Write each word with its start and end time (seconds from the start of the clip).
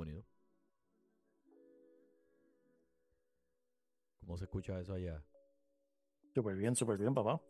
Unidos. 0.00 0.24
¿Cómo 4.20 4.36
se 4.36 4.44
escucha 4.44 4.78
eso 4.80 4.94
allá? 4.94 5.22
Súper 6.34 6.56
bien, 6.56 6.76
súper 6.76 6.98
bien, 6.98 7.12
papá. 7.12 7.40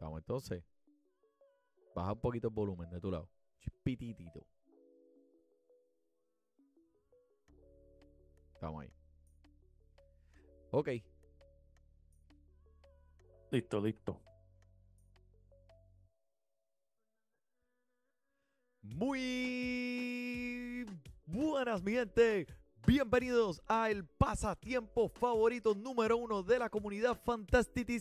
Vamos 0.00 0.20
entonces. 0.20 0.64
Baja 1.94 2.12
un 2.12 2.20
poquito 2.20 2.48
el 2.48 2.54
volumen 2.54 2.88
de 2.90 3.00
tu 3.00 3.10
lado. 3.10 3.28
Chipititito. 3.60 4.46
Estamos 8.54 8.82
ahí. 8.82 8.92
Ok. 10.70 10.88
Listo, 13.50 13.80
listo. 13.80 14.20
Muy 18.82 20.47
buenas, 21.28 21.82
mi 21.82 21.92
gente. 21.92 22.46
Bienvenidos 22.86 23.60
a 23.66 23.90
el 23.90 24.04
pasatiempo 24.04 25.08
favorito 25.08 25.74
número 25.74 26.16
uno 26.16 26.42
de 26.42 26.58
la 26.58 26.70
comunidad 26.70 27.18
fantástica. 27.22 27.92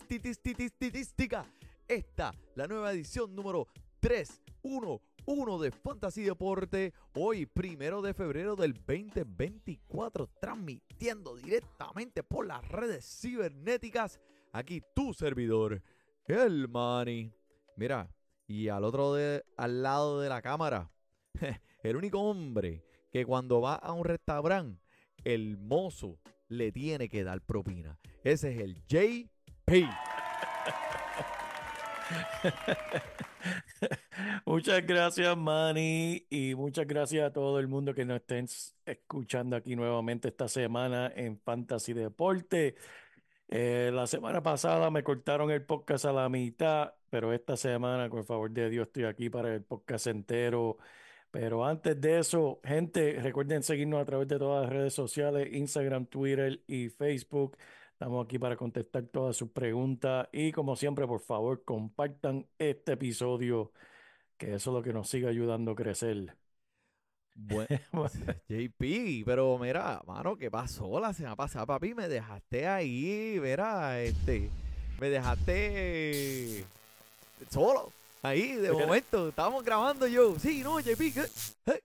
Esta, 1.87 2.33
la 2.55 2.67
nueva 2.67 2.93
edición 2.93 3.35
número 3.35 3.67
311 3.99 5.63
de 5.63 5.71
Fantasy 5.71 6.23
Deporte. 6.23 6.93
Hoy, 7.15 7.45
primero 7.45 8.01
de 8.01 8.13
febrero 8.13 8.55
del 8.55 8.73
2024, 8.73 10.29
transmitiendo 10.39 11.35
directamente 11.35 12.23
por 12.23 12.47
las 12.47 12.65
redes 12.69 13.05
cibernéticas. 13.21 14.19
Aquí 14.53 14.81
tu 14.95 15.13
servidor, 15.13 15.81
el 16.27 16.69
Manny. 16.69 17.33
Mira, 17.75 18.09
y 18.47 18.69
al 18.69 18.85
otro 18.85 19.13
de, 19.13 19.43
al 19.57 19.83
lado 19.83 20.21
de 20.21 20.29
la 20.29 20.41
cámara, 20.41 20.89
el 21.83 21.95
único 21.97 22.21
hombre 22.21 22.86
que 23.11 23.25
cuando 23.25 23.61
va 23.61 23.75
a 23.75 23.93
un 23.93 24.05
restaurante, 24.05 24.81
el 25.23 25.57
mozo 25.57 26.19
le 26.49 26.71
tiene 26.71 27.09
que 27.09 27.23
dar 27.23 27.41
propina. 27.41 27.99
Ese 28.23 28.53
es 28.53 28.61
el 28.61 28.83
JP. 28.85 29.29
muchas 34.45 34.85
gracias, 34.85 35.35
Manny, 35.37 36.25
y 36.29 36.55
muchas 36.55 36.87
gracias 36.87 37.27
a 37.27 37.33
todo 37.33 37.59
el 37.59 37.67
mundo 37.67 37.93
que 37.93 38.05
nos 38.05 38.21
estén 38.21 38.47
escuchando 38.85 39.55
aquí 39.55 39.75
nuevamente 39.75 40.29
esta 40.29 40.47
semana 40.47 41.11
en 41.15 41.39
Fantasy 41.39 41.93
Deporte. 41.93 42.75
Eh, 43.49 43.91
la 43.93 44.07
semana 44.07 44.43
pasada 44.43 44.91
me 44.91 45.03
cortaron 45.03 45.51
el 45.51 45.65
podcast 45.65 46.05
a 46.05 46.11
la 46.11 46.27
mitad, 46.29 46.93
pero 47.09 47.33
esta 47.33 47.55
semana, 47.55 48.09
con 48.09 48.19
el 48.19 48.25
favor 48.25 48.51
de 48.51 48.69
Dios, 48.69 48.87
estoy 48.87 49.05
aquí 49.05 49.29
para 49.29 49.53
el 49.53 49.63
podcast 49.63 50.07
entero. 50.07 50.77
Pero 51.31 51.65
antes 51.65 51.99
de 51.99 52.19
eso, 52.19 52.59
gente, 52.63 53.19
recuerden 53.21 53.63
seguirnos 53.63 54.01
a 54.01 54.05
través 54.05 54.27
de 54.27 54.39
todas 54.39 54.63
las 54.63 54.73
redes 54.73 54.93
sociales, 54.93 55.49
Instagram, 55.53 56.05
Twitter 56.07 56.61
y 56.67 56.89
Facebook. 56.89 57.57
Estamos 57.91 58.25
aquí 58.25 58.39
para 58.39 58.55
contestar 58.55 59.03
todas 59.07 59.35
sus 59.35 59.49
preguntas 59.51 60.27
y 60.31 60.51
como 60.51 60.75
siempre, 60.75 61.07
por 61.07 61.19
favor, 61.19 61.63
compartan 61.63 62.47
este 62.59 62.93
episodio, 62.93 63.71
que 64.37 64.53
eso 64.55 64.69
es 64.71 64.75
lo 64.75 64.83
que 64.83 64.93
nos 64.93 65.09
sigue 65.09 65.27
ayudando 65.27 65.71
a 65.71 65.75
crecer. 65.75 66.35
Bueno, 67.37 68.09
JP, 68.49 69.23
pero 69.25 69.57
mira, 69.59 70.01
mano, 70.07 70.35
¿qué 70.37 70.49
pasó 70.49 70.99
la 70.99 71.13
semana 71.13 71.35
pasada, 71.35 71.67
papi? 71.67 71.93
Me 71.93 72.07
dejaste 72.07 72.67
ahí, 72.67 73.37
mira, 73.39 74.01
este, 74.01 74.49
me 74.99 75.09
dejaste 75.09 76.65
solo, 77.49 77.91
ahí, 78.21 78.55
de 78.55 78.71
momento, 78.71 79.29
estábamos 79.29 79.63
grabando 79.63 80.07
yo, 80.07 80.37
sí, 80.39 80.61
no, 80.63 80.79
JP, 80.79 81.13
¿qué? 81.13 81.81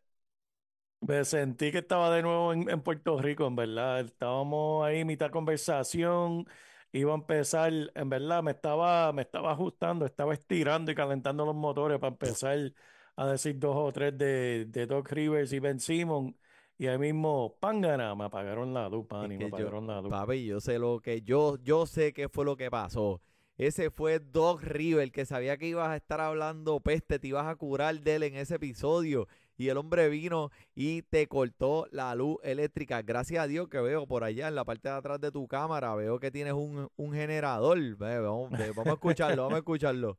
Me 1.00 1.24
sentí 1.24 1.72
que 1.72 1.78
estaba 1.78 2.14
de 2.14 2.22
nuevo 2.22 2.52
en, 2.52 2.70
en, 2.70 2.80
Puerto 2.80 3.20
Rico, 3.20 3.46
en 3.46 3.56
verdad, 3.56 4.00
estábamos 4.00 4.86
ahí, 4.86 5.04
mitad 5.04 5.30
conversación, 5.30 6.46
iba 6.92 7.12
a 7.12 7.16
empezar, 7.16 7.72
en 7.94 8.08
verdad, 8.08 8.42
me 8.42 8.52
estaba, 8.52 9.12
me 9.12 9.22
estaba 9.22 9.52
ajustando, 9.52 10.06
estaba 10.06 10.32
estirando 10.32 10.92
y 10.92 10.94
calentando 10.94 11.44
los 11.44 11.56
motores 11.56 11.98
para 11.98 12.12
empezar 12.12 12.72
a 13.16 13.26
decir 13.26 13.58
dos 13.58 13.76
o 13.76 13.92
tres 13.92 14.16
de, 14.16 14.66
de 14.68 14.86
Doc 14.86 15.10
Rivers 15.10 15.52
y 15.52 15.58
Ben 15.58 15.80
Simon. 15.80 16.36
Y 16.78 16.86
ahí 16.86 16.98
mismo, 16.98 17.56
pangana, 17.60 18.14
me 18.14 18.24
apagaron 18.24 18.72
la 18.72 18.88
luz, 18.88 19.06
pan, 19.06 19.30
y 19.30 19.38
me 19.38 19.46
apagaron 19.46 19.86
yo, 19.86 19.92
la 19.92 20.00
luz. 20.00 20.10
Papi, 20.10 20.44
yo 20.44 20.60
sé 20.60 20.78
lo 20.78 21.00
que, 21.00 21.22
yo, 21.22 21.56
yo 21.62 21.86
sé 21.86 22.12
qué 22.12 22.28
fue 22.28 22.44
lo 22.44 22.56
que 22.56 22.70
pasó. 22.70 23.20
Ese 23.58 23.90
fue 23.90 24.18
Doc 24.18 24.62
Rivers, 24.62 25.12
que 25.12 25.26
sabía 25.26 25.56
que 25.56 25.66
ibas 25.66 25.88
a 25.90 25.96
estar 25.96 26.20
hablando 26.20 26.80
peste, 26.80 27.18
te 27.18 27.28
ibas 27.28 27.46
a 27.46 27.54
curar 27.56 28.00
de 28.00 28.16
él 28.16 28.22
en 28.22 28.36
ese 28.36 28.54
episodio. 28.54 29.28
Y 29.58 29.68
el 29.68 29.76
hombre 29.76 30.08
vino 30.08 30.50
y 30.74 31.02
te 31.02 31.26
cortó 31.28 31.86
la 31.90 32.14
luz 32.14 32.38
eléctrica. 32.42 33.02
Gracias 33.02 33.44
a 33.44 33.46
Dios 33.46 33.68
que 33.68 33.80
veo 33.80 34.06
por 34.06 34.24
allá 34.24 34.48
en 34.48 34.54
la 34.54 34.64
parte 34.64 34.88
de 34.88 34.94
atrás 34.94 35.20
de 35.20 35.30
tu 35.30 35.46
cámara, 35.46 35.94
veo 35.94 36.18
que 36.18 36.30
tienes 36.30 36.54
un, 36.54 36.88
un 36.96 37.12
generador. 37.12 37.78
Vamos, 37.96 38.50
vamos 38.50 38.86
a 38.86 38.92
escucharlo, 38.92 39.42
vamos 39.42 39.56
a 39.56 39.58
escucharlo. 39.58 40.18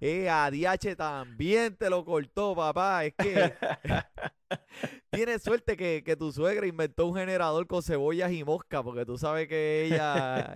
Eh, 0.00 0.28
ADH 0.28 0.94
también 0.96 1.74
te 1.74 1.88
lo 1.88 2.04
cortó, 2.04 2.54
papá. 2.54 3.04
Es 3.04 3.14
que 3.14 3.54
tienes 5.10 5.42
suerte 5.42 5.76
que, 5.76 6.02
que, 6.04 6.16
tu 6.16 6.32
suegra 6.32 6.66
inventó 6.66 7.06
un 7.06 7.16
generador 7.16 7.66
con 7.66 7.82
cebollas 7.82 8.32
y 8.32 8.44
mosca, 8.44 8.82
porque 8.82 9.04
tú 9.04 9.18
sabes 9.18 9.48
que 9.48 9.84
ella. 9.86 10.54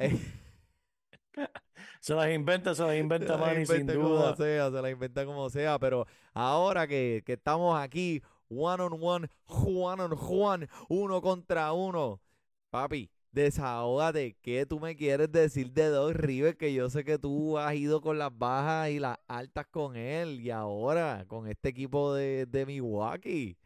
se 2.01 2.15
las 2.15 2.31
inventa, 2.31 2.75
se 2.75 2.83
las 2.83 2.97
inventa, 2.99 3.37
Manny, 3.37 3.67
sin 3.67 3.87
duda. 3.87 4.37
Sea, 4.37 4.71
se 4.71 4.83
las 4.83 4.91
inventa 4.91 5.25
como 5.25 5.51
sea, 5.51 5.79
pero 5.79 6.07
ahora 6.33 6.87
que, 6.87 7.23
que 7.25 7.35
estamos 7.35 7.79
aquí, 7.79 8.23
one 8.49 8.83
on 8.83 8.99
one, 9.01 9.29
one 9.47 10.03
on 10.03 10.19
one, 10.19 10.69
uno 10.89 11.21
contra 11.21 11.73
uno, 11.73 12.21
papi, 12.71 13.11
Desahógate, 13.33 14.37
¿qué 14.43 14.67
tú 14.67 14.81
me 14.81 14.97
quieres 14.97 15.31
decir 15.31 15.71
de 15.71 15.87
Doc 15.87 16.15
Rivers? 16.17 16.57
Que 16.57 16.75
yo 16.75 16.91
sé 16.91 17.05
que 17.05 17.17
tú 17.17 17.59
has 17.59 17.77
ido 17.77 18.01
con 18.01 18.19
las 18.19 18.37
bajas 18.37 18.91
y 18.91 18.99
las 18.99 19.19
altas 19.29 19.67
con 19.71 19.95
él 19.95 20.41
y 20.41 20.51
ahora 20.51 21.25
con 21.29 21.47
este 21.47 21.69
equipo 21.69 22.13
de, 22.13 22.47
de 22.47 22.67
Milwaukee. 22.67 23.57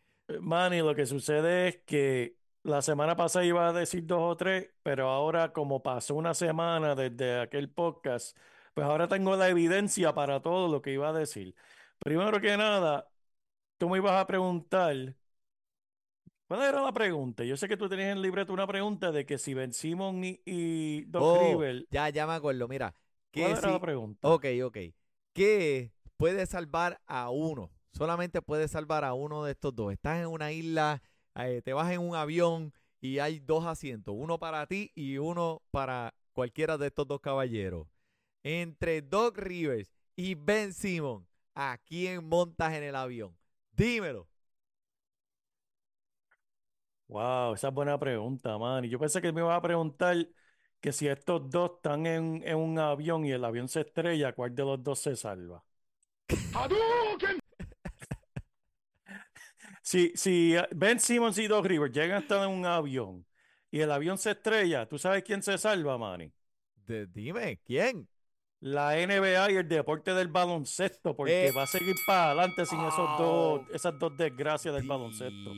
Manny, 0.40 0.78
lo 0.78 0.94
que 0.94 1.06
sucede 1.06 1.68
es 1.68 1.76
que 1.86 2.36
la 2.62 2.82
semana 2.82 3.16
pasada 3.16 3.44
iba 3.44 3.68
a 3.68 3.72
decir 3.72 4.06
dos 4.06 4.22
o 4.22 4.36
tres, 4.36 4.70
pero 4.82 5.08
ahora 5.08 5.52
como 5.52 5.82
pasó 5.82 6.14
una 6.14 6.34
semana 6.34 6.94
desde 6.94 7.40
aquel 7.40 7.70
podcast, 7.70 8.36
pues 8.72 8.86
ahora 8.86 9.08
tengo 9.08 9.36
la 9.36 9.48
evidencia 9.48 10.14
para 10.14 10.40
todo 10.40 10.68
lo 10.68 10.82
que 10.82 10.92
iba 10.92 11.08
a 11.10 11.12
decir. 11.12 11.54
Primero 11.98 12.40
que 12.40 12.56
nada, 12.56 13.10
tú 13.78 13.88
me 13.88 13.98
ibas 13.98 14.14
a 14.14 14.26
preguntar 14.26 15.14
¿Cuál 16.46 16.62
era 16.62 16.82
la 16.82 16.92
pregunta? 16.92 17.42
Yo 17.42 17.56
sé 17.56 17.68
que 17.68 17.76
tú 17.76 17.88
tenías 17.88 18.12
en 18.12 18.20
libreto 18.20 18.52
una 18.52 18.66
pregunta 18.66 19.10
de 19.10 19.24
que 19.24 19.38
si 19.38 19.54
Ben 19.54 19.72
Simon 19.72 20.22
y, 20.22 20.40
y 20.44 21.04
Doc 21.06 21.22
oh. 21.24 21.62
Ya, 21.90 22.10
ya 22.10 22.26
me 22.26 22.34
acuerdo. 22.34 22.68
Mira. 22.68 22.94
¿Cuál 23.32 23.52
era 23.52 23.60
si, 23.60 23.66
la 23.66 23.80
pregunta? 23.80 24.28
Ok, 24.28 24.46
ok. 24.62 24.78
¿Qué 25.32 25.90
puede 26.16 26.46
salvar 26.46 27.00
a 27.06 27.30
uno? 27.30 27.70
Solamente 27.94 28.42
puede 28.42 28.66
salvar 28.66 29.04
a 29.04 29.14
uno 29.14 29.44
de 29.44 29.52
estos 29.52 29.74
dos. 29.74 29.92
Estás 29.92 30.20
en 30.20 30.26
una 30.26 30.50
isla, 30.50 31.00
eh, 31.36 31.62
te 31.64 31.72
vas 31.72 31.92
en 31.92 32.00
un 32.00 32.16
avión 32.16 32.72
y 33.00 33.20
hay 33.20 33.38
dos 33.38 33.66
asientos. 33.66 34.14
Uno 34.18 34.38
para 34.38 34.66
ti 34.66 34.90
y 34.96 35.18
uno 35.18 35.62
para 35.70 36.12
cualquiera 36.32 36.76
de 36.76 36.88
estos 36.88 37.06
dos 37.06 37.20
caballeros. 37.20 37.86
Entre 38.42 39.00
Doc 39.00 39.38
Rivers 39.38 39.92
y 40.16 40.34
Ben 40.34 40.74
Simon, 40.74 41.24
¿a 41.54 41.78
quién 41.84 42.28
montas 42.28 42.72
en 42.74 42.82
el 42.82 42.96
avión? 42.96 43.36
Dímelo. 43.70 44.28
Wow, 47.06 47.54
esa 47.54 47.68
es 47.68 47.74
buena 47.74 47.96
pregunta, 47.96 48.58
man. 48.58 48.84
Y 48.84 48.88
yo 48.88 48.98
pensé 48.98 49.22
que 49.22 49.32
me 49.32 49.40
iba 49.40 49.54
a 49.54 49.62
preguntar 49.62 50.16
que 50.80 50.90
si 50.90 51.06
estos 51.06 51.48
dos 51.48 51.72
están 51.76 52.06
en, 52.06 52.42
en, 52.44 52.56
un 52.56 52.76
avión 52.80 53.24
y 53.24 53.30
el 53.30 53.44
avión 53.44 53.68
se 53.68 53.82
estrella, 53.82 54.32
¿cuál 54.32 54.52
de 54.52 54.64
los 54.64 54.82
dos 54.82 54.98
se 54.98 55.14
salva? 55.14 55.62
Si, 59.84 60.12
si 60.16 60.54
Ben 60.74 60.98
Simmons 60.98 61.36
y 61.38 61.46
Doc 61.46 61.66
Rivers 61.66 61.92
llegan 61.92 62.16
a 62.16 62.20
estar 62.20 62.42
en 62.42 62.50
un 62.50 62.64
avión 62.66 63.26
y 63.70 63.80
el 63.80 63.90
avión 63.92 64.16
se 64.18 64.30
estrella, 64.32 64.86
¿tú 64.88 64.98
sabes 64.98 65.22
quién 65.22 65.42
se 65.42 65.58
salva, 65.58 65.98
Manny? 65.98 66.32
De, 66.86 67.06
dime, 67.06 67.60
¿quién? 67.64 68.08
la 68.60 68.94
NBA 68.96 69.50
y 69.50 69.56
el 69.56 69.68
deporte 69.68 70.14
del 70.14 70.28
baloncesto, 70.28 71.14
porque 71.14 71.48
Eh, 71.48 71.52
va 71.52 71.64
a 71.64 71.66
seguir 71.66 71.94
para 72.06 72.28
adelante 72.30 72.64
sin 72.64 72.80
esos 72.80 73.18
dos, 73.18 73.60
oh. 73.60 73.66
esas 73.74 73.98
dos 73.98 74.16
desgracias 74.16 74.74
del 74.74 74.88
baloncesto. 74.88 75.52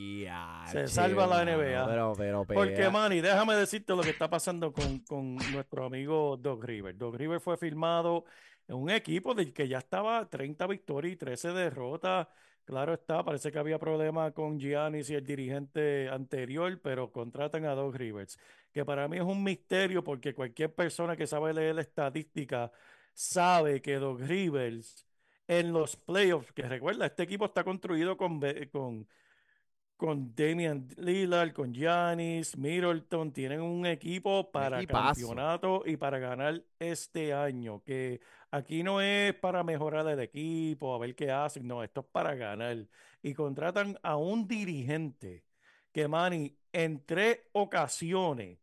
Se 0.69 0.87
salva 0.89 1.25
la 1.25 1.45
NBA. 1.45 1.87
Pero, 1.87 2.13
pero, 2.17 2.45
Porque, 2.45 2.73
pero- 2.75 2.91
Manny, 2.91 3.21
déjame 3.21 3.55
decirte 3.55 3.95
lo 3.95 4.01
que 4.01 4.09
está 4.09 4.29
pasando 4.29 4.73
con, 4.73 4.99
con 5.05 5.35
nuestro 5.53 5.85
amigo 5.85 6.35
Doc 6.35 6.65
River. 6.65 6.97
Doc 6.97 7.15
River 7.15 7.39
fue 7.39 7.55
firmado 7.55 8.25
en 8.67 8.75
un 8.75 8.89
equipo 8.89 9.33
del 9.33 9.53
que 9.53 9.69
ya 9.69 9.77
estaba 9.77 10.29
30 10.29 10.67
victorias 10.67 11.13
y 11.13 11.15
13 11.15 11.53
derrotas. 11.53 12.27
Claro 12.67 12.93
está, 12.95 13.23
parece 13.23 13.49
que 13.49 13.59
había 13.59 13.79
problemas 13.79 14.33
con 14.33 14.59
Giannis 14.59 15.09
y 15.09 15.15
el 15.15 15.25
dirigente 15.25 16.09
anterior, 16.09 16.81
pero 16.83 17.13
contratan 17.13 17.63
a 17.63 17.73
Doc 17.73 17.95
Rivers, 17.95 18.37
que 18.73 18.83
para 18.83 19.07
mí 19.07 19.15
es 19.15 19.23
un 19.23 19.41
misterio 19.41 20.03
porque 20.03 20.35
cualquier 20.35 20.75
persona 20.75 21.15
que 21.15 21.25
sabe 21.27 21.53
leer 21.53 21.75
la 21.75 21.81
estadística 21.83 22.69
sabe 23.13 23.81
que 23.81 23.95
Doc 23.95 24.19
Rivers 24.19 25.07
en 25.47 25.71
los 25.71 25.95
playoffs, 25.95 26.51
que 26.51 26.63
recuerda, 26.63 27.05
este 27.05 27.23
equipo 27.23 27.45
está 27.45 27.63
construido 27.63 28.17
con, 28.17 28.41
con, 28.69 29.07
con 29.95 30.35
Damian 30.35 30.89
Lillard, 30.97 31.53
con 31.53 31.73
Giannis, 31.73 32.57
Middleton, 32.57 33.31
tienen 33.31 33.61
un 33.61 33.85
equipo 33.85 34.51
para 34.51 34.85
campeonato 34.85 35.83
y 35.85 35.95
para 35.95 36.19
ganar 36.19 36.61
este 36.79 37.33
año, 37.33 37.81
que 37.85 38.19
aquí 38.51 38.83
no 38.83 39.01
es 39.01 39.33
para 39.35 39.63
mejorar 39.63 40.07
el 40.07 40.19
equipo, 40.19 40.93
a 40.95 40.99
ver 40.99 41.15
qué 41.15 41.31
hacen, 41.31 41.67
no, 41.67 41.83
esto 41.83 42.01
es 42.01 42.07
para 42.07 42.35
ganar. 42.35 42.87
Y 43.21 43.33
contratan 43.33 43.97
a 44.03 44.17
un 44.17 44.47
dirigente 44.47 45.43
que, 45.91 46.07
Manny, 46.07 46.57
en 46.71 47.05
tres 47.05 47.39
ocasiones 47.53 48.59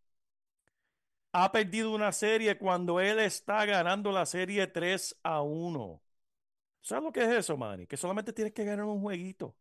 ha 1.33 1.51
perdido 1.53 1.93
una 1.95 2.13
serie 2.13 2.57
cuando 2.59 3.01
él 3.01 3.19
está 3.19 3.65
ganando 3.67 4.13
la 4.13 4.25
serie 4.27 4.67
3 4.69 5.19
a 5.23 5.43
1. 5.43 6.03
¿Sabes 6.83 7.05
lo 7.05 7.13
que 7.13 7.23
es 7.23 7.31
eso, 7.31 7.57
Manny? 7.57 7.87
Que 7.87 7.97
solamente 7.97 8.33
tienes 8.33 8.55
que 8.55 8.65
ganar 8.65 8.87
un 8.87 9.01
jueguito. 9.01 9.57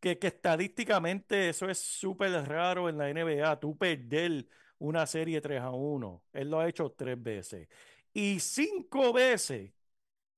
Que, 0.00 0.18
que 0.18 0.28
estadísticamente 0.28 1.50
eso 1.50 1.68
es 1.70 1.78
súper 1.78 2.32
raro 2.48 2.88
en 2.88 2.98
la 2.98 3.10
NBA. 3.10 3.60
Tú 3.60 3.76
perder 3.78 4.46
una 4.78 5.06
serie 5.06 5.40
3 5.40 5.60
a 5.62 5.70
1. 5.72 6.24
Él 6.32 6.50
lo 6.50 6.60
ha 6.60 6.68
hecho 6.68 6.92
tres 6.92 7.22
veces. 7.22 7.68
Y 8.12 8.40
cinco 8.40 9.12
veces 9.12 9.72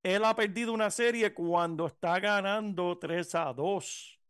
él 0.03 0.25
ha 0.25 0.35
perdido 0.35 0.73
una 0.73 0.91
serie 0.91 1.33
cuando 1.33 1.87
está 1.87 2.19
ganando 2.19 2.99
3 2.99 3.35
a 3.37 3.53
2. 3.53 4.21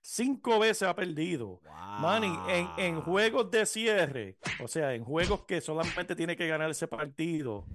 Cinco 0.00 0.58
veces 0.58 0.88
ha 0.88 0.94
perdido. 0.94 1.60
Manny, 2.00 2.34
en, 2.48 2.68
en, 2.78 3.00
juegos 3.02 3.50
de 3.50 3.64
cierre, 3.64 4.38
o 4.62 4.68
sea, 4.68 4.94
en 4.94 5.04
juegos 5.04 5.44
que 5.44 5.60
solamente 5.60 6.14
tiene 6.14 6.36
que 6.36 6.46
ganar 6.46 6.70
ese 6.70 6.88
partido, 6.88 7.66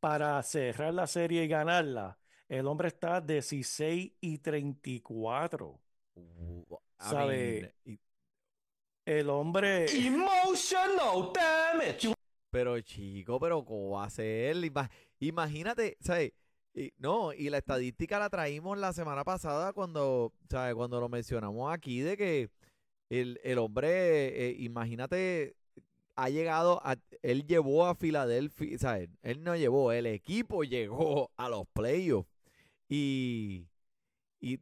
para 0.00 0.42
cerrar 0.42 0.94
la 0.94 1.06
serie 1.06 1.44
y 1.44 1.48
ganarla, 1.48 2.18
el 2.48 2.66
hombre 2.66 2.88
está 2.88 3.20
16 3.20 4.12
y 4.20 4.38
34. 4.38 5.78
¿Sabe? 6.98 7.74
el 9.04 9.30
hombre. 9.30 9.86
Emotional 9.90 11.32
damage. 11.32 12.12
Pero 12.50 12.80
chico, 12.80 13.38
pero 13.38 13.64
¿cómo 13.64 13.90
va 13.90 14.04
a 14.04 14.10
ser? 14.10 14.56
Imagínate, 15.20 15.96
¿sabes? 16.00 16.32
no, 16.98 17.32
y 17.32 17.50
la 17.50 17.58
estadística 17.58 18.18
la 18.18 18.30
traímos 18.30 18.78
la 18.78 18.92
semana 18.92 19.24
pasada 19.24 19.72
cuando, 19.72 20.32
¿sabes? 20.48 20.74
Cuando 20.74 21.00
lo 21.00 21.08
mencionamos 21.08 21.72
aquí 21.72 22.00
de 22.00 22.16
que 22.16 22.50
el, 23.10 23.58
hombre, 23.58 24.50
eh, 24.50 24.56
imagínate 24.58 25.56
ha 26.18 26.28
llegado 26.30 26.80
a, 26.84 26.96
él 27.22 27.46
llevó 27.46 27.86
a 27.86 27.94
Filadelfia, 27.94 28.78
sea, 28.78 28.98
él, 28.98 29.44
no 29.44 29.54
llevó, 29.56 29.92
el 29.92 30.06
equipo 30.06 30.64
llegó 30.64 31.30
a 31.36 31.48
los 31.48 31.66
playoffs 31.68 32.28
y, 32.88 33.68
y, 34.40 34.58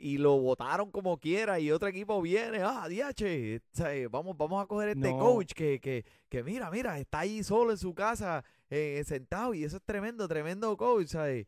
y 0.00 0.18
lo 0.18 0.38
votaron 0.38 0.90
como 0.90 1.18
quiera 1.18 1.60
y 1.60 1.70
otro 1.70 1.88
equipo 1.88 2.22
viene, 2.22 2.60
ah, 2.62 2.86
diache, 2.88 3.60
vamos, 4.10 4.36
vamos 4.36 4.62
a 4.62 4.66
coger 4.66 4.90
este 4.90 5.10
coach 5.10 5.52
que, 5.52 5.80
que, 5.80 6.04
que, 6.28 6.42
mira, 6.42 6.70
mira, 6.70 6.98
está 6.98 7.20
ahí 7.20 7.42
solo 7.42 7.72
en 7.72 7.78
su 7.78 7.94
casa, 7.94 8.44
eh, 8.70 9.02
sentado 9.04 9.54
y 9.54 9.64
eso 9.64 9.76
es 9.76 9.82
tremendo, 9.82 10.26
tremendo 10.28 10.76
coach, 10.76 11.08
¿sabes? 11.08 11.46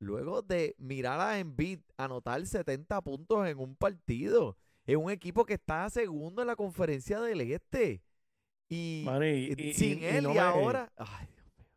luego 0.00 0.42
de 0.42 0.74
mirar 0.78 1.20
a 1.20 1.38
Embiid 1.38 1.80
anotar 1.96 2.44
70 2.44 3.00
puntos 3.02 3.46
en 3.46 3.58
un 3.58 3.76
partido, 3.76 4.56
es 4.86 4.96
un 4.96 5.10
equipo 5.10 5.44
que 5.44 5.54
está 5.54 5.88
segundo 5.90 6.42
en 6.42 6.48
la 6.48 6.56
conferencia 6.56 7.20
del 7.20 7.40
Este. 7.42 8.02
Y, 8.68 9.04
sin 9.74 10.02
él 10.04 10.28
y, 10.32 10.38
ahora. 10.38 10.92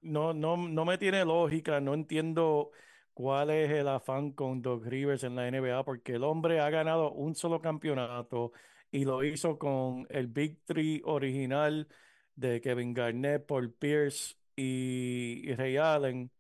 No, 0.02 0.34
no, 0.34 0.58
no 0.58 0.86
me 0.86 0.98
tiene 0.98 1.26
lógica, 1.26 1.80
no 1.80 1.94
entiendo 1.94 2.72
cuál 3.14 3.50
es 3.50 3.72
el 3.72 3.88
afán 3.88 4.32
con 4.32 4.62
Doug 4.62 4.86
Rivers 4.86 5.24
en 5.24 5.36
la 5.36 5.48
NBA, 5.48 5.84
porque 5.86 6.14
el 6.14 6.24
hombre 6.24 6.60
ha 6.60 6.70
ganado 6.70 7.12
un 7.12 7.36
solo 7.36 7.62
campeonato 7.62 8.52
y 8.92 9.06
lo 9.06 9.24
hizo 9.24 9.58
con 9.58 10.06
el 10.10 10.28
Big 10.28 10.64
Three 10.66 11.02
original 11.06 11.88
de 12.36 12.62
Kevin 12.62 12.94
Garnett, 12.94 13.46
Paul 13.46 13.74
Pierce 13.74 14.36
y, 14.56 15.54
Ray 15.56 15.78
Allen 15.78 16.32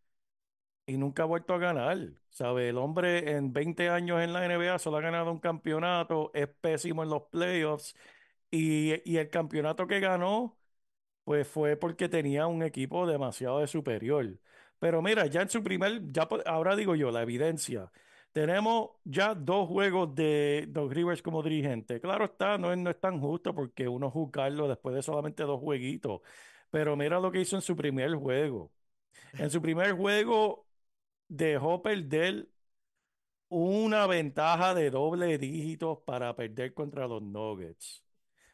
y 0.85 0.97
nunca 0.97 1.23
ha 1.23 1.25
vuelto 1.25 1.53
a 1.53 1.57
ganar. 1.57 1.97
¿Sabe? 2.29 2.69
El 2.69 2.77
hombre 2.77 3.31
en 3.31 3.53
20 3.53 3.89
años 3.89 4.21
en 4.21 4.33
la 4.33 4.45
NBA 4.45 4.79
solo 4.79 4.97
ha 4.97 5.01
ganado 5.01 5.31
un 5.31 5.39
campeonato, 5.39 6.31
es 6.33 6.47
pésimo 6.47 7.03
en 7.03 7.09
los 7.09 7.23
playoffs 7.23 7.95
y, 8.51 8.91
el 9.17 9.29
campeonato 9.29 9.87
que 9.87 9.99
ganó, 9.99 10.57
pues 11.23 11.47
fue 11.47 11.77
porque 11.77 12.09
tenía 12.09 12.47
un 12.47 12.63
equipo 12.63 13.07
demasiado 13.07 13.59
de 13.59 13.67
superior. 13.67 14.39
Pero 14.83 15.01
mira, 15.01 15.25
ya 15.27 15.41
en 15.44 15.47
su 15.50 15.63
primer, 15.63 16.12
ya 16.12 16.27
ahora 16.45 16.75
digo 16.75 16.94
yo, 16.94 17.09
la 17.09 17.21
evidencia. 17.21 17.89
Tenemos 18.33 18.89
ya 19.06 19.33
dos 19.33 19.69
juegos 19.69 20.13
de 20.13 20.65
Doug 20.68 20.91
Rivers 20.91 21.21
como 21.21 21.41
dirigente. 21.41 22.01
Claro 22.01 22.25
está, 22.25 22.57
no 22.57 22.74
es, 22.74 22.77
no 22.77 22.89
es 22.89 23.00
tan 23.00 23.21
justo 23.21 23.56
porque 23.56 23.88
uno 23.88 24.12
juzgarlo 24.12 24.68
después 24.68 24.94
de 24.94 25.01
solamente 25.01 25.44
dos 25.44 25.62
jueguitos. 25.62 26.19
Pero 26.69 26.97
mira 26.97 27.21
lo 27.21 27.31
que 27.31 27.39
hizo 27.39 27.56
en 27.56 27.62
su 27.62 27.77
primer 27.77 28.13
juego. 28.15 28.74
En 29.38 29.50
su 29.51 29.62
primer 29.62 29.94
juego 29.94 30.68
dejó 31.29 31.81
perder 31.83 32.50
una 33.50 34.06
ventaja 34.07 34.74
de 34.74 34.89
doble 34.89 35.38
dígitos 35.38 36.00
para 36.06 36.36
perder 36.36 36.74
contra 36.74 37.07
los 37.07 37.21
Nuggets. 37.21 38.03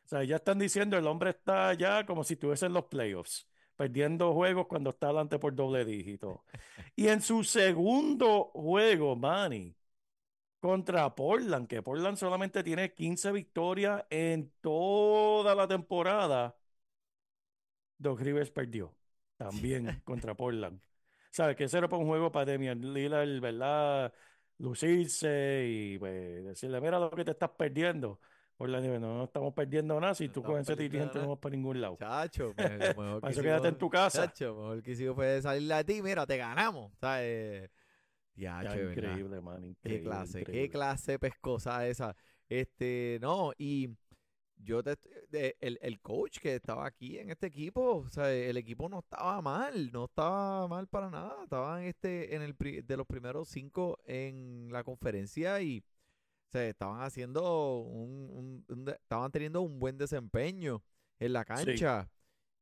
O 0.05 0.09
sea, 0.09 0.23
ya 0.25 0.37
están 0.37 0.59
diciendo 0.59 0.97
el 0.97 1.07
hombre 1.07 1.31
está 1.31 1.73
ya 1.75 2.05
como 2.05 2.23
si 2.23 2.35
estuviese 2.35 2.67
en 2.67 2.73
los 2.73 2.85
playoffs, 2.85 3.48
perdiendo 3.79 4.33
juegos 4.33 4.67
cuando 4.67 4.89
está 4.89 5.05
adelante 5.07 5.39
por 5.39 5.55
doble 5.55 5.85
dígito. 5.85 6.43
Y 6.97 7.07
en 7.07 7.21
su 7.21 7.45
segundo 7.45 8.51
juego, 8.53 9.15
Manny, 9.15 9.73
contra 10.59 11.15
Portland, 11.15 11.65
que 11.65 11.81
Portland 11.81 12.17
solamente 12.17 12.61
tiene 12.61 12.93
15 12.93 13.31
victorias 13.31 14.03
en 14.09 14.51
toda 14.59 15.55
la 15.55 15.65
temporada, 15.65 16.57
Doc 17.97 18.19
Rivers 18.19 18.51
perdió 18.51 18.93
también 19.37 20.01
contra 20.03 20.35
Portland. 20.35 20.81
¿Sabes? 21.31 21.55
Que 21.55 21.63
ese 21.63 21.77
era 21.77 21.87
para 21.87 22.01
un 22.01 22.09
juego 22.09 22.33
para 22.33 22.51
Demian 22.51 22.81
Lillard, 22.93 23.39
¿verdad? 23.39 24.13
Lucirse 24.57 25.65
y 25.69 25.97
pues, 25.99 26.43
decirle, 26.43 26.81
mira 26.81 26.99
lo 26.99 27.11
que 27.11 27.23
te 27.23 27.31
estás 27.31 27.51
perdiendo. 27.51 28.19
Por 28.59 28.67
la 28.67 28.81
nieve, 28.81 28.99
no, 28.99 29.23
estamos 29.23 29.53
perdiendo 29.53 29.97
nada. 30.01 30.13
Si 30.13 30.27
tú 30.27 30.43
con 30.43 30.59
ese 30.59 30.75
dirigente 30.75 31.15
no 31.15 31.21
vamos 31.21 31.39
para 31.39 31.55
ningún 31.55 31.79
lado. 31.79 31.95
Chacho, 31.95 32.53
mejor, 32.57 33.21
Para 33.21 33.31
eso 33.31 33.41
quédate 33.41 33.69
en 33.69 33.77
tu 33.77 33.89
casa. 33.89 34.27
Chacho, 34.27 34.53
mejor 34.53 34.83
que 34.83 34.95
si 34.97 35.09
puede 35.11 35.41
salir 35.41 35.71
a 35.71 35.81
ti, 35.81 36.01
mira, 36.01 36.27
te 36.27 36.35
ganamos. 36.35 36.91
¿Sabes? 36.99 37.71
Ya, 38.35 38.61
increíble, 38.61 39.39
man. 39.39 39.63
Increíble, 39.63 40.01
qué 40.01 40.03
clase, 40.03 40.43
qué 40.43 40.69
clase 40.69 41.17
pescosa 41.17 41.87
esa. 41.87 42.13
Este, 42.49 43.17
no, 43.21 43.53
y 43.57 43.95
yo 44.57 44.83
te, 44.83 44.97
el, 45.61 45.79
el, 45.81 46.01
coach 46.01 46.39
que 46.39 46.55
estaba 46.55 46.85
aquí 46.85 47.17
en 47.17 47.29
este 47.29 47.47
equipo, 47.47 48.03
o 48.05 48.09
sea, 48.09 48.29
el 48.29 48.57
equipo 48.57 48.89
no 48.89 48.99
estaba 48.99 49.41
mal, 49.41 49.89
no 49.93 50.03
estaba 50.03 50.67
mal 50.67 50.85
para 50.89 51.09
nada. 51.09 51.43
Estaban 51.43 51.83
este 51.83 52.35
en 52.35 52.41
el 52.41 52.57
de 52.85 52.97
los 52.97 53.07
primeros 53.07 53.47
cinco 53.47 53.99
en 54.03 54.67
la 54.69 54.83
conferencia 54.83 55.61
y 55.61 55.81
se 56.51 56.69
estaban 56.69 57.01
haciendo 57.01 57.79
un, 57.81 58.65
estaban 58.87 59.31
teniendo 59.31 59.61
un 59.61 59.79
buen 59.79 59.97
desempeño 59.97 60.83
en 61.19 61.33
la 61.33 61.45
cancha. 61.45 62.09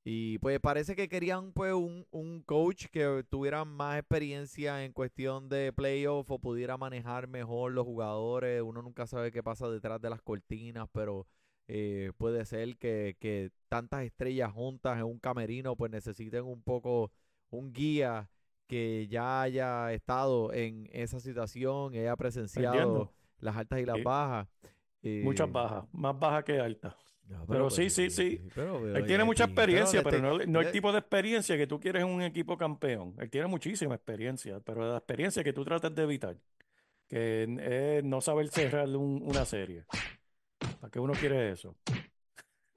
Y 0.10 0.38
pues 0.40 0.58
parece 0.62 0.96
que 0.96 1.10
querían 1.10 1.52
pues 1.52 1.74
un, 1.74 2.08
un, 2.12 2.42
coach 2.42 2.86
que 2.86 3.26
tuviera 3.30 3.66
más 3.66 4.00
experiencia 4.00 4.86
en 4.86 4.94
cuestión 4.94 5.50
de 5.50 5.74
playoff 5.74 6.32
o 6.32 6.40
pudiera 6.40 6.78
manejar 6.78 7.28
mejor 7.28 7.74
los 7.74 7.84
jugadores. 7.84 8.62
Uno 8.62 8.82
nunca 8.82 9.06
sabe 9.06 9.34
qué 9.34 9.44
pasa 9.44 9.68
detrás 9.70 10.00
de 10.00 10.10
las 10.10 10.22
cortinas, 10.22 10.88
pero 10.94 11.28
eh, 11.68 12.14
puede 12.18 12.46
ser 12.46 12.78
que, 12.78 13.18
que, 13.20 13.52
tantas 13.68 14.04
estrellas 14.04 14.54
juntas 14.54 14.98
en 14.98 15.04
un 15.04 15.20
camerino 15.20 15.76
pues 15.76 15.92
necesiten 15.92 16.46
un 16.46 16.62
poco 16.64 17.12
un 17.50 17.74
guía 17.74 18.30
que 18.68 19.08
ya 19.10 19.42
haya 19.42 19.92
estado 19.92 20.54
en 20.54 20.90
esa 20.94 21.20
situación, 21.20 21.94
haya 21.96 22.16
presenciado 22.16 23.12
las 23.40 23.56
altas 23.56 23.80
y 23.80 23.86
las 23.86 24.04
bajas. 24.04 24.48
Muchas 25.02 25.48
eh, 25.48 25.52
bajas, 25.52 25.86
más 25.92 26.20
bajas 26.20 26.44
que 26.44 26.60
altas. 26.60 26.96
pero, 27.48 27.70
sí, 27.70 27.90
sí, 27.90 28.10
sí. 28.10 28.42
él 28.96 29.06
tiene 29.06 29.24
mucha 29.24 29.46
experiencia, 29.46 30.04
pero, 30.04 30.20
no, 30.20 30.46
no, 30.46 30.62
el 30.62 30.72
tipo 30.72 30.92
de 30.92 31.00
experiencia 31.00 31.58
que 31.58 31.68
tú 31.68 31.80
quieres 31.80 32.04
en 32.04 32.10
un 32.10 32.22
equipo 32.22 32.58
campeón. 32.58 33.16
Él 33.20 33.30
tiene 33.30 33.48
muchísima 33.48 33.96
experiencia, 33.96 34.60
pero 34.60 34.90
la 34.90 34.98
experiencia 34.98 35.44
que 35.44 35.54
tú 35.54 35.64
tratas 35.64 35.94
de 35.94 36.04
evitar, 36.04 36.38
que 37.08 37.98
es 37.98 38.04
no 38.04 38.22
saber 38.22 38.50
cerrar 38.50 38.88
una 38.90 39.46
serie. 39.46 39.86
¿Para 40.80 40.92
qué 40.92 41.00
uno 41.00 41.14
quiere 41.14 41.52
eso? 41.52 41.76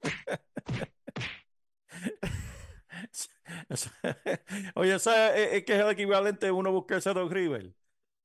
Oye, 4.75 4.99
¿sabes? 4.99 5.53
Es 5.53 5.63
que 5.63 5.75
es 5.75 5.81
el 5.81 5.89
equivalente 5.89 6.47
de 6.47 6.51
uno 6.51 6.71
buscarse 6.71 7.09
a 7.09 7.13
Doc 7.13 7.31
River. 7.31 7.73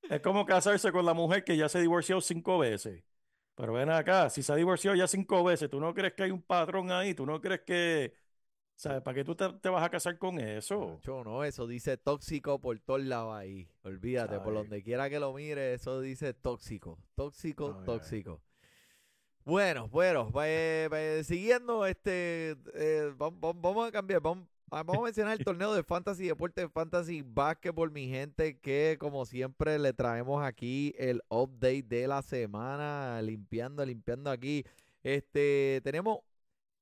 Es 0.09 0.21
como 0.21 0.47
casarse 0.47 0.93
con 0.93 1.05
la 1.05 1.15
mujer 1.15 1.45
que 1.45 1.57
ya 1.57 1.69
se 1.69 1.81
divorció 1.81 2.21
cinco 2.21 2.59
veces. 2.59 3.03
Pero 3.55 3.73
ven 3.73 3.91
acá, 3.91 4.29
si 4.31 4.43
se 4.43 4.53
ha 4.53 4.57
divorciado 4.57 4.97
ya 4.97 5.09
cinco 5.09 5.43
veces, 5.43 5.71
¿tú 5.71 5.81
no 5.81 5.95
crees 5.95 6.15
que 6.15 6.25
hay 6.25 6.31
un 6.31 6.43
patrón 6.43 6.91
ahí? 6.93 7.15
¿Tú 7.15 7.25
no 7.27 7.41
crees 7.41 7.63
que, 7.63 8.15
¿Sabes? 8.77 9.03
¿Para 9.03 9.15
qué 9.15 9.25
tú 9.25 9.35
te, 9.35 9.49
te 9.55 9.69
vas 9.71 9.83
a 9.83 9.91
casar 9.91 10.19
con 10.19 10.39
eso? 10.39 11.01
Yo 11.03 11.25
no, 11.25 11.43
eso 11.45 11.67
dice 11.67 11.97
tóxico 11.97 12.61
por 12.61 12.79
todos 12.81 13.03
lados 13.03 13.35
ahí. 13.35 13.69
Olvídate, 13.83 14.39
por 14.41 14.55
donde 14.55 14.83
quiera 14.83 15.09
que 15.09 15.19
lo 15.19 15.33
mire, 15.33 15.75
eso 15.75 16.01
dice 16.01 16.35
tóxico. 16.35 16.99
Tóxico, 17.15 17.75
Ay, 17.81 17.87
tóxico. 17.87 18.43
Bueno, 19.45 19.89
bueno, 19.89 20.29
pues, 20.33 20.89
pues, 20.89 21.27
siguiendo, 21.27 21.87
este, 21.87 22.51
eh, 22.75 23.13
vam- 23.17 23.39
vam- 23.41 23.61
vamos, 23.63 23.89
a 23.89 23.93
cambiar, 23.93 24.21
vamos, 24.21 24.49
vamos 24.85 24.99
a 24.99 25.05
mencionar 25.05 25.39
el 25.39 25.45
torneo 25.45 25.73
de 25.73 25.83
Fantasy 25.83 26.27
Deporte 26.27 26.69
Fantasy 26.69 27.23
Basketball, 27.23 27.91
mi 27.91 28.09
gente, 28.09 28.59
que 28.59 28.97
como 28.99 29.25
siempre 29.25 29.79
le 29.79 29.93
traemos 29.93 30.45
aquí 30.45 30.95
el 30.99 31.23
update 31.31 31.83
de 31.83 32.07
la 32.07 32.21
semana, 32.21 33.21
limpiando, 33.23 33.85
limpiando 33.85 34.31
aquí. 34.31 34.65
Este, 35.03 35.81
tenemos 35.83 36.19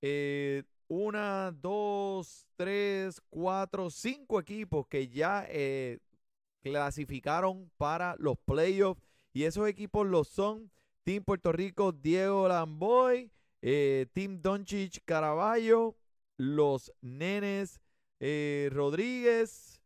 eh, 0.03 0.65
una, 0.89 1.53
dos, 1.53 2.47
tres, 2.57 3.21
cuatro, 3.31 3.91
cinco 3.91 4.41
equipos 4.41 4.87
que 4.89 5.09
ya 5.09 5.47
eh, 5.49 5.99
clasificaron 6.63 7.71
para 7.77 8.17
los 8.19 8.37
playoffs. 8.39 9.03
Y 9.33 9.45
esos 9.45 9.69
equipos 9.69 10.07
los 10.07 10.29
son 10.29 10.71
Team 11.05 11.23
Puerto 11.23 11.53
Rico, 11.53 11.93
Diego 11.93 12.49
Lamboy, 12.49 13.31
eh, 13.63 14.07
Team 14.13 14.41
Doncic 14.41 15.05
Caraballo, 15.05 15.97
los 16.37 16.93
Nenes 17.01 17.81
eh, 18.27 18.71
Rodríguez, 18.73 19.83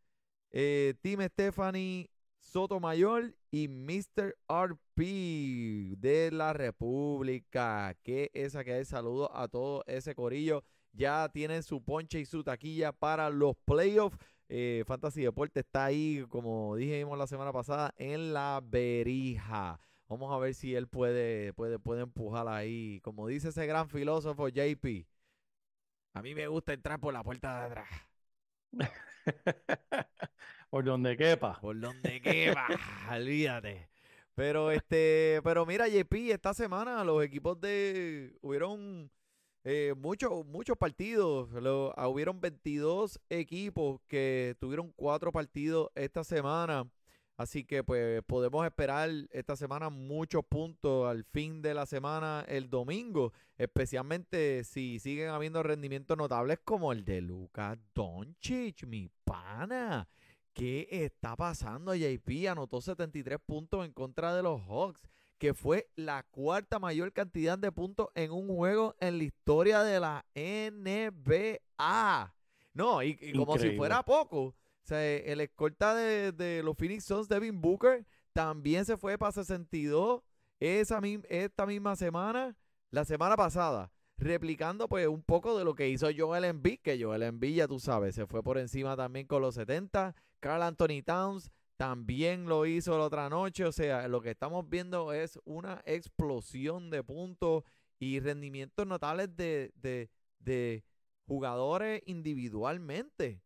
eh, 0.52 0.94
Team 1.02 1.22
Stephanie 1.22 2.08
Sotomayor 2.38 3.34
y 3.50 3.66
Mr. 3.66 4.36
RP 4.48 5.96
de 5.98 6.30
la 6.32 6.52
República. 6.52 7.96
Que 8.04 8.30
esa 8.34 8.62
que 8.62 8.78
es 8.78 8.88
saludo 8.88 9.36
a 9.36 9.48
todo 9.48 9.82
ese 9.88 10.14
corillo. 10.14 10.62
Ya 10.92 11.28
tienen 11.30 11.64
su 11.64 11.82
ponche 11.82 12.20
y 12.20 12.26
su 12.26 12.44
taquilla 12.44 12.92
para 12.92 13.28
los 13.28 13.56
playoffs. 13.64 14.16
Eh, 14.48 14.84
Fantasy 14.86 15.22
Deporte 15.22 15.58
está 15.60 15.86
ahí, 15.86 16.24
como 16.28 16.76
dijimos 16.76 17.18
la 17.18 17.26
semana 17.26 17.52
pasada, 17.52 17.92
en 17.96 18.32
la 18.32 18.60
berija. 18.62 19.80
Vamos 20.06 20.32
a 20.32 20.38
ver 20.38 20.54
si 20.54 20.76
él 20.76 20.86
puede, 20.86 21.52
puede, 21.54 21.80
puede 21.80 22.02
empujar 22.02 22.46
ahí. 22.46 23.00
Como 23.02 23.26
dice 23.26 23.48
ese 23.48 23.66
gran 23.66 23.88
filósofo 23.88 24.48
JP. 24.48 25.08
A 26.14 26.22
mí 26.22 26.36
me 26.36 26.46
gusta 26.46 26.72
entrar 26.72 27.00
por 27.00 27.12
la 27.12 27.24
puerta 27.24 27.58
de 27.58 27.66
atrás. 27.66 28.07
Por 30.70 30.84
donde 30.84 31.16
quepa. 31.16 31.58
Por 31.60 31.78
donde 31.80 32.20
quema, 32.20 32.66
olvídate. 33.10 33.88
Pero 34.34 34.70
este, 34.70 35.40
pero 35.42 35.66
mira, 35.66 35.88
JP, 35.88 36.30
esta 36.30 36.54
semana 36.54 37.02
los 37.04 37.24
equipos 37.24 37.60
de 37.60 38.36
hubieron 38.40 39.10
eh, 39.64 39.94
muchos 39.96 40.44
muchos 40.46 40.76
partidos. 40.76 41.50
Lo- 41.52 41.92
ah, 41.96 42.08
hubieron 42.08 42.40
22 42.40 43.18
equipos 43.30 44.00
que 44.06 44.56
tuvieron 44.60 44.92
cuatro 44.92 45.32
partidos 45.32 45.90
esta 45.94 46.22
semana. 46.24 46.88
Así 47.38 47.64
que 47.64 47.84
pues 47.84 48.20
podemos 48.24 48.66
esperar 48.66 49.08
esta 49.30 49.54
semana 49.54 49.90
muchos 49.90 50.44
puntos 50.44 51.08
al 51.08 51.22
fin 51.22 51.62
de 51.62 51.72
la 51.72 51.86
semana 51.86 52.44
el 52.48 52.68
domingo, 52.68 53.32
especialmente 53.56 54.64
si 54.64 54.98
siguen 54.98 55.28
habiendo 55.28 55.62
rendimientos 55.62 56.18
notables 56.18 56.58
como 56.64 56.90
el 56.90 57.04
de 57.04 57.20
Lucas 57.20 57.78
Doncic, 57.94 58.84
mi 58.88 59.08
pana. 59.22 60.08
¿Qué 60.52 60.88
está 60.90 61.36
pasando? 61.36 61.94
JP 61.94 62.48
anotó 62.50 62.80
73 62.80 63.38
puntos 63.46 63.86
en 63.86 63.92
contra 63.92 64.34
de 64.34 64.42
los 64.42 64.60
Hawks, 64.62 65.08
que 65.38 65.54
fue 65.54 65.88
la 65.94 66.24
cuarta 66.24 66.80
mayor 66.80 67.12
cantidad 67.12 67.56
de 67.56 67.70
puntos 67.70 68.08
en 68.16 68.32
un 68.32 68.48
juego 68.48 68.96
en 68.98 69.16
la 69.16 69.22
historia 69.22 69.84
de 69.84 70.00
la 70.00 70.26
NBA. 70.34 72.34
No, 72.74 73.00
y, 73.00 73.16
y 73.20 73.32
como 73.32 73.58
si 73.58 73.76
fuera 73.76 74.04
poco, 74.04 74.56
sea, 74.88 75.16
el 75.16 75.40
escolta 75.40 75.94
de, 75.94 76.62
los 76.64 76.76
Phoenix 76.76 77.04
Suns, 77.04 77.28
Devin 77.28 77.60
Booker, 77.60 78.06
también 78.32 78.84
se 78.84 78.96
fue 78.96 79.18
para 79.18 79.32
62 79.32 80.22
esa, 80.60 81.00
esta 81.28 81.66
misma 81.66 81.96
semana, 81.96 82.56
la 82.90 83.04
semana 83.04 83.36
pasada 83.36 83.90
replicando 84.18 84.88
pues 84.88 85.06
un 85.06 85.22
poco 85.22 85.56
de 85.56 85.64
lo 85.64 85.74
que 85.74 85.88
hizo 85.88 86.08
Joel 86.16 86.44
Embiid, 86.44 86.80
que 86.80 87.02
Joel 87.02 87.22
Embiid 87.22 87.54
ya 87.54 87.68
tú 87.68 87.78
sabes, 87.78 88.14
se 88.14 88.26
fue 88.26 88.42
por 88.42 88.58
encima 88.58 88.96
también 88.96 89.26
con 89.26 89.40
los 89.40 89.54
70. 89.54 90.14
Carl 90.40 90.62
Anthony 90.62 91.02
Towns 91.04 91.50
también 91.76 92.46
lo 92.46 92.66
hizo 92.66 92.98
la 92.98 93.04
otra 93.04 93.28
noche, 93.28 93.64
o 93.64 93.72
sea, 93.72 94.08
lo 94.08 94.20
que 94.20 94.30
estamos 94.30 94.68
viendo 94.68 95.12
es 95.12 95.38
una 95.44 95.80
explosión 95.86 96.90
de 96.90 97.04
puntos 97.04 97.62
y 98.00 98.18
rendimientos 98.18 98.86
notables 98.86 99.36
de, 99.36 99.72
de, 99.76 100.10
de 100.40 100.84
jugadores 101.26 102.02
individualmente. 102.06 103.40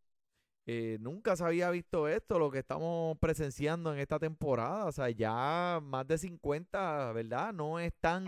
Eh, 0.66 0.98
nunca 1.00 1.34
se 1.34 1.44
había 1.44 1.70
visto 1.70 2.06
esto, 2.06 2.38
lo 2.38 2.50
que 2.50 2.60
estamos 2.60 3.18
presenciando 3.18 3.92
en 3.92 3.98
esta 3.98 4.18
temporada. 4.18 4.86
O 4.86 4.92
sea, 4.92 5.10
ya 5.10 5.80
más 5.82 6.06
de 6.06 6.18
50, 6.18 7.12
¿verdad? 7.12 7.52
No 7.52 7.80
es 7.80 7.92
tan, 8.00 8.26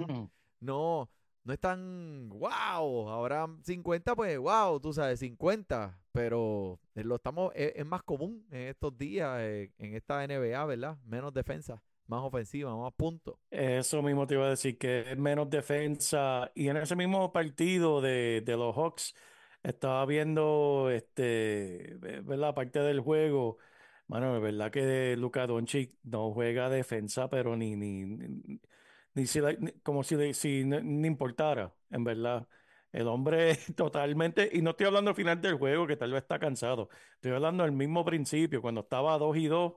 no, 0.61 1.11
no 1.45 1.53
es 1.53 1.61
tan 1.61 2.29
wow. 2.31 3.09
Ahora 3.09 3.47
50, 3.63 4.17
pues 4.17 4.39
wow, 4.39 4.81
tú 4.81 4.93
sabes, 4.93 5.21
50. 5.21 6.01
Pero 6.13 6.81
lo 6.95 7.17
estamos, 7.17 7.53
es, 7.55 7.73
es 7.77 7.87
más 7.87 8.03
común 8.03 8.47
en 8.51 8.69
estos 8.69 8.97
días, 8.97 9.37
eh, 9.41 9.73
en 9.79 9.95
esta 9.95 10.27
NBA, 10.27 10.65
¿verdad? 10.65 10.97
Menos 11.05 11.33
defensa, 11.33 11.83
más 12.07 12.23
ofensiva, 12.23 12.77
más 12.77 12.93
puntos. 12.95 13.37
Eso 13.51 14.03
mismo 14.03 14.27
te 14.27 14.35
iba 14.35 14.47
a 14.47 14.51
decir, 14.51 14.79
que 14.79 15.13
es 15.13 15.19
menos 15.19 15.51
defensa. 15.51 16.51
Y 16.55 16.69
en 16.69 16.79
ese 16.79 16.97
mismo 16.97 17.33
partido 17.33 18.01
de, 18.01 18.43
de 18.45 18.57
los 18.57 18.75
Hawks, 18.77 19.15
estaba 19.65 20.07
viendo, 20.07 20.91
este, 20.93 21.97
ve- 22.01 22.21
¿verdad? 22.23 22.55
Parte 22.55 22.81
del 22.81 23.01
juego. 23.01 23.59
Mano, 24.09 24.37
es 24.37 24.43
verdad 24.43 24.71
que 24.73 25.17
Luka 25.17 25.47
Doncic 25.49 25.95
no 26.05 26.33
juega 26.33 26.71
defensa, 26.71 27.29
pero 27.31 27.57
ni, 27.57 27.77
ni, 27.77 28.05
ni, 28.07 28.61
ni 29.15 29.27
si 29.27 29.41
como 29.83 30.03
si, 30.05 30.17
le- 30.17 30.35
si 30.35 30.65
no, 30.65 30.81
ni 30.81 31.07
importara, 31.09 31.75
en 31.91 32.05
verdad. 32.05 32.49
El 32.93 33.09
hombre 33.09 33.57
totalmente, 33.77 34.49
y 34.53 34.63
no 34.63 34.71
estoy 34.71 34.87
hablando 34.87 35.11
al 35.11 35.17
final 35.17 35.41
del 35.41 35.57
juego, 35.57 35.87
que 35.87 35.97
tal 35.97 36.13
vez 36.13 36.23
está 36.23 36.39
cansado. 36.39 36.89
Estoy 37.17 37.33
hablando 37.33 37.65
al 37.65 37.73
mismo 37.73 38.05
principio, 38.05 38.63
cuando 38.63 38.83
estaba 38.83 39.19
2 39.19 39.37
y 39.37 39.47
2. 39.47 39.75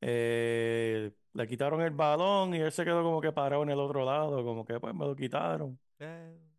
Eh, 0.00 1.12
le 1.32 1.48
quitaron 1.48 1.80
el 1.82 1.90
balón 1.92 2.54
y 2.54 2.58
él 2.60 2.72
se 2.72 2.84
quedó 2.84 3.02
como 3.02 3.20
que 3.20 3.32
parado 3.32 3.62
en 3.62 3.70
el 3.70 3.80
otro 3.80 4.04
lado, 4.04 4.44
como 4.44 4.64
que 4.64 4.78
pues 4.80 4.94
me 4.94 5.06
lo 5.06 5.16
quitaron. 5.16 5.80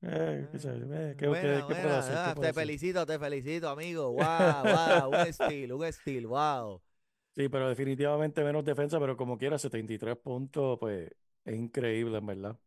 Eh, 0.06 0.48
qué 0.52 0.58
eh, 0.58 1.16
¿qué- 1.18 1.26
Buena, 1.28 1.38
qué- 1.38 1.66
qué 1.68 1.76
puedo 1.76 1.96
buena, 1.96 1.98
hacer? 1.98 2.22
¿Qué 2.22 2.32
ah, 2.32 2.34
puedo 2.34 2.48
te 2.48 2.50
hacer? 2.50 2.74
felicito, 2.74 3.06
te 3.06 3.18
felicito, 3.20 3.70
amigo. 3.70 4.12
Wow, 4.12 4.68
wow, 4.70 5.10
un 5.14 5.22
estilo, 5.24 5.78
un 5.78 5.86
estilo, 5.86 6.30
wow. 6.30 6.82
Sí, 7.36 7.50
pero 7.50 7.68
definitivamente 7.70 8.44
menos 8.44 8.64
defensa, 8.64 9.00
pero 9.00 9.18
como 9.18 9.38
quiera, 9.38 9.58
73 9.60 10.16
puntos, 10.18 10.78
pues 10.80 11.12
es 11.44 11.56
increíble, 11.56 12.18
en 12.18 12.26
verdad. 12.26 12.58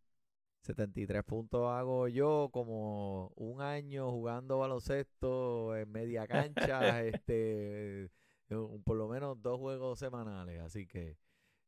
73 0.63 1.25
puntos 1.25 1.67
hago 1.71 2.09
yo 2.09 2.51
como 2.53 3.29
un 3.37 3.61
año 3.63 4.11
jugando 4.11 4.59
baloncesto 4.59 5.77
en 5.77 5.91
media 5.91 6.27
cancha, 6.27 7.03
este, 7.05 8.11
un- 8.51 8.83
por 8.83 8.97
lo 8.97 9.09
menos 9.09 9.41
dos 9.41 9.59
juegos 9.59 9.99
semanales, 9.99 10.61
así 10.61 10.87
que 10.87 11.17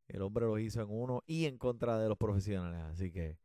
el 0.09 0.23
hombre 0.23 0.47
lo 0.47 0.59
hizo 0.59 0.83
en 0.83 0.89
uno 0.91 1.23
y 1.27 1.47
en 1.47 1.59
contra 1.59 1.99
de 1.99 2.09
los 2.09 2.19
profesionales, 2.19 2.81
así 2.83 3.12
que, 3.12 3.39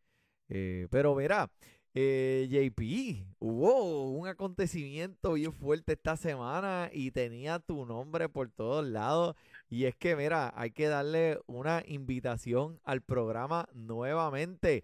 eh, 0.49 0.87
pero 0.91 1.15
verá, 1.15 1.51
eh, 1.97 2.47
JP, 2.49 3.25
hubo 3.39 4.09
un 4.09 4.27
acontecimiento 4.27 5.33
bien 5.33 5.53
fuerte 5.53 5.93
esta 5.93 6.17
semana 6.17 6.89
y 6.91 7.11
tenía 7.11 7.59
tu 7.59 7.85
nombre 7.85 8.27
por 8.27 8.49
todos 8.49 8.85
lados. 8.85 9.35
Y 9.69 9.85
es 9.85 9.95
que, 9.95 10.17
mira, 10.17 10.53
hay 10.57 10.71
que 10.71 10.87
darle 10.87 11.39
una 11.47 11.83
invitación 11.87 12.81
al 12.83 13.01
programa 13.01 13.69
nuevamente. 13.73 14.83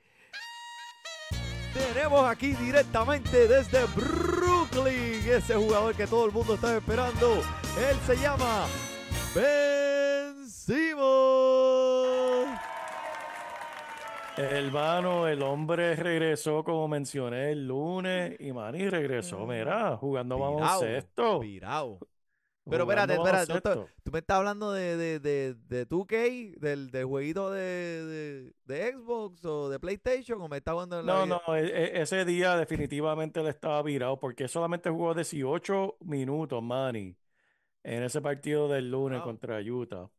Tenemos 1.73 2.25
aquí 2.25 2.53
directamente 2.53 3.45
desde 3.45 3.85
Brooklyn 3.87 5.21
ese 5.29 5.55
jugador 5.55 5.93
que 5.95 6.07
todo 6.07 6.25
el 6.25 6.31
mundo 6.31 6.55
está 6.55 6.77
esperando. 6.77 7.41
Él 7.77 7.97
se 8.05 8.15
llama 8.21 8.67
Ben 9.35 10.49
Simmons. 10.49 11.60
Hermano, 14.49 15.27
el 15.27 15.41
hombre 15.43 15.95
regresó, 15.95 16.63
como 16.63 16.87
mencioné, 16.87 17.51
el 17.51 17.67
lunes, 17.67 18.35
y 18.39 18.51
Manny 18.53 18.89
regresó, 18.89 19.45
mira, 19.45 19.97
jugando 19.97 20.39
baloncesto. 20.39 21.39
virao. 21.39 21.99
Pero 22.67 22.83
espérate, 22.85 23.15
espérate, 23.15 23.61
¿tú, 23.61 23.79
tú 24.03 24.11
me 24.11 24.19
estás 24.19 24.37
hablando 24.37 24.71
de, 24.73 24.97
de, 24.97 25.19
de, 25.19 25.55
de 25.55 25.85
2K, 25.85 26.55
del, 26.59 26.91
del 26.91 27.05
jueguito 27.05 27.51
de, 27.51 27.61
de, 28.05 28.55
de 28.65 28.93
Xbox 28.93 29.45
o 29.45 29.69
de 29.69 29.79
PlayStation, 29.79 30.41
o 30.41 30.47
me 30.49 30.57
estás 30.57 30.73
hablando 30.73 30.97
de 30.97 31.03
la 31.03 31.13
No, 31.13 31.17
vida? 31.17 31.41
no, 31.47 31.55
e- 31.55 31.65
e- 31.67 32.01
ese 32.01 32.25
día 32.25 32.55
definitivamente 32.55 33.41
le 33.41 33.49
estaba 33.49 33.81
virado 33.81 34.19
porque 34.19 34.47
solamente 34.47 34.89
jugó 34.89 35.13
18 35.15 35.97
minutos, 36.01 36.61
Manny, 36.61 37.15
en 37.83 38.03
ese 38.03 38.21
partido 38.21 38.67
del 38.69 38.91
lunes 38.91 39.21
Wow. 39.21 39.25
contra 39.25 39.59
Utah. 39.61 40.09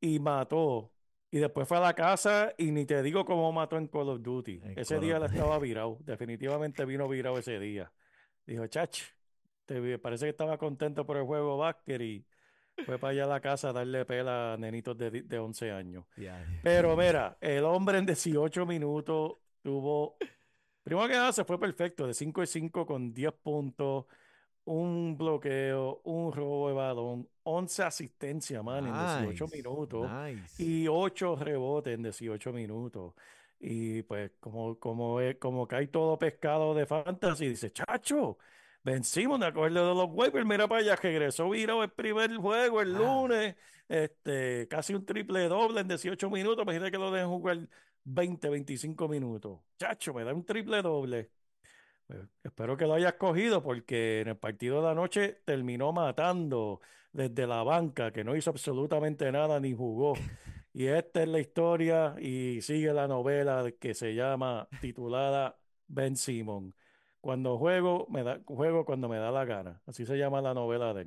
Y 0.00 0.20
mató. 0.20 0.92
Y 1.34 1.40
después 1.40 1.66
fue 1.66 1.78
a 1.78 1.80
la 1.80 1.94
casa 1.94 2.54
y 2.56 2.70
ni 2.70 2.84
te 2.86 3.02
digo 3.02 3.24
cómo 3.24 3.50
mató 3.50 3.76
en 3.76 3.88
Call 3.88 4.08
of 4.08 4.22
Duty. 4.22 4.60
En 4.62 4.78
Ese 4.78 4.94
Call 4.94 5.00
día 5.02 5.16
of 5.16 5.22
Duty. 5.24 5.34
estaba 5.34 5.58
virado. 5.58 5.98
Definitivamente 6.04 6.84
vino 6.84 7.08
virado 7.08 7.36
ese 7.38 7.58
día. 7.58 7.90
Dijo, 8.46 8.64
chach, 8.68 9.00
te 9.64 9.98
parece 9.98 10.26
que 10.26 10.30
estaba 10.30 10.56
contento 10.58 11.04
por 11.04 11.16
el 11.16 11.24
juego 11.24 11.58
básquet 11.58 12.00
y 12.00 12.24
fue 12.86 13.00
para 13.00 13.10
allá 13.10 13.24
a 13.24 13.26
la 13.26 13.40
casa 13.40 13.70
a 13.70 13.72
darle 13.72 14.04
pela 14.04 14.52
a 14.52 14.56
nenitos 14.56 14.96
de, 14.96 15.10
de 15.10 15.38
11 15.40 15.72
años. 15.72 16.04
Pero 16.62 16.96
mira, 16.96 17.36
el 17.40 17.64
hombre 17.64 17.98
en 17.98 18.06
18 18.06 18.64
minutos 18.64 19.32
tuvo, 19.60 20.16
primero 20.84 21.08
que 21.08 21.14
nada 21.14 21.32
se 21.32 21.44
fue 21.44 21.58
perfecto, 21.58 22.06
de 22.06 22.14
5 22.14 22.44
y 22.44 22.46
5 22.46 22.86
con 22.86 23.12
10 23.12 23.32
puntos, 23.42 24.04
un 24.64 25.16
bloqueo, 25.18 26.00
un 26.04 26.32
robo 26.32 26.68
de 26.68 26.74
balón, 26.74 27.28
11 27.42 27.82
asistencias, 27.82 28.62
man, 28.64 28.86
en 28.86 28.92
18 28.94 29.44
Nice, 29.44 29.56
minutos 29.56 30.10
nice. 30.10 30.62
y 30.62 30.88
8 30.88 31.36
rebotes 31.36 31.94
en 31.94 32.02
18 32.02 32.52
minutos. 32.52 33.14
Y 33.60 34.02
pues 34.02 34.32
como, 34.40 34.78
como, 34.78 35.20
es- 35.20 35.36
como 35.36 35.66
cae 35.68 35.86
todo 35.88 36.18
pescado 36.18 36.74
de 36.74 36.86
fantasy, 36.86 37.48
dice, 37.48 37.72
chacho, 37.72 38.38
vencimos 38.82 39.40
de 39.40 39.46
acuerdo 39.46 39.88
de 39.88 39.94
los 39.94 40.08
waivers, 40.10 40.46
mira 40.46 40.66
para 40.68 40.80
allá, 40.80 40.96
regresó 40.96 41.48
virado 41.50 41.82
el 41.82 41.90
primer 41.90 42.34
juego 42.36 42.80
el 42.80 42.94
Ah. 42.94 42.98
lunes, 42.98 43.56
este, 43.88 44.66
casi 44.68 44.94
un 44.94 45.04
triple 45.04 45.48
doble 45.48 45.80
en 45.80 45.88
18 45.88 46.30
minutos, 46.30 46.62
imagínate 46.62 46.90
que 46.90 46.98
lo 46.98 47.10
dejen 47.10 47.28
jugar 47.28 47.68
20, 48.04 48.48
25 48.50 49.08
minutos. 49.08 49.60
Chacho, 49.78 50.12
me 50.14 50.24
da 50.24 50.34
un 50.34 50.44
triple 50.44 50.82
doble. 50.82 51.30
Pues, 52.14 52.28
espero 52.44 52.76
que 52.76 52.86
lo 52.86 52.94
hayas 52.94 53.14
cogido 53.14 53.62
porque 53.62 54.20
en 54.20 54.28
el 54.28 54.36
partido 54.36 54.82
de 54.82 54.90
anoche 54.90 55.40
terminó 55.44 55.92
matando 55.92 56.80
desde 57.12 57.46
la 57.46 57.62
banca, 57.62 58.12
que 58.12 58.24
no 58.24 58.36
hizo 58.36 58.50
absolutamente 58.50 59.30
nada 59.32 59.58
ni 59.60 59.72
jugó. 59.74 60.14
Y 60.72 60.86
esta 60.86 61.22
es 61.22 61.28
la 61.28 61.40
historia 61.40 62.14
y 62.20 62.60
sigue 62.62 62.92
la 62.92 63.06
novela 63.08 63.64
que 63.80 63.94
se 63.94 64.14
llama 64.14 64.68
titulada 64.80 65.56
Ben 65.88 66.16
Simon. 66.16 66.74
Cuando 67.20 67.58
juego, 67.58 68.06
me 68.10 68.22
da, 68.22 68.40
juego 68.46 68.84
cuando 68.84 69.08
me 69.08 69.18
da 69.18 69.30
la 69.30 69.44
gana. 69.44 69.82
Así 69.86 70.04
se 70.06 70.16
llama 70.16 70.40
la 70.42 70.54
novela 70.54 70.94
de. 70.94 71.06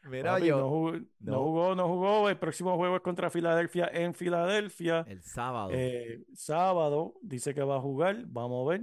Mira, 0.04 0.32
Papi, 0.34 0.46
yo, 0.46 0.58
no 0.58 0.68
jugó, 0.68 0.92
no 0.92 1.02
no. 1.20 1.38
jugó, 1.44 1.74
no 1.76 1.88
jugó. 1.88 2.28
El 2.28 2.38
próximo 2.38 2.76
juego 2.76 2.96
es 2.96 3.02
contra 3.02 3.30
Filadelfia 3.30 3.88
en 3.92 4.14
Filadelfia. 4.14 5.04
el 5.08 5.22
sábado. 5.22 5.70
Eh, 5.72 6.24
sábado 6.34 7.14
dice 7.22 7.54
que 7.54 7.62
va 7.62 7.76
a 7.76 7.80
jugar. 7.80 8.24
Vamos 8.26 8.66
a 8.66 8.70
ver. 8.72 8.80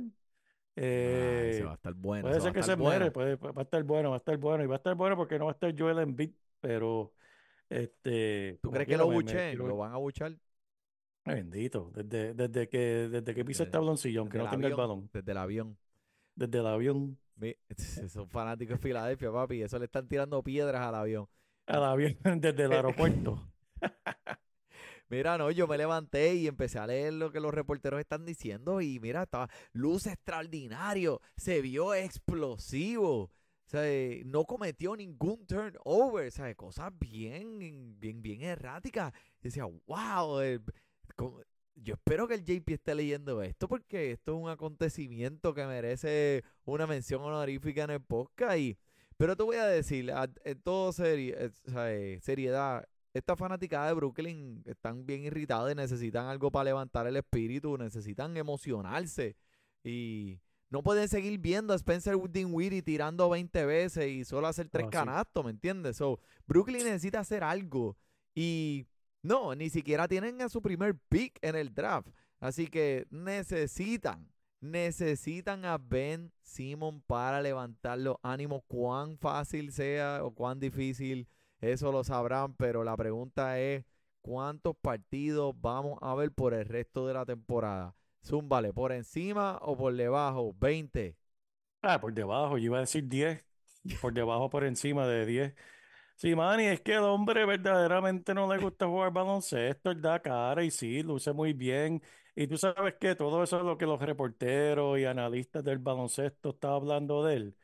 Ah, 0.78 0.82
ese 0.82 1.60
Eh, 1.60 1.64
va 1.66 1.72
a 1.72 1.76
estar 1.76 1.94
bueno. 1.94 2.28
Puede 2.28 2.40
ser 2.40 2.54
que 2.54 2.64
se 2.64 2.76
muere, 2.78 3.12
puede, 3.12 3.36
va 3.36 3.52
a 3.58 3.62
estar 3.64 3.84
bueno, 3.84 4.12
va 4.12 4.16
a 4.16 4.20
estar 4.20 4.38
bueno, 4.38 4.64
y 4.64 4.68
va 4.68 4.76
a 4.76 4.78
estar 4.78 4.96
bueno 4.96 5.18
porque 5.18 5.38
no 5.38 5.46
va 5.46 5.52
a 5.52 5.54
estar 5.54 5.76
Joel 5.78 6.00
Embiid, 6.00 6.32
pero 6.62 7.12
este, 7.68 8.60
¿Tú 8.62 8.72
crees 8.72 8.88
que 8.88 8.96
lo 8.98 9.12
buchen? 9.12 9.58
¿Lo 9.58 9.76
van 9.76 9.92
a 9.94 9.98
buchar? 9.98 10.36
Bendito, 11.26 11.92
desde, 11.94 12.34
desde 12.34 12.68
que, 12.70 12.80
desde 13.10 13.36
que 13.36 13.44
pisa 13.46 13.64
el 13.64 13.68
Desde- 13.68 13.72
tabloncillo, 13.78 14.22
aunque 14.22 14.38
no 14.38 14.46
el 14.46 14.50
tenga 14.50 14.68
el 14.68 14.74
balón, 14.76 15.10
Desde 15.14 15.32
el 15.32 15.38
avión. 15.38 15.78
desde 16.36 16.58
el 16.60 16.66
avión 16.68 17.18
Son 18.10 18.30
fanáticos 18.30 18.78
de 18.80 18.88
Filadelfia, 18.88 19.32
papi. 19.32 19.62
Eso 19.62 19.80
le 19.80 19.86
están 19.86 20.08
tirando 20.08 20.42
piedras 20.44 20.82
al 20.82 20.96
avión. 20.96 21.28
al 21.68 21.84
avión, 21.84 22.18
desde 22.42 22.64
el 22.64 22.74
aeropuerto. 22.74 23.42
Mira, 25.10 25.38
no, 25.38 25.50
yo 25.50 25.68
me 25.68 25.78
levanté 25.78 26.36
y 26.36 26.48
empecé 26.48 26.78
a 26.78 26.86
leer 26.86 27.14
lo 27.14 27.32
que 27.32 27.40
los 27.40 27.54
reporteros 27.54 28.00
están 28.00 28.26
diciendo 28.26 28.80
y 28.80 29.00
mira, 29.00 29.24
estaba 29.24 29.50
luz 29.74 30.06
extraordinario, 30.06 31.20
se 31.36 31.62
vio 31.62 31.96
explosivo, 31.96 33.24
o 33.24 33.32
sea, 33.66 33.88
eh, 33.90 34.22
no 34.26 34.46
cometió 34.46 34.96
ningún 34.96 35.48
turnover, 35.48 36.28
o 36.28 36.32
sea, 36.32 36.54
cosas 36.54 36.92
bien, 37.00 38.00
bien, 38.00 38.22
bien 38.22 38.44
erráticas. 38.44 39.12
Y 39.42 39.46
decía, 39.46 39.66
wow, 39.88 40.42
eh, 40.42 40.60
co- 41.16 41.42
yo 41.84 41.94
espero 41.96 42.28
que 42.28 42.36
el 42.36 42.44
JP 42.44 42.70
esté 42.74 42.96
leyendo 42.96 43.42
esto 43.42 43.68
porque 43.68 44.12
esto 44.12 44.34
es 44.36 44.44
un 44.44 44.50
acontecimiento 44.50 45.54
que 45.54 45.66
merece 45.66 46.44
una 46.66 46.86
mención 46.88 47.22
honorífica 47.22 47.84
en 47.84 47.90
el 47.92 48.02
podcast. 48.02 48.58
Y, 48.58 48.78
pero 49.18 49.36
te 49.36 49.44
voy 49.44 49.58
a 49.58 49.66
decir, 49.66 50.12
a- 50.12 50.30
en 50.44 50.62
todo 50.62 50.92
seri- 50.92 51.34
eh, 51.36 51.52
o 51.68 51.72
sea, 51.72 51.94
eh, 51.94 52.20
seriedad, 52.22 52.88
esta 53.14 53.36
fanaticada 53.36 53.88
de 53.88 53.94
Brooklyn 53.94 54.62
están 54.66 55.06
bien 55.06 55.24
irritadas 55.24 55.72
y 55.72 55.76
necesitan 55.76 56.28
algo 56.28 56.52
para 56.52 56.66
levantar 56.66 57.08
el 57.08 57.16
espíritu, 57.18 57.78
necesitan 57.78 58.38
emocionarse 58.38 59.36
y 59.84 60.40
no 60.70 60.84
pueden 60.84 61.08
seguir 61.08 61.40
viendo 61.40 61.74
a 61.74 61.78
Spencer 61.78 62.16
Dinwiddie 62.30 62.84
tirando 62.84 63.28
20 63.30 63.66
veces 63.66 64.08
y 64.08 64.24
solo 64.26 64.46
hacer 64.48 64.70
tres 64.70 64.84
así. 64.86 64.92
canastos, 64.92 65.44
¿me 65.44 65.52
entiendes? 65.52 65.98
So, 65.98 66.20
Brooklyn 66.46 66.84
necesita 66.84 67.20
hacer 67.20 67.44
algo 67.44 67.98
y 68.36 68.86
no, 69.22 69.56
ni 69.56 69.70
siquiera 69.70 70.08
tienen 70.08 70.42
a 70.42 70.50
su 70.50 70.62
primer 70.62 70.96
pick 71.10 71.38
en 71.42 71.56
el 71.56 71.74
draft, 71.74 72.10
así 72.40 72.68
que 72.68 73.06
necesitan 73.10 74.30
necesitan 74.62 75.64
a 75.64 75.78
Ben 75.78 76.32
Simon 76.42 77.02
para 77.02 77.42
levantar 77.42 77.98
los 77.98 78.18
ánimos, 78.22 78.62
cuán 78.68 79.18
fácil 79.18 79.72
sea 79.72 80.24
o 80.24 80.32
cuán 80.32 80.60
difícil 80.60 81.28
eso 81.62 81.92
lo 81.92 82.04
sabrán, 82.04 82.54
pero 82.56 82.84
la 82.84 82.96
pregunta 82.96 83.60
es, 83.60 83.86
¿cuántos 84.22 84.76
partidos 84.78 85.54
vamos 85.60 86.00
a 86.02 86.16
ver 86.16 86.32
por 86.32 86.54
el 86.54 86.66
resto 86.66 87.06
de 87.06 87.14
la 87.14 87.26
temporada? 87.26 87.96
Zúmbale, 88.26 88.74
¿por 88.74 88.92
encima 88.92 89.58
o 89.62 89.76
por 89.76 89.94
debajo? 89.94 90.56
20. 90.58 91.18
Ah, 91.82 92.00
por 92.00 92.14
debajo, 92.14 92.58
yo 92.58 92.66
iba 92.66 92.78
a 92.78 92.82
decir 92.82 93.08
10, 93.08 93.46
por 94.02 94.14
debajo, 94.14 94.50
por 94.50 94.64
encima 94.64 95.06
de 95.08 95.26
10. 95.26 95.56
Sí, 96.22 96.36
Manny, 96.36 96.66
es 96.66 96.82
que 96.82 96.94
el 96.96 97.00
hombre 97.04 97.46
verdaderamente 97.46 98.34
no 98.34 98.52
le 98.54 98.60
gusta 98.62 98.88
jugar 98.88 99.14
baloncesto, 99.14 99.90
él 99.92 100.02
da 100.02 100.22
cara 100.22 100.62
y 100.66 100.70
sí, 100.70 101.02
luce 101.02 101.32
muy 101.32 101.54
bien. 101.54 102.02
Y 102.36 102.46
tú 102.48 102.58
sabes 102.58 102.96
que 103.00 103.16
todo 103.16 103.42
eso 103.42 103.58
es 103.58 103.64
lo 103.64 103.78
que 103.78 103.86
los 103.86 104.02
reporteros 104.02 105.00
y 105.00 105.06
analistas 105.06 105.64
del 105.64 105.78
baloncesto 105.80 106.50
están 106.50 106.72
hablando 106.72 107.24
de 107.24 107.36
él. 107.36 107.56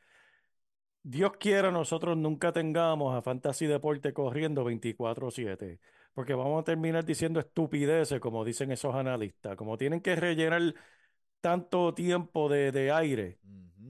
Dios 1.03 1.33
quiera 1.39 1.69
nosotros 1.71 2.17
nunca 2.17 2.51
tengamos 2.51 3.15
a 3.15 3.21
Fantasy 3.21 3.67
Deporte 3.67 4.11
corriendo 4.13 4.63
24/7, 4.63 5.79
porque 6.13 6.33
vamos 6.33 6.61
a 6.61 6.63
terminar 6.63 7.05
diciendo 7.05 7.39
estupideces, 7.39 8.19
como 8.19 8.43
dicen 8.43 8.71
esos 8.71 8.95
analistas, 8.95 9.55
como 9.55 9.77
tienen 9.77 10.01
que 10.01 10.15
rellenar 10.15 10.73
tanto 11.41 11.93
tiempo 11.93 12.49
de, 12.49 12.71
de 12.71 12.91
aire, 12.91 13.39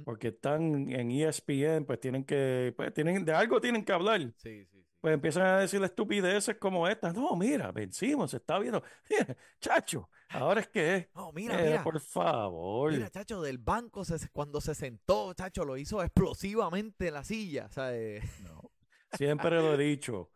porque 0.04 0.30
están 0.30 0.90
en 0.92 1.12
ESPN, 1.12 1.86
pues 1.86 2.00
tienen 2.00 2.24
que, 2.26 2.74
pues 2.76 2.94
tienen, 2.94 3.24
de 3.26 3.34
algo 3.34 3.60
tienen 3.62 3.84
que 3.86 3.94
hablar. 3.94 4.22
Sí, 4.38 4.66
sí, 4.66 4.66
sí. 4.72 4.86
Pues 5.02 5.14
empiezan 5.14 5.44
a 5.46 5.60
decir 5.60 5.84
estupideces 5.84 6.56
como 6.58 6.88
estas. 6.88 7.14
No, 7.14 7.36
mira, 7.36 7.72
vencimos, 7.72 8.32
se 8.32 8.38
está 8.38 8.58
viendo. 8.58 8.82
Chacho, 9.62 10.10
ahora 10.30 10.62
es 10.62 10.68
que 10.70 10.96
es. 10.96 11.08
No, 11.14 11.32
mira, 11.32 11.60
Eh, 11.64 11.70
mira. 11.70 11.84
por 11.84 12.00
favor. 12.00 12.92
Mira, 12.92 13.10
chacho, 13.12 13.42
del 13.44 13.60
banco 13.60 14.04
se- 14.04 14.30
cuando 14.30 14.60
se 14.62 14.74
sentó, 14.74 15.32
chacho, 15.36 15.64
lo 15.64 15.78
hizo 15.78 16.02
explosivamente 16.02 17.08
en 17.10 17.14
la 17.14 17.24
silla. 17.24 17.70
Eh, 17.92 18.20
No, 18.44 18.72
siempre 19.16 19.52
lo 19.62 19.76
he 19.76 19.78
dicho. 19.78 20.32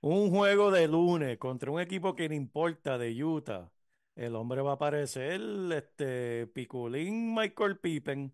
Un 0.00 0.30
juego 0.30 0.70
de 0.70 0.86
lunes 0.86 1.36
contra 1.38 1.70
un 1.72 1.80
equipo 1.80 2.14
que 2.14 2.28
no 2.28 2.34
importa 2.36 2.98
de 2.98 3.24
Utah. 3.24 3.72
El 4.16 4.36
hombre 4.36 4.62
va 4.62 4.72
a 4.72 4.74
aparecer, 4.74 5.40
este, 5.72 6.46
Piculín 6.48 7.34
Michael 7.34 7.78
Pippen. 7.78 8.32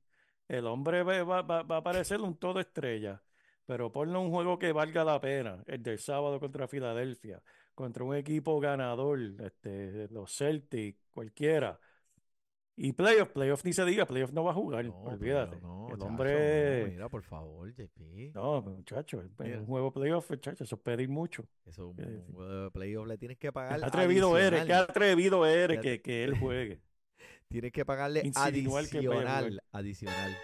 El 0.49 0.66
hombre 0.66 1.03
va, 1.03 1.23
va- 1.23 1.43
va- 1.43 1.77
a 1.77 1.79
aparecer 1.79 2.21
un 2.21 2.37
todo 2.37 2.61
estrella. 2.61 3.23
Pero 3.66 3.90
ponle 3.93 4.19
un 4.19 4.31
juego 4.31 4.59
que 4.59 4.73
valga 4.73 5.05
la 5.05 5.21
pena. 5.21 5.62
El 5.66 5.83
del 5.83 5.99
sábado 5.99 6.40
contra 6.40 6.69
Filadelfia. 6.69 7.43
Contra 7.75 8.05
un 8.05 8.14
equipo 8.16 8.59
ganador, 8.61 9.19
este, 9.40 10.09
los 10.11 10.37
Celtics, 10.37 10.99
cualquiera. 11.12 11.79
Y 12.83 12.95
playoff, 12.95 13.29
playoff 13.29 13.62
ni 13.62 13.75
se 13.75 13.85
diga, 13.85 14.07
playoff 14.07 14.33
no 14.33 14.43
va 14.43 14.53
a 14.53 14.55
jugar. 14.55 14.87
no, 14.87 15.03
olvídate. 15.03 15.61
no, 15.61 15.88
El 15.93 16.01
hombre. 16.01 16.87
mira, 16.93 17.11
por 17.11 17.23
favor, 17.23 17.71
JP. 17.71 18.33
No, 18.35 18.62
muchacho, 18.62 19.23
un 19.38 19.66
juego 19.66 19.93
playoff, 19.93 20.31
muchacho, 20.31 20.64
eso 20.64 20.77
es 20.77 20.81
pedir 20.81 21.11
mucho. 21.11 21.45
Eso, 21.66 21.93
¿Qué 21.95 22.03
un 22.05 22.09
decir? 22.16 22.33
juego 22.35 22.62
de 22.64 22.71
playoff 22.71 23.07
le 23.07 23.19
tienes 23.19 23.37
que 23.37 23.53
pagar 23.53 23.85
atrevido 23.85 24.38
eres, 24.38 24.64
qué 24.64 24.73
adicional. 24.73 24.85
atrevido 24.88 25.47
eres 25.47 25.81
que, 25.81 26.01
que 26.01 26.25
él 26.25 26.38
juegue. 26.38 26.81
Tienes 27.49 27.73
que 27.73 27.85
pagarle 27.85 28.23
Insinuar 28.25 28.88
que 28.88 29.07
vaya 29.07 29.38
a 29.38 29.43
jugar. 29.43 29.62
adicional. 29.73 30.37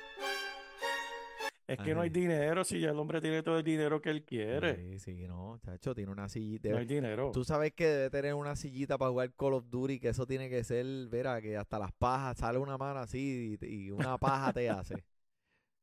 Es 1.69 1.79
que 1.79 1.95
no 1.95 2.01
hay 2.01 2.11
Ay. 2.15 2.21
dinero 2.21 2.63
si 2.63 2.79
ya 2.79 2.91
el 2.91 2.99
hombre 2.99 3.21
tiene 3.21 3.43
todo 3.43 3.59
el 3.59 3.65
dinero 3.65 4.01
que 4.01 4.11
él 4.11 4.25
quiere. 4.25 4.77
Sí, 4.77 4.99
sí, 5.01 5.27
no, 5.27 5.59
chacho, 5.65 5.95
tiene 5.97 6.13
una 6.13 6.29
sillita. 6.29 6.69
No 6.69 6.79
hay 6.79 6.87
dinero. 6.87 7.33
Tú 7.33 7.45
sabes 7.45 7.73
que 7.73 7.87
debe 7.87 8.11
tener 8.11 8.35
una 8.35 8.55
sillita 8.55 8.97
para 8.99 9.11
jugar 9.11 9.35
Call 9.35 9.55
of 9.55 9.69
Duty, 9.69 9.99
que 9.99 10.11
eso 10.11 10.27
tiene 10.27 10.49
que 10.49 10.63
ser, 10.63 10.87
verá, 11.09 11.43
que 11.43 11.57
hasta 11.57 11.79
las 11.81 11.93
pajas 11.93 12.39
sale 12.39 12.59
una 12.59 12.79
mano 12.79 13.01
así 13.01 13.59
y, 13.61 13.67
y 13.87 13.91
una 13.91 14.17
paja 14.19 14.53
te 14.53 14.71
hace. 14.71 14.95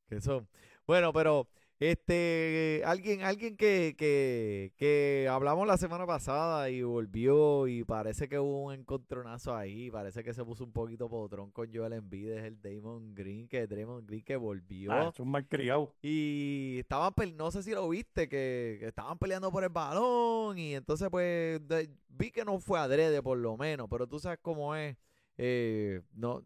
Que 0.08 0.16
eso. 0.16 0.46
Bueno, 0.86 1.12
pero 1.14 1.48
este 1.90 2.82
alguien, 2.84 3.22
alguien 3.22 3.56
que, 3.56 3.94
que, 3.98 4.72
que 4.76 5.28
hablamos 5.30 5.66
la 5.66 5.76
semana 5.76 6.06
pasada 6.06 6.70
y 6.70 6.82
volvió 6.82 7.66
y 7.68 7.84
parece 7.84 8.28
que 8.28 8.38
hubo 8.38 8.64
un 8.66 8.74
encontronazo 8.74 9.54
ahí, 9.56 9.90
parece 9.90 10.22
que 10.22 10.32
se 10.34 10.44
puso 10.44 10.64
un 10.64 10.72
poquito 10.72 11.08
potrón 11.08 11.50
con 11.50 11.72
Joel 11.74 11.92
Embiid, 11.94 12.30
es 12.30 12.44
el 12.44 12.60
Damon 12.60 13.14
Green, 13.14 13.48
que 13.48 13.66
Damon 13.66 14.06
Green 14.06 14.22
que 14.24 14.36
volvió. 14.36 14.92
Ah, 14.92 15.10
es 15.12 15.20
un 15.20 15.30
malcriado. 15.30 15.94
Y 16.02 16.78
estaban, 16.78 17.12
no 17.36 17.50
sé 17.50 17.62
si 17.62 17.70
lo 17.72 17.88
viste, 17.88 18.28
que, 18.28 18.76
que 18.80 18.86
estaban 18.88 19.18
peleando 19.18 19.50
por 19.50 19.62
el 19.64 19.70
balón. 19.70 20.58
Y 20.58 20.74
entonces, 20.74 21.08
pues, 21.10 21.66
de- 21.68 21.90
vi 22.08 22.30
que 22.30 22.44
no 22.44 22.58
fue 22.60 22.78
adrede 22.78 23.22
por 23.22 23.38
lo 23.38 23.56
menos. 23.56 23.88
Pero 23.90 24.06
tú 24.06 24.18
sabes 24.18 24.38
cómo 24.40 24.74
es. 24.76 24.96
eh, 25.36 26.00
no, 26.14 26.42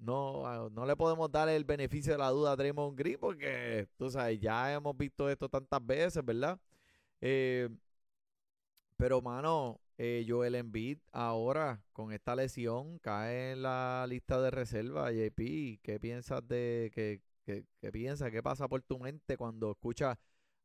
no, 0.00 0.46
ah, 0.46 0.68
no 0.72 0.86
le 0.86 0.96
podemos 0.96 1.30
dar 1.30 1.48
el 1.48 1.64
beneficio 1.64 2.12
de 2.12 2.18
la 2.18 2.30
duda 2.30 2.52
a 2.52 2.56
Draymond 2.56 2.98
Green 2.98 3.18
porque, 3.20 3.88
tú 3.98 4.10
sabes, 4.10 4.40
ya 4.40 4.72
hemos 4.74 4.96
visto 4.96 5.28
esto 5.30 5.48
tantas 5.48 5.84
veces, 5.86 6.24
¿verdad? 6.24 6.58
Eh, 7.20 7.68
pero, 8.96 9.22
mano, 9.22 9.80
eh, 9.98 10.24
Joel 10.28 10.54
Embiid 10.54 10.98
ahora 11.12 11.82
con 11.92 12.12
esta 12.12 12.36
lesión 12.36 12.98
cae 12.98 13.52
en 13.52 13.62
la 13.62 14.06
lista 14.08 14.40
de 14.40 14.50
reserva. 14.50 15.10
JP, 15.12 15.80
¿qué 15.82 15.98
piensas 16.00 16.46
de 16.46 16.90
qué, 16.94 17.22
qué, 17.44 17.64
qué 17.80 17.92
piensas? 17.92 18.30
¿Qué 18.30 18.42
pasa 18.42 18.68
por 18.68 18.82
tu 18.82 18.98
mente 18.98 19.36
cuando 19.36 19.70
escuchas 19.72 20.18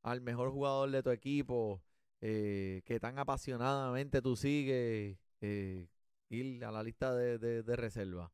al 0.03 0.21
mejor 0.21 0.51
jugador 0.51 0.91
de 0.91 1.03
tu 1.03 1.09
equipo 1.11 1.81
eh, 2.21 2.81
que 2.85 2.99
tan 2.99 3.19
apasionadamente 3.19 4.21
tú 4.21 4.35
sigues 4.35 5.17
eh, 5.41 5.87
ir 6.29 6.63
a 6.65 6.71
la 6.71 6.83
lista 6.83 7.13
de, 7.15 7.37
de, 7.37 7.63
de 7.63 7.75
reserva? 7.75 8.31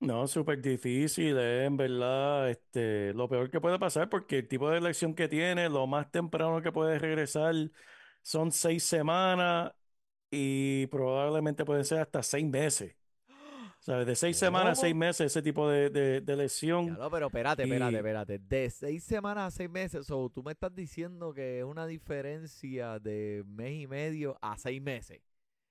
No, 0.00 0.26
súper 0.26 0.62
difícil, 0.62 1.36
eh, 1.38 1.66
en 1.66 1.76
verdad, 1.76 2.48
este, 2.48 3.12
lo 3.12 3.28
peor 3.28 3.50
que 3.50 3.60
puede 3.60 3.78
pasar 3.78 4.08
porque 4.08 4.38
el 4.38 4.48
tipo 4.48 4.70
de 4.70 4.78
elección 4.78 5.14
que 5.14 5.28
tiene, 5.28 5.68
lo 5.68 5.86
más 5.86 6.10
temprano 6.10 6.62
que 6.62 6.72
puede 6.72 6.98
regresar 6.98 7.54
son 8.22 8.50
seis 8.50 8.82
semanas 8.84 9.72
y 10.30 10.86
probablemente 10.88 11.64
pueden 11.66 11.84
ser 11.84 11.98
hasta 12.00 12.22
seis 12.22 12.46
meses. 12.46 12.96
¿Sabes? 13.80 14.06
De 14.06 14.16
seis 14.16 14.36
semanas 14.38 14.72
a 14.78 14.80
seis 14.82 14.94
¿Cómo? 14.94 15.00
meses 15.00 15.26
ese 15.26 15.42
tipo 15.42 15.68
de, 15.70 15.90
de, 15.90 16.20
de 16.22 16.36
Ya 16.84 16.96
lesión. 16.96 16.96
lo, 16.96 17.10
pero 17.10 17.26
espérate, 17.26 17.62
espérate, 17.64 17.96
Y 17.96 17.98
espérate. 17.98 18.38
De 18.38 18.70
seis 18.70 19.04
semanas 19.04 19.48
a 19.54 19.56
seis 19.56 19.68
meses, 19.70 20.10
o 20.10 20.30
tú 20.30 20.42
me 20.42 20.52
estás 20.52 20.74
diciendo 20.74 21.32
que 21.34 21.58
es 21.58 21.64
una 21.64 21.86
diferencia 21.86 22.98
de 22.98 23.42
mes 23.46 23.72
y 23.82 23.86
medio 23.86 24.38
a 24.40 24.56
seis 24.56 24.80
meses. 24.80 25.20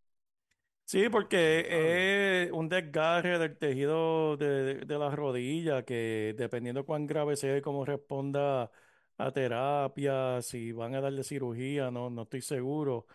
Sí, 0.90 1.10
porque 1.10 2.46
es 2.46 2.52
un 2.54 2.70
desgarre 2.70 3.38
del 3.40 3.58
tejido 3.58 4.38
de, 4.38 4.86
de, 4.86 4.98
la 4.98 5.10
rodilla 5.14 5.84
que 5.84 6.34
dependiendo 6.38 6.86
cuán 6.86 7.06
grave 7.06 7.36
sea 7.36 7.58
y 7.58 7.62
cómo 7.62 7.84
responda 7.84 8.72
a 9.18 9.32
terapia, 9.34 10.42
si 10.42 10.72
van 10.72 10.96
a 10.96 11.02
darle 11.02 11.24
cirugía, 11.26 11.92
no, 11.92 12.10
no 12.10 12.22
estoy 12.22 12.42
seguro. 12.42 13.06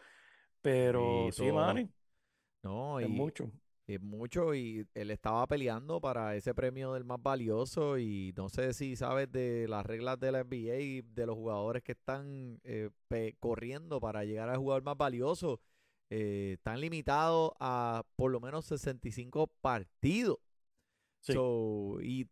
Pero 0.63 1.31
sí, 1.33 1.53
Bendito. 1.53 1.53
Manny, 1.53 1.91
No, 2.63 3.01
es 3.01 3.09
y 3.09 3.11
mucho. 3.11 3.51
es 3.87 4.01
mucho. 4.01 4.55
Y 4.55 4.89
él 4.95 5.11
estaba 5.11 5.47
peleando 5.49 6.01
para 6.01 6.37
ese 6.37 6.55
premio 6.55 6.93
del 6.95 7.05
más 7.05 7.23
valioso. 7.23 7.99
Y 7.99 8.35
no 8.37 8.49
sé 8.51 8.75
si 8.75 8.97
sabes 8.97 9.31
de 9.33 9.67
las 9.69 9.87
reglas 9.87 10.21
de 10.21 10.33
la 10.33 10.41
NBA 10.41 10.77
y 10.81 11.03
de 11.03 11.27
los 11.27 11.37
jugadores 11.37 11.83
que 11.83 11.93
están 11.93 12.61
eh, 12.65 12.91
pe- 13.09 13.37
corriendo 13.41 14.01
para 14.01 14.25
llegar 14.25 14.49
al 14.51 14.59
jugador 14.59 14.83
más 14.85 14.97
valioso. 14.99 15.61
Eh, 16.13 16.53
están 16.59 16.81
limitados 16.81 17.53
a 17.61 18.05
por 18.17 18.31
lo 18.31 18.41
menos 18.41 18.67
65 18.67 19.47
partidos. 19.61 20.39
Sí. 21.21 21.33
So, 21.35 21.99
y, 22.03 22.29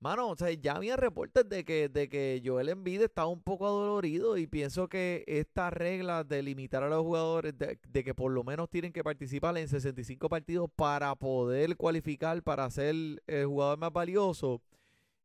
mano, 0.00 0.30
o 0.30 0.36
sea, 0.36 0.50
ya 0.52 0.76
había 0.76 0.96
reportes 0.96 1.48
de 1.48 1.64
que, 1.64 1.88
de 1.88 2.08
que 2.08 2.42
Joel 2.44 2.68
Embiid 2.70 3.02
estaba 3.02 3.28
un 3.28 3.42
poco 3.42 3.66
adolorido 3.66 4.36
y 4.38 4.46
pienso 4.46 4.88
que 4.88 5.24
esta 5.28 5.70
regla 5.70 6.24
de 6.24 6.42
limitar 6.42 6.82
a 6.82 6.88
los 6.88 7.02
jugadores, 7.02 7.56
de, 7.58 7.78
de 7.88 8.04
que 8.04 8.14
por 8.14 8.32
lo 8.32 8.44
menos 8.44 8.70
tienen 8.70 8.92
que 8.92 9.04
participar 9.04 9.56
en 9.58 9.68
65 9.68 10.28
partidos 10.28 10.70
para 10.76 11.14
poder 11.16 11.76
cualificar 11.76 12.42
para 12.42 12.70
ser 12.70 12.94
el 13.26 13.46
jugador 13.46 13.78
más 13.78 13.92
valioso, 13.92 14.62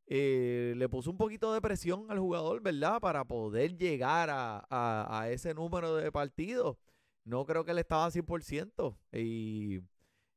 eh, 0.07 0.73
le 0.77 0.89
puso 0.89 1.09
un 1.11 1.17
poquito 1.17 1.53
de 1.53 1.61
presión 1.61 2.05
al 2.09 2.19
jugador, 2.19 2.61
¿verdad? 2.61 2.99
Para 2.99 3.25
poder 3.25 3.77
llegar 3.77 4.29
a, 4.29 4.65
a- 4.69 5.21
a 5.21 5.31
ese 5.31 5.53
número 5.53 5.95
de 5.95 6.11
partidos. 6.11 6.77
No 7.25 7.45
creo 7.45 7.63
que 7.63 7.71
él 7.71 7.79
estaba 7.79 8.05
a 8.05 8.11
100%. 8.11 8.97
Y 9.11 9.77
Eso 9.77 9.83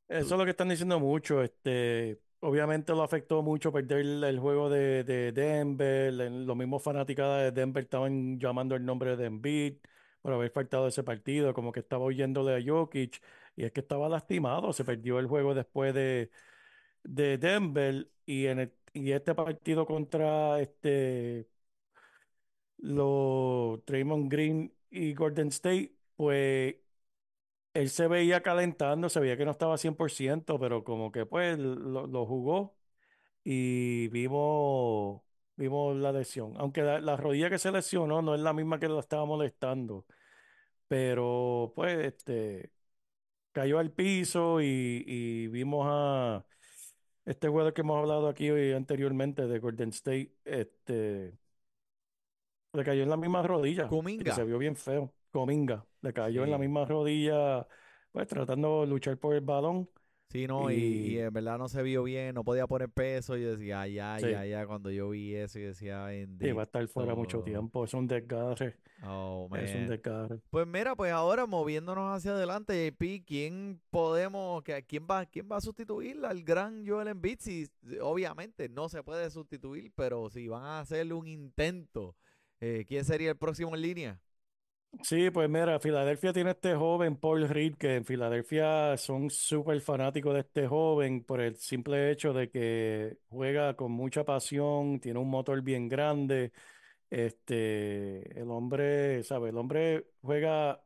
es 0.09 0.31
lo 0.33 0.45
que 0.45 0.51
están 0.51 0.69
diciendo 0.69 1.01
mucho. 1.01 1.43
Este, 1.43 2.21
obviamente 2.41 2.93
lo 2.93 3.03
afectó 3.03 3.43
mucho 3.43 3.73
perder 3.73 4.01
el, 4.25 4.39
juego 4.41 4.71
de, 4.71 5.05
de 5.05 5.33
Denver. 5.33 6.13
Los 6.13 6.57
mismos 6.57 6.83
fanáticos 6.83 7.27
de 7.39 7.53
Denver 7.53 7.85
estaban 7.85 8.39
llamando 8.39 8.77
el 8.77 8.85
nombre 8.85 9.17
de 9.17 9.27
Embiid 9.27 9.77
por 10.23 10.33
haber 10.33 10.51
faltado 10.51 10.89
ese 10.89 11.03
partido, 11.05 11.55
como 11.55 11.73
que 11.73 11.81
estaba 11.81 12.05
oyéndole 12.05 12.57
a 12.57 12.63
Jokic. 12.65 13.23
Y 13.57 13.65
es 13.65 13.73
que 13.73 13.81
estaba 13.81 14.09
lastimado. 14.09 14.73
Se 14.73 14.85
perdió 14.85 15.19
el 15.19 15.27
juego 15.27 15.55
después 15.55 15.95
de, 15.95 16.31
de 17.05 17.39
Denver. 17.39 18.09
Y, 18.27 18.47
en 18.47 18.61
el- 18.61 18.75
y 18.95 19.13
este 19.13 19.35
partido 19.35 19.87
contra 19.87 20.61
este, 20.61 21.49
los 22.79 23.85
Draymond 23.87 24.31
Green 24.31 24.73
y 24.91 25.15
Golden 25.15 25.49
State, 25.49 25.96
pues 26.17 26.77
él 27.75 27.91
se 27.91 28.09
veía 28.09 28.43
calentando, 28.43 29.09
se 29.09 29.21
veía 29.21 29.37
que 29.37 29.45
no 29.45 29.51
estaba 29.53 29.79
100%, 29.79 30.59
pero 30.59 30.85
como 30.85 31.13
que 31.13 31.27
pues 31.27 31.59
lo, 31.59 32.07
lo 32.07 32.27
jugó 32.27 32.77
y 33.45 34.09
vimos, 34.09 35.23
vimos 35.57 35.97
la 35.97 36.13
lesión. 36.13 36.55
Aunque 36.59 36.83
la, 36.83 37.01
la 37.01 37.17
rodilla 37.17 37.51
que 37.51 37.59
se 37.59 37.73
lesionó 37.73 38.23
no 38.23 38.35
es 38.35 38.41
la 38.43 38.53
misma 38.55 38.79
que 38.81 38.89
lo 38.89 39.01
estaba 39.01 39.27
molestando, 39.27 40.07
pero 40.89 41.73
pues 41.77 41.99
este, 42.07 42.73
cayó 43.53 43.79
al 43.79 43.93
piso 43.93 44.61
y, 44.61 45.05
y 45.07 45.49
vimos 45.49 45.87
a 45.91 46.47
este 47.27 47.49
jugador 47.49 47.75
que 47.75 47.83
hemos 47.83 47.99
hablado 47.99 48.29
aquí 48.29 48.51
hoy 48.51 48.73
anteriormente 48.73 49.47
de 49.47 49.59
Golden 49.59 49.91
State, 49.91 50.33
este, 50.45 51.39
le 52.73 52.85
cayó 52.85 53.03
en 53.03 53.11
la 53.11 53.17
misma 53.17 53.43
rodilla 53.43 53.97
y 54.23 54.31
se 54.31 54.45
vio 54.45 54.59
bien 54.59 54.77
feo. 54.77 55.13
Cominga, 55.41 55.85
le 56.01 56.13
cayó 56.15 56.45
en 56.45 56.51
la 56.51 56.57
Sí. 56.57 56.63
misma 56.63 56.85
rodilla, 56.87 57.67
pues 58.13 58.27
tratando 58.27 58.81
de 58.81 58.87
luchar 58.87 59.19
por 59.19 59.35
el 59.35 59.43
balón. 59.43 59.89
Sí, 60.31 60.47
no, 60.47 60.71
y, 60.73 60.77
y 60.77 61.07
Y 61.15 61.19
en 61.21 61.33
verdad 61.33 61.59
no 61.59 61.69
se 61.69 61.83
vio 61.83 62.03
bien, 62.03 62.35
no 62.35 62.43
podía 62.43 62.67
poner 62.67 62.89
peso. 62.89 63.37
Yo 63.37 63.51
decía, 63.51 63.83
ay, 63.83 63.99
ay, 63.99 64.25
sí, 64.25 64.33
ay, 64.33 64.53
ay, 64.55 64.67
cuando 64.67 64.91
yo 64.91 65.11
vi 65.11 65.35
eso, 65.35 65.59
yo 65.59 65.67
decía, 65.69 66.13
y 66.15 66.25
va 66.53 66.63
a 66.63 66.65
estar 66.65 66.89
fuera 66.89 67.15
mucho 67.15 67.39
bendito. 67.39 67.59
tiempo. 67.61 67.85
Es 67.85 67.93
un 67.95 68.07
desgarre, 68.07 68.77
Oh, 69.05 69.47
es 69.55 69.75
un 69.75 69.81
man. 69.83 69.89
desgarre. 69.91 70.41
Pues 70.51 70.67
mira, 70.67 70.97
pues 70.97 71.13
ahora 71.13 71.45
moviéndonos 71.47 72.17
hacia 72.17 72.31
adelante, 72.33 72.91
JP, 72.91 73.25
¿quién 73.27 73.79
podemos, 73.91 74.63
que, 74.63 74.83
quién 74.85 75.07
va, 75.09 75.27
quién 75.27 75.49
va 75.53 75.59
a 75.59 75.61
sustituir 75.61 76.25
al 76.25 76.43
gran 76.43 76.87
Joel 76.89 77.09
Embiid? 77.09 77.39
Si, 77.41 77.69
obviamente 78.01 78.69
no 78.71 78.89
se 78.89 79.03
puede 79.03 79.31
sustituir, 79.31 79.93
pero 79.95 80.31
si 80.31 80.49
van 80.49 80.65
a 80.65 80.81
hacerle 80.81 81.13
un 81.13 81.27
intento, 81.29 82.17
eh, 82.61 82.85
¿quién 82.89 83.05
sería 83.05 83.31
el 83.31 83.37
próximo 83.37 83.75
en 83.77 83.83
línea? 83.83 84.21
Sí, 85.03 85.31
pues 85.31 85.49
mira, 85.51 85.79
Filadelfia 85.79 86.33
tiene 86.33 86.51
este 86.53 86.75
joven 86.75 87.17
Paul 87.17 87.47
Reed, 87.49 87.77
que 87.77 87.97
en 87.97 88.05
Filadelfia 88.05 88.97
son 88.97 89.29
súper 89.31 89.81
fanáticos 89.83 90.33
de 90.35 90.41
este 90.41 90.67
joven 90.67 91.23
por 91.23 91.41
el 91.41 91.57
simple 91.57 92.11
hecho 92.11 92.33
de 92.33 92.49
que 92.51 93.19
juega 93.29 93.77
con 93.77 93.93
mucha 93.93 94.25
pasión, 94.25 94.99
tiene 94.99 95.19
un 95.19 95.29
motor 95.29 95.61
bien 95.63 95.89
grande. 95.89 96.53
Este, 97.11 98.41
el 98.41 98.51
hombre, 98.51 99.23
¿sabe? 99.25 99.51
El 99.51 99.59
hombre 99.59 100.07
juega, 100.23 100.83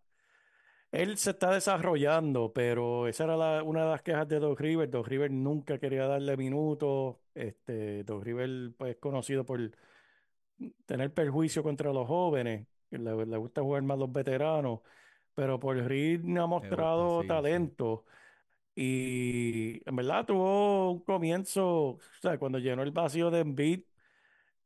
él 0.92 1.18
se 1.18 1.30
está 1.32 1.52
desarrollando, 1.52 2.52
pero 2.52 3.08
esa 3.08 3.24
era 3.24 3.62
una 3.64 3.84
de 3.84 3.90
las 3.90 4.02
quejas 4.02 4.28
de 4.28 4.40
Doc 4.40 4.60
Rivers. 4.60 4.90
Doc 4.92 5.08
Rivers 5.08 5.32
nunca 5.34 5.78
quería 5.78 6.06
darle 6.06 6.36
minutos. 6.36 7.16
Este, 7.34 8.04
Doc 8.04 8.24
Rivers, 8.24 8.74
pues, 8.78 8.92
es 8.92 8.98
conocido 9.00 9.44
por 9.46 9.60
tener 10.86 11.12
perjuicio 11.12 11.62
contra 11.62 11.92
los 11.92 12.06
jóvenes, 12.06 12.66
le, 12.98 13.26
le 13.26 13.36
gusta 13.36 13.62
jugar 13.62 13.82
más 13.82 13.98
los 13.98 14.12
veteranos, 14.12 14.80
pero 15.34 15.58
Paul 15.60 15.84
Reed 15.84 16.20
ha 16.38 16.46
Me 16.60 16.70
gusta, 16.70 17.08
mostrado 17.08 17.08
sí, 17.08 17.40
sí. 17.50 17.66
talento 17.66 18.04
y 18.76 19.82
en 19.88 19.96
verdad 19.96 20.26
tuvo 20.26 20.92
un 20.92 21.00
comienzo, 21.00 21.66
o 21.66 22.00
sea, 22.22 22.38
cuando 22.38 22.58
llenó 22.58 22.82
el 22.82 22.92
vacío 22.92 23.30
de 23.30 23.40
Embiid 23.40 23.82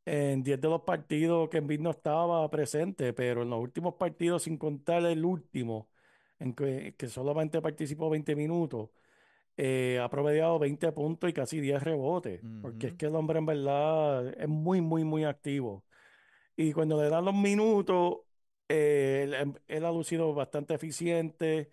en 0.04 0.42
10 0.42 0.60
de 0.60 0.68
los 0.68 0.82
partidos 0.82 1.48
que 1.48 1.58
Embiid 1.58 1.80
no 1.80 1.90
estaba 1.90 2.48
presente, 2.50 3.12
pero 3.12 3.42
en 3.42 3.50
los 3.50 3.60
últimos 3.60 3.94
partidos, 3.94 4.42
sin 4.44 4.58
contar 4.58 5.04
el 5.06 5.24
último, 5.24 5.88
en 6.38 6.54
que, 6.54 6.94
que 6.98 7.08
solamente 7.08 7.62
participó 7.62 8.10
20 8.10 8.36
minutos, 8.36 8.90
eh, 9.56 10.00
ha 10.02 10.08
promediado 10.10 10.58
20 10.58 10.92
puntos 10.92 11.30
y 11.30 11.32
casi 11.32 11.60
10 11.60 11.82
rebotes, 11.82 12.44
porque 12.60 12.88
es 12.88 12.92
Ujú. 12.92 12.96
que 12.96 13.06
el 13.06 13.16
hombre 13.16 13.38
en 13.38 13.46
verdad 13.46 14.28
es 14.40 14.48
muy, 14.48 14.80
muy, 14.80 15.04
muy 15.04 15.24
activo. 15.24 15.84
Y 16.56 16.72
cuando 16.72 17.02
le 17.02 17.08
dan 17.10 17.24
los 17.24 17.34
minutos, 17.34 18.18
eh, 18.68 19.22
él, 19.24 19.34
em- 19.34 19.54
él 19.68 19.84
ha 19.84 19.90
lucido 19.92 20.32
bastante 20.34 20.74
eficiente. 20.74 21.70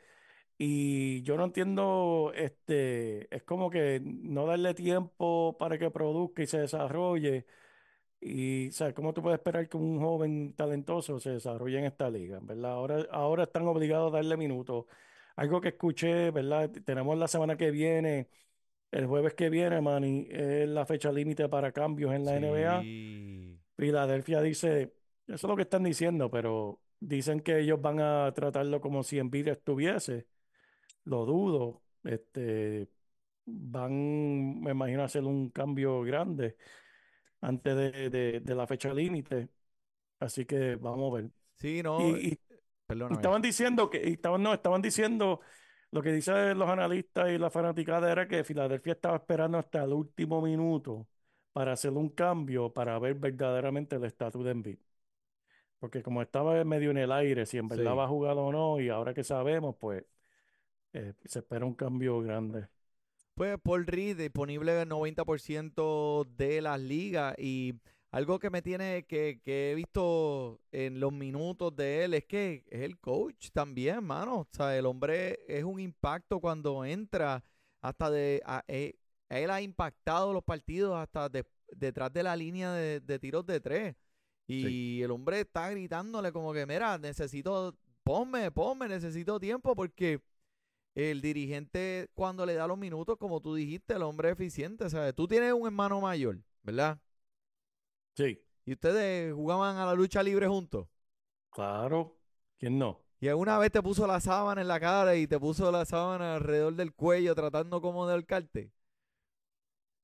Y 0.58 1.24
yo 1.24 1.38
no 1.38 1.46
entiendo, 1.46 2.32
este, 2.36 3.34
es 3.36 3.44
como 3.44 3.70
que 3.70 4.02
no 4.04 4.46
darle 4.46 4.74
tiempo 4.76 5.58
para 5.60 5.78
que 5.80 5.92
produzca 5.92 6.44
y 6.44 6.48
se 6.48 6.60
desarrolle. 6.60 7.46
Y, 8.20 8.70
o 8.70 8.72
sea, 8.72 8.94
¿cómo 8.94 9.14
tú 9.14 9.22
puedes 9.24 9.40
esperar 9.40 9.68
que 9.70 9.78
un 9.78 10.00
joven 10.00 10.54
talentoso 10.56 11.20
se 11.20 11.32
desarrolle 11.32 11.80
en 11.80 11.86
esta 11.86 12.10
liga? 12.10 12.40
¿Verdad? 12.42 12.72
Ahora, 12.74 13.08
ahora 13.12 13.44
están 13.44 13.68
obligados 13.68 14.14
a 14.14 14.18
darle 14.18 14.38
minutos. 14.38 14.86
Algo 15.36 15.62
que 15.62 15.70
escuché, 15.70 16.32
¿verdad? 16.32 16.70
Tenemos 16.86 17.18
la 17.18 17.28
semana 17.28 17.58
que 17.58 17.72
viene, 17.72 18.30
el 18.92 19.08
jueves 19.08 19.34
que 19.36 19.50
viene, 19.50 19.82
Manny, 19.82 20.28
es 20.30 20.70
la 20.70 20.86
fecha 20.86 21.12
límite 21.12 21.50
para 21.50 21.72
cambios 21.72 22.14
en 22.14 22.26
la 22.26 22.36
NBA. 22.38 22.88
Filadelfia 23.82 24.42
dice, 24.42 24.94
eso 25.28 25.36
es 25.36 25.44
lo 25.44 25.56
que 25.56 25.64
están 25.64 25.84
diciendo, 25.84 26.30
pero 26.30 26.82
dicen 27.00 27.42
que 27.42 27.60
ellos 27.62 27.82
van 27.82 28.00
a 28.00 28.32
tratarlo 28.34 28.80
como 28.82 29.04
si 29.04 29.18
Embiid 29.20 29.48
estuviese. 29.50 30.28
Lo 31.06 31.26
dudo. 31.26 31.84
Este, 32.04 32.90
van, 33.46 34.62
me 34.62 34.72
imagino, 34.72 35.02
a 35.04 35.06
hacer 35.06 35.24
un 35.26 35.50
cambio 35.52 36.02
grande 36.04 36.58
antes 37.42 37.76
de, 37.76 38.10
de- 38.10 38.40
de 38.42 38.56
la 38.56 38.68
fecha 38.68 38.94
límite. 38.94 39.50
Así 40.20 40.46
que 40.46 40.76
vamos 40.76 41.14
a 41.14 41.22
ver. 41.24 41.32
Sí, 41.56 41.82
no, 41.84 42.00
Y, 42.06 42.30
y- 42.30 42.40
y 43.10 43.14
perdóname. 43.16 43.16
estaban 43.16 43.42
diciendo 43.42 43.90
que, 43.90 44.10
y 44.10 44.14
estaban, 44.14 44.44
no, 44.44 44.54
estaban 44.54 44.82
diciendo, 44.82 45.42
lo 45.92 46.02
que 46.04 46.14
dicen 46.14 46.58
los 46.60 46.70
analistas 46.70 47.32
y 47.32 47.38
la 47.40 47.52
fanaticada 47.52 48.12
era 48.12 48.28
que 48.28 48.44
Filadelfia 48.46 48.94
estaba 48.94 49.18
esperando 49.18 49.58
hasta 49.60 49.84
el 49.84 49.94
último 49.94 50.42
minuto 50.42 51.08
para 51.54 51.74
hacer 51.74 51.92
un 51.92 52.10
cambio 52.10 52.72
para 52.74 52.98
ver 53.00 53.16
verdaderamente 53.16 53.96
el 53.98 54.04
estatus 54.06 54.44
de 54.46 54.52
Embiid. 54.52 54.80
Porque 55.80 56.04
como 56.04 56.22
estaba 56.22 56.64
medio 56.64 56.92
en 56.92 56.98
el 56.98 57.12
aire, 57.12 57.46
si 57.46 57.58
en 57.58 57.68
verdad 57.68 57.92
Sí. 57.92 57.98
va 57.98 58.04
a 58.06 58.08
jugar 58.08 58.38
o 58.38 58.52
no, 58.52 58.80
y 58.80 58.90
ahora 58.90 59.14
que 59.14 59.24
sabemos, 59.24 59.76
pues 59.80 60.04
eh, 60.94 61.14
se 61.26 61.40
espera 61.40 61.66
un 61.66 61.74
cambio 61.74 62.20
grande. 62.22 62.68
Pues 63.34 63.58
Paul 63.64 63.88
Reed 63.88 64.18
disponible 64.18 64.74
en 64.74 64.80
el 64.82 64.90
90% 64.90 66.26
de 66.38 66.62
las 66.62 66.80
ligas 66.80 67.34
y 67.40 67.74
algo 68.12 68.38
que 68.40 68.50
me 68.50 68.62
tiene 68.62 69.06
que, 69.08 69.40
que 69.42 69.72
he 69.72 69.76
visto 69.76 70.60
en 70.72 71.00
los 71.00 71.14
minutos 71.14 71.74
de 71.76 72.04
él 72.04 72.14
es 72.14 72.26
que 72.26 72.64
es 72.70 72.82
el 72.82 73.00
coach 73.00 73.50
también, 73.52 74.04
mano. 74.04 74.42
O 74.42 74.48
sea, 74.52 74.78
el 74.78 74.86
hombre 74.86 75.40
es 75.48 75.64
un 75.64 75.80
impacto 75.80 76.40
cuando 76.40 76.84
entra 76.86 77.44
hasta 77.82 78.12
de... 78.12 78.42
a- 78.46 78.64
eh, 78.68 78.96
él 79.40 79.50
ha 79.52 79.62
impactado 79.62 80.34
los 80.34 80.44
partidos 80.44 80.98
hasta 80.98 81.30
de- 81.30 81.46
detrás 81.72 82.12
de 82.14 82.24
la 82.24 82.36
línea 82.36 82.72
de, 82.74 83.00
de 83.00 83.20
tiros 83.20 83.46
de 83.46 83.60
tres. 83.60 83.96
Y 84.48 85.02
el 85.02 85.12
hombre 85.12 85.42
está 85.42 85.70
gritándole 85.70 86.32
como 86.34 86.52
que, 86.54 86.66
mira, 86.66 86.98
necesito, 86.98 87.76
ponme, 88.04 88.52
ponme, 88.52 88.88
necesito 88.90 89.40
tiempo 89.40 89.76
porque 89.76 90.22
el 90.96 91.22
dirigente 91.22 92.10
cuando 92.14 92.46
le 92.46 92.56
da 92.56 92.68
los 92.68 92.78
minutos, 92.78 93.18
como 93.18 93.42
tú 93.42 93.56
dijiste, 93.56 93.94
el 93.96 94.04
hombre 94.04 94.30
es 94.30 94.34
eficiente, 94.34 94.90
¿sabes? 94.90 95.16
Tú 95.16 95.28
tienes 95.28 95.54
un 95.54 95.66
hermano 95.68 96.02
mayor, 96.02 96.40
¿verdad? 96.64 97.00
Sí, 98.16 98.40
Y 98.66 98.74
ustedes 98.74 99.34
jugaban 99.36 99.78
a 99.78 99.86
la 99.86 99.94
lucha 99.94 100.24
libre 100.24 100.48
juntos. 100.48 100.88
claro. 101.50 102.18
¿Quién 102.58 102.78
no? 102.78 103.06
Y 103.22 103.28
alguna 103.30 103.58
vez 103.58 103.72
te 103.72 103.82
puso 103.82 104.06
la 104.08 104.20
sábana 104.20 104.62
en 104.62 104.68
la 104.68 104.80
cara 104.80 105.16
y 105.16 105.28
te 105.28 105.40
puso 105.40 105.72
la 105.72 105.86
sábana 105.86 106.36
alrededor 106.36 106.76
del 106.76 106.94
cuello 106.94 107.36
tratando 107.36 107.80
como 107.82 108.06
de 108.08 108.14
ahorcarte. 108.14 108.72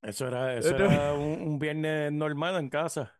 Eso 0.01 0.27
era, 0.27 0.55
eso 0.57 0.75
era 0.75 1.13
un, 1.13 1.41
un 1.41 1.60
viernes 1.60 2.12
normal 2.12 2.55
en 2.57 2.69
casa. 2.69 3.13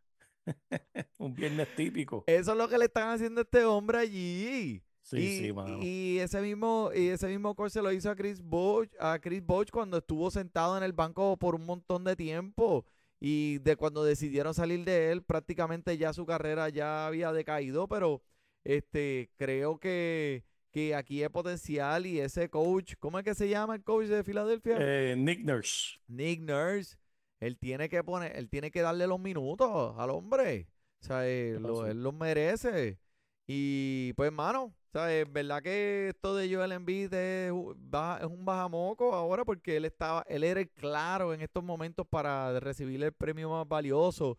Un 1.18 1.34
viernes 1.34 1.68
típico. 1.76 2.24
Eso 2.28 2.52
es 2.52 2.58
lo 2.58 2.68
que 2.68 2.78
le 2.78 2.86
están 2.86 3.10
haciendo 3.10 3.42
a 3.42 3.44
este 3.44 3.66
hombre 3.66 3.98
allí. 3.98 4.84
Sí, 5.02 5.18
y, 5.18 5.40
sí, 5.40 5.54
mano. 5.54 5.80
y 5.82 6.20
ese 6.20 6.42
mismo 6.42 6.92
y 6.94 7.08
ese 7.08 7.28
mismo 7.28 7.56
coach 7.56 7.72
se 7.72 7.82
lo 7.82 7.92
hizo 7.94 8.10
a 8.10 8.16
Chris 8.16 8.42
Bosh, 8.42 8.90
a 9.00 9.20
Chris 9.20 9.42
Bosh 9.42 9.70
cuando 9.72 9.98
estuvo 9.98 10.30
sentado 10.32 10.78
en 10.78 10.84
el 10.84 10.92
banco 10.92 11.38
por 11.38 11.56
un 11.56 11.66
montón 11.66 12.04
de 12.04 12.18
tiempo 12.18 12.86
y 13.20 13.60
de 13.60 13.78
cuando 13.78 14.04
decidieron 14.04 14.54
salir 14.54 14.84
de 14.84 15.12
él 15.14 15.24
prácticamente 15.24 15.98
ya 15.98 16.12
su 16.12 16.26
carrera 16.26 16.68
ya 16.68 17.08
había 17.08 17.32
decaído, 17.32 17.88
pero 17.88 18.22
este 18.66 19.32
creo 19.38 19.80
que 19.80 20.44
que 20.78 20.94
aquí 20.94 21.24
hay 21.24 21.30
potencial 21.30 22.06
y 22.06 22.20
ese 22.20 22.50
coach, 22.52 22.94
¿cómo 23.00 23.18
es 23.18 23.26
que 23.26 23.34
se 23.34 23.50
llama 23.50 23.74
el 23.74 23.84
coach 23.84 24.06
de 24.06 24.24
Filadelfia? 24.24 24.78
Eh, 24.80 25.16
Nick 25.18 25.44
Nurse. 25.44 25.98
Nick 26.08 26.40
Nurse, 26.42 26.96
él 27.40 27.58
tiene 27.58 27.90
que 27.90 28.04
poner, 28.04 28.36
él 28.36 28.48
tiene 28.48 28.70
que 28.70 28.82
darle 28.82 29.08
los 29.08 29.20
minutos 29.20 29.96
al 29.98 30.12
hombre. 30.12 30.68
O 31.02 31.06
sea, 31.08 31.28
él, 31.28 31.64
lo- 31.64 31.88
él 31.88 32.04
los 32.04 32.14
merece. 32.14 33.00
Y 33.48 34.14
pues, 34.14 34.32
mano, 34.32 34.66
o 34.66 34.74
sea, 34.92 35.12
es 35.20 35.32
verdad 35.32 35.64
que 35.64 36.10
esto 36.10 36.36
de 36.36 36.54
Joel 36.54 36.72
Embiid 36.74 37.12
es, 37.12 37.52
baja- 37.78 38.20
es 38.20 38.28
un 38.28 38.46
bajamoco 38.46 39.16
ahora 39.16 39.44
porque 39.46 39.78
él 39.78 39.86
estaba, 39.86 40.24
él 40.28 40.44
era 40.44 40.60
el 40.60 40.70
claro 40.70 41.34
en 41.34 41.42
estos 41.42 41.64
momentos 41.64 42.06
para 42.08 42.60
recibir 42.60 43.04
el 43.04 43.14
premio 43.14 43.50
más 43.50 43.68
valioso. 43.68 44.38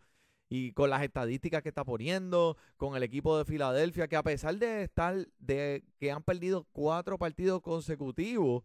Y 0.49 0.71
con 0.73 0.89
las 0.89 1.03
estadísticas 1.03 1.61
que 1.61 1.69
está 1.69 1.85
poniendo, 1.85 2.57
con 2.75 2.95
el 2.95 3.03
equipo 3.03 3.37
de 3.37 3.45
Filadelfia, 3.45 4.07
que 4.07 4.15
a 4.15 4.23
pesar 4.23 4.57
de 4.57 4.83
estar, 4.83 5.27
de 5.37 5.83
que 5.99 6.11
han 6.11 6.23
perdido 6.23 6.67
cuatro 6.71 7.19
partidos 7.19 7.61
consecutivos, 7.61 8.63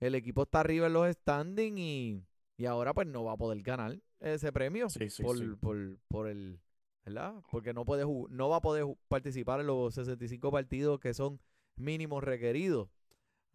el 0.00 0.14
equipo 0.14 0.44
está 0.44 0.60
arriba 0.60 0.86
en 0.86 0.94
los 0.94 1.10
standings 1.12 1.78
y, 1.78 2.22
y 2.56 2.64
ahora 2.66 2.94
pues 2.94 3.06
no 3.06 3.24
va 3.24 3.32
a 3.32 3.36
poder 3.36 3.62
ganar 3.62 3.98
ese 4.20 4.50
premio 4.50 4.88
Sí, 4.88 5.10
sí, 5.10 5.22
por, 5.22 5.38
sí. 5.38 5.44
por, 5.60 5.98
por 6.08 6.28
el, 6.28 6.58
¿verdad? 7.04 7.34
Porque 7.50 7.74
no 7.74 7.84
puede 7.84 8.04
no 8.30 8.48
va 8.48 8.56
a 8.56 8.62
poder 8.62 8.86
participar 9.08 9.60
en 9.60 9.66
los 9.66 9.94
65 9.94 10.50
partidos 10.50 11.00
que 11.00 11.12
son 11.14 11.38
mínimos 11.76 12.24
requeridos. 12.24 12.88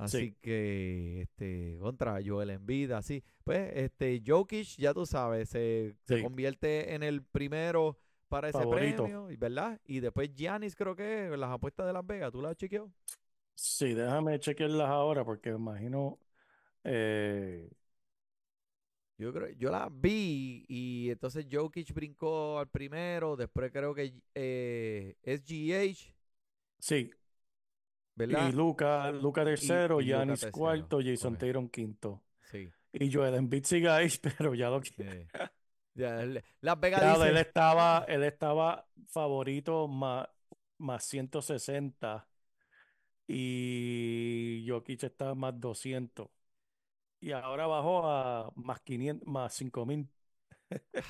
Así 0.02 0.32
Sí. 0.32 0.36
que 0.42 1.22
este 1.22 1.78
contra 1.80 2.20
Joel 2.26 2.50
Embiid, 2.50 2.92
así, 2.92 3.24
pues 3.44 3.72
este 3.76 4.22
Jokic, 4.26 4.68
ya 4.78 4.94
tú 4.94 5.06
sabes, 5.06 5.50
se, 5.50 5.96
se 6.04 6.22
convierte 6.24 6.94
en 6.96 7.04
el 7.04 7.22
primero 7.24 7.98
para 8.28 8.50
ese 8.50 8.60
Favorito. 8.60 9.04
premio, 9.04 9.28
¿verdad? 9.38 9.80
Y 9.86 10.00
después 10.00 10.34
Giannis 10.36 10.76
creo 10.76 10.96
que 10.96 11.30
las 11.38 11.52
apuestas 11.52 11.86
de 11.86 11.94
Las 11.94 12.06
Vegas, 12.06 12.32
¿tú 12.32 12.42
las 12.42 12.52
has 12.52 12.58
chequeado? 12.58 12.90
Sí, 13.56 13.94
déjame 13.94 14.40
chequearlas 14.40 14.90
ahora 14.90 15.24
porque 15.24 15.52
me 15.52 15.58
imagino. 15.58 16.20
eh, 16.84 17.70
Yo 19.18 19.32
creo, 19.32 19.50
yo 19.52 19.70
la 19.70 19.88
vi 19.92 20.66
y 20.68 21.10
entonces 21.12 21.46
Jokic 21.52 21.94
brincó 21.94 22.58
al 22.58 22.68
primero, 22.70 23.36
después 23.36 23.72
creo 23.72 23.94
que 23.94 24.16
eh, 24.34 25.16
SGH, 25.24 26.12
sí, 26.80 27.12
¿verdad? 28.28 28.50
y 28.50 28.52
Luca, 28.52 29.12
Luca 29.12 29.44
tercero, 29.44 30.02
y 30.02 30.06
Luka 30.06 30.18
Giannis 30.18 30.40
tercero, 30.42 30.52
cuarto, 30.52 31.00
Jason. 31.04 31.38
Tatum 31.38 31.70
quinto. 31.70 32.22
Sí. 32.52 32.70
Y 32.94 33.12
Joel 33.12 33.36
Embiid 33.36 33.64
sigue 33.66 33.90
ahí, 33.90 34.10
pero 34.38 34.54
ya 34.54 34.70
lo 34.70 34.82
que. 34.82 34.92
eh. 35.00 35.28
Ya, 35.94 36.26
Las 36.62 36.80
Vegas 36.80 37.02
Ya, 37.02 37.14
dice, 37.16 37.30
él 37.30 37.38
estaba, 37.38 38.06
él 38.08 38.24
estaba 38.24 38.88
favorito 39.08 39.88
más, 39.88 40.28
más 40.78 41.04
160 41.06 42.28
y 43.28 44.66
Jokic 44.68 45.04
estaba 45.04 45.36
más 45.36 45.60
200. 45.60 46.30
Y 47.20 47.32
ahora 47.34 47.68
bajó 47.68 48.08
a 48.10 48.52
más 48.56 48.80
500, 48.82 49.28
más 49.28 49.54
5000. 49.54 50.08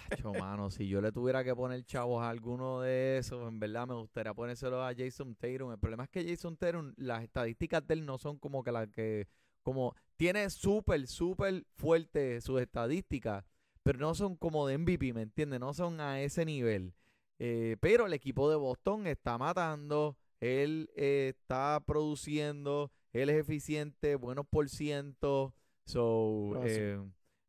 "Acho, 0.09 0.33
mano, 0.33 0.69
si 0.69 0.87
yo 0.87 1.01
le 1.01 1.11
tuviera 1.11 1.43
que 1.43 1.55
poner 1.55 1.83
chavos 1.85 2.23
a 2.23 2.29
alguno 2.29 2.81
de 2.81 3.17
esos, 3.17 3.47
en 3.47 3.59
verdad 3.59 3.87
me 3.87 3.95
gustaría 3.95 4.33
ponérselo 4.33 4.83
a 4.83 4.93
Jason 4.95 5.35
Tatum. 5.35 5.71
El 5.71 5.79
problema 5.79 6.03
es 6.03 6.09
que 6.09 6.27
Jason 6.27 6.57
Tatum, 6.57 6.93
las 6.97 7.23
estadísticas 7.23 7.85
de 7.87 7.93
él 7.95 8.05
no 8.05 8.17
son 8.17 8.37
como 8.37 8.63
que 8.63 8.71
las 8.71 8.87
que, 8.89 9.27
como, 9.61 9.95
tiene 10.17 10.49
súper, 10.49 11.07
súper 11.07 11.65
fuerte 11.75 12.41
sus 12.41 12.61
estadísticas, 12.61 13.43
pero 13.83 13.99
no 13.99 14.13
son 14.13 14.35
como 14.35 14.67
de 14.67 14.77
MVP, 14.77 15.13
¿me 15.13 15.23
entiendes? 15.23 15.59
No 15.59 15.73
son 15.73 15.99
a 15.99 16.21
ese 16.21 16.45
nivel. 16.45 16.93
Eh, 17.39 17.77
pero 17.79 18.05
el 18.05 18.13
equipo 18.13 18.49
de 18.49 18.55
Boston 18.55 19.07
está 19.07 19.37
matando, 19.39 20.15
él 20.39 20.91
eh, 20.95 21.33
está 21.35 21.81
produciendo, 21.85 22.91
él 23.13 23.29
es 23.29 23.37
eficiente, 23.37 24.15
buenos 24.15 24.45
por 24.47 24.69
ciento. 24.69 25.53
So, 25.85 26.53
Ah, 26.57 26.63
eh, 26.65 26.99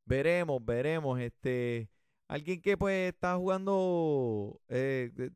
veremos, 0.06 0.64
veremos. 0.64 1.20
Este, 1.20 1.90
alguien 2.32 2.60
que 2.62 2.76
pues 2.78 3.12
está 3.12 3.36
jugando 3.36 4.60
eh, 4.68 5.10
de- 5.14 5.32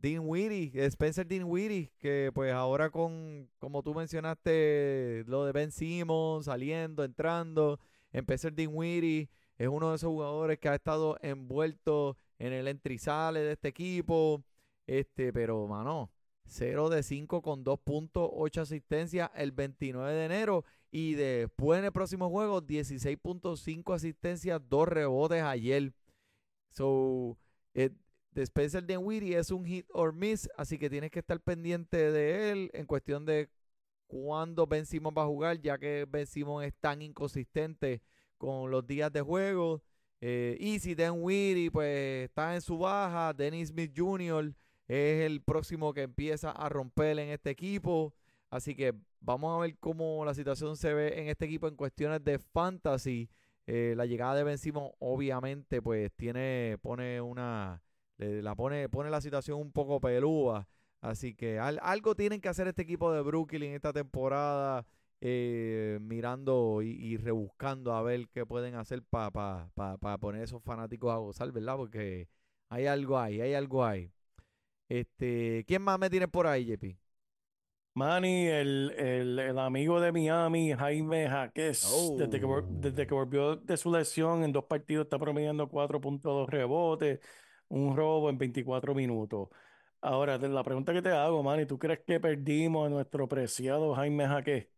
Dean 0.00 0.20
Weedy, 0.26 0.70
Spencer 0.74 1.26
Dean 1.26 1.44
Weedy, 1.44 1.90
que 1.98 2.30
pues 2.32 2.52
ahora 2.52 2.88
con, 2.90 3.48
como 3.58 3.82
tú 3.82 3.94
mencionaste, 3.94 5.24
lo 5.26 5.44
de 5.44 5.52
Ben 5.52 5.72
Simmons 5.72 6.46
saliendo, 6.46 7.02
entrando, 7.04 7.80
Spencer 8.12 8.52
Dean 8.54 8.70
Weedy 8.72 9.28
es 9.58 9.68
uno 9.68 9.90
de 9.90 9.96
esos 9.96 10.08
jugadores 10.08 10.58
que 10.58 10.68
ha 10.68 10.74
estado 10.76 11.18
envuelto 11.20 12.16
en 12.38 12.52
el 12.52 12.68
entrizale 12.68 13.40
de 13.40 13.52
este 13.52 13.68
equipo. 13.68 14.42
Este, 14.86 15.32
pero 15.32 15.66
mano, 15.66 16.10
0 16.44 16.88
de 16.90 17.02
5 17.02 17.42
con 17.42 17.64
2.8 17.64 18.60
asistencias 18.62 19.30
el 19.34 19.50
29 19.52 20.12
de 20.12 20.24
enero. 20.24 20.64
Y 20.92 21.14
después 21.14 21.80
en 21.80 21.86
el 21.86 21.92
próximo 21.92 22.30
juego, 22.30 22.62
16.5 22.62 23.94
asistencias, 23.94 24.60
2 24.68 24.88
rebotes 24.88 25.42
ayer. 25.42 25.92
So, 26.70 27.38
eh, 27.74 27.90
de 28.32 28.42
Spencer 28.42 28.84
Dinwiddie 28.84 29.36
es 29.36 29.50
un 29.50 29.64
hit 29.64 29.86
or 29.92 30.12
miss, 30.12 30.48
así 30.56 30.78
que 30.78 30.90
tienes 30.90 31.10
que 31.10 31.18
estar 31.20 31.40
pendiente 31.40 32.12
de 32.12 32.50
él 32.52 32.70
en 32.72 32.86
cuestión 32.86 33.24
de 33.24 33.48
cuándo 34.06 34.66
Ben 34.66 34.86
Simmons 34.86 35.16
va 35.16 35.22
a 35.22 35.26
jugar, 35.26 35.60
ya 35.60 35.78
que 35.78 36.06
Ben 36.08 36.26
Simmons 36.26 36.66
es 36.66 36.74
tan 36.74 37.02
inconsistente 37.02 38.02
con 38.36 38.70
los 38.70 38.86
días 38.86 39.12
de 39.12 39.20
juego. 39.20 39.82
Eh, 40.20 40.56
y 40.58 40.80
si 40.80 40.96
pues 41.70 42.24
está 42.24 42.54
en 42.54 42.60
su 42.60 42.78
baja, 42.78 43.32
Dennis 43.32 43.68
Smith 43.68 43.92
Jr. 43.96 44.52
es 44.88 45.26
el 45.26 45.42
próximo 45.42 45.92
que 45.94 46.02
empieza 46.02 46.50
a 46.50 46.68
romper 46.68 47.18
en 47.18 47.28
este 47.28 47.50
equipo. 47.50 48.14
Así 48.50 48.74
que 48.74 48.94
vamos 49.20 49.56
a 49.56 49.60
ver 49.60 49.76
cómo 49.78 50.24
la 50.24 50.34
situación 50.34 50.76
se 50.76 50.92
ve 50.94 51.20
en 51.20 51.28
este 51.28 51.44
equipo 51.44 51.68
en 51.68 51.76
cuestiones 51.76 52.24
de 52.24 52.38
fantasy. 52.38 53.28
Eh, 53.70 53.92
la 53.96 54.06
llegada 54.06 54.34
de 54.34 54.44
Ben 54.44 54.56
Simmons 54.58 54.92
obviamente 54.98 55.82
pues 55.82 56.10
tiene, 56.16 56.78
pone 56.82 57.20
una, 57.20 57.82
le- 58.16 58.42
la 58.42 58.54
pone, 58.54 58.88
pone 58.88 59.10
la 59.10 59.20
situación 59.20 59.60
un 59.60 59.72
poco 59.72 60.00
pelúa. 60.00 60.66
Así 61.02 61.34
que 61.34 61.58
al- 61.58 61.78
algo 61.82 62.14
tienen 62.14 62.40
que 62.40 62.48
hacer 62.48 62.66
este 62.68 62.82
equipo 62.82 63.12
de 63.12 63.20
Brooklyn 63.22 63.72
esta 63.74 63.92
temporada 63.92 64.86
eh, 65.20 65.98
mirando 66.00 66.80
y, 66.82 66.90
y 66.92 67.16
rebuscando 67.18 67.92
a 67.94 68.02
ver 68.02 68.28
qué 68.30 68.46
pueden 68.46 68.74
hacer 68.74 69.02
para 69.02 69.30
pa, 69.30 69.70
pa, 69.74 69.98
pa 69.98 70.18
poner 70.18 70.42
esos 70.42 70.62
fanáticos 70.62 71.12
a 71.12 71.16
gozar, 71.18 71.52
¿verdad? 71.52 71.76
Porque 71.76 72.28
hay 72.70 72.86
algo 72.86 73.18
ahí, 73.18 73.40
hay 73.40 73.54
algo 73.54 73.84
ahí. 73.84 74.10
Este, 74.88 75.64
¿quién 75.68 75.82
más 75.82 75.98
me 75.98 76.10
tiene 76.10 76.28
por 76.28 76.46
ahí, 76.46 76.66
JP? 76.66 76.98
Manny, 77.98 78.46
el, 78.46 78.94
el, 78.96 79.38
el 79.38 79.58
amigo 79.58 80.00
de 80.00 80.12
Miami, 80.12 80.72
Jaime 80.72 81.28
Jaquez, 81.28 81.82
desde 82.16 82.38
que, 82.40 82.46
vol- 82.46 82.66
desde 82.80 83.06
que 83.06 83.14
Oh. 83.14 83.18
volvió 83.18 83.56
de 83.56 83.76
su 83.76 83.92
lesión 83.92 84.44
en 84.44 84.52
dos 84.52 84.64
partidos 84.64 85.04
está 85.06 85.18
promediando 85.18 85.68
4.2 85.68 86.48
rebotes, 86.48 87.20
un 87.68 87.96
robo 87.96 88.30
en 88.30 88.38
24 88.38 88.94
minutos. 88.94 89.48
Ahora, 90.00 90.38
la 90.38 90.62
pregunta 90.62 90.92
que 90.92 91.02
te 91.02 91.10
hago, 91.10 91.42
Manny, 91.42 91.66
¿tú 91.66 91.78
crees 91.78 92.00
que 92.06 92.20
perdimos 92.20 92.86
a 92.86 92.90
nuestro 92.90 93.28
preciado 93.28 93.94
Jaime 93.94 94.26
Jaquez 94.26 94.68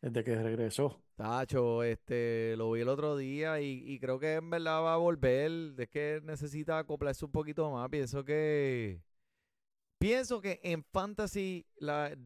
desde 0.00 0.22
que 0.24 0.36
regresó? 0.36 1.00
Tacho, 1.16 1.82
este, 1.82 2.54
lo 2.56 2.70
vi 2.72 2.80
el 2.82 2.88
otro 2.88 3.16
día 3.16 3.60
y, 3.60 3.82
y 3.84 3.98
creo 4.00 4.18
que 4.18 4.34
en 4.34 4.50
verdad 4.50 4.82
va 4.82 4.94
a 4.94 4.96
volver. 4.96 5.50
Es 5.78 5.88
que 5.88 6.20
necesita 6.24 6.78
acoplarse 6.78 7.24
un 7.24 7.32
poquito 7.32 7.70
más. 7.70 7.88
Pienso 7.88 8.24
que, 8.24 9.00
pienso 9.98 10.40
que 10.40 10.60
en 10.62 10.84
fantasy, 10.84 11.66
la, 11.76 12.16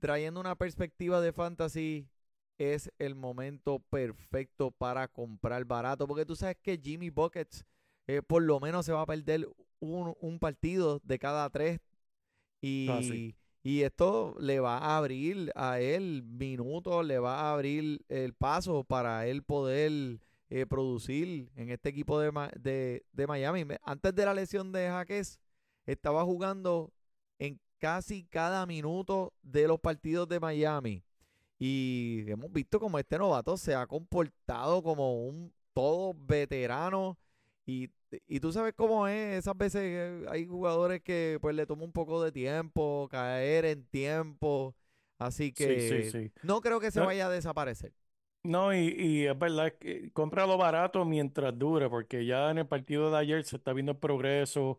trayendo 0.00 0.40
una 0.40 0.56
perspectiva 0.56 1.20
de 1.20 1.32
fantasy, 1.32 2.08
es 2.58 2.90
el 2.98 3.14
momento 3.14 3.80
perfecto 3.80 4.70
para 4.70 5.08
comprar 5.08 5.64
barato. 5.64 6.06
Porque 6.06 6.26
tú 6.26 6.36
sabes 6.36 6.56
que 6.62 6.78
Jimmy 6.82 7.10
Buckets, 7.10 7.64
eh, 8.06 8.22
por 8.22 8.42
lo 8.42 8.60
menos 8.60 8.86
se 8.86 8.92
va 8.92 9.02
a 9.02 9.06
perder 9.06 9.48
un, 9.80 10.14
un 10.20 10.38
partido 10.38 11.00
de 11.04 11.18
cada 11.18 11.48
tres 11.50 11.80
Ah, 12.88 13.00
sí. 13.02 13.34
y, 13.62 13.78
y 13.78 13.82
esto 13.82 14.36
le 14.38 14.60
va 14.60 14.78
a 14.78 14.96
abrir 14.98 15.50
a 15.54 15.80
él 15.80 16.22
minutos, 16.22 17.04
le 17.04 17.18
va 17.18 17.40
a 17.40 17.52
abrir 17.54 18.04
el 18.08 18.34
paso 18.34 18.84
para 18.84 19.26
él 19.26 19.42
poder 19.42 20.20
eh, 20.50 20.66
producir 20.66 21.50
en 21.56 21.70
este 21.70 21.88
equipo 21.88 22.20
de, 22.20 22.30
de, 22.60 23.04
de 23.12 23.26
Miami. 23.26 23.64
Antes 23.82 24.14
de 24.14 24.24
la 24.24 24.34
lesión 24.34 24.70
de 24.72 24.86
Jaques, 24.88 25.40
estaba 25.86 26.24
jugando 26.24 26.92
casi 27.82 28.24
cada 28.26 28.66
minuto 28.66 29.34
de 29.42 29.68
los 29.68 29.80
partidos 29.80 30.28
de 30.30 30.40
Miami. 30.40 31.04
Y 31.58 32.24
hemos 32.28 32.52
visto 32.52 32.80
como 32.80 32.98
este 32.98 33.18
novato 33.18 33.56
se 33.56 33.74
ha 33.74 33.86
comportado 33.86 34.82
como 34.82 35.26
un 35.26 35.52
todo 35.74 36.14
veterano. 36.16 37.18
Y, 37.66 37.90
y 38.28 38.40
tú 38.40 38.52
sabes 38.52 38.74
cómo 38.76 39.08
es, 39.08 39.38
esas 39.40 39.56
veces 39.56 39.82
eh, 39.84 40.26
hay 40.30 40.46
jugadores 40.46 41.02
que 41.02 41.38
pues 41.40 41.54
le 41.56 41.66
toma 41.66 41.84
un 41.84 41.92
poco 41.92 42.22
de 42.22 42.32
tiempo, 42.32 43.08
caer 43.10 43.64
en 43.66 43.84
tiempo. 43.86 44.76
Así 45.18 45.52
Sí, 45.54 45.64
que 45.66 45.80
sí, 45.80 46.10
sí. 46.10 46.32
no 46.42 46.60
creo 46.62 46.80
que 46.80 46.90
se 46.92 47.00
vaya 47.00 47.26
a 47.28 47.30
desaparecer. 47.30 47.94
No, 48.44 48.74
y, 48.74 48.88
y 48.98 49.26
es 49.26 49.38
verdad 49.38 49.72
que 49.78 50.10
cómpralo 50.12 50.58
barato 50.58 51.04
mientras 51.04 51.56
dure, 51.56 51.88
porque 51.88 52.26
ya 52.26 52.50
en 52.50 52.58
el 52.58 52.66
partido 52.66 53.08
de 53.10 53.18
ayer 53.18 53.44
se 53.44 53.56
está 53.56 53.72
viendo 53.72 53.92
el 53.92 53.98
progreso. 53.98 54.78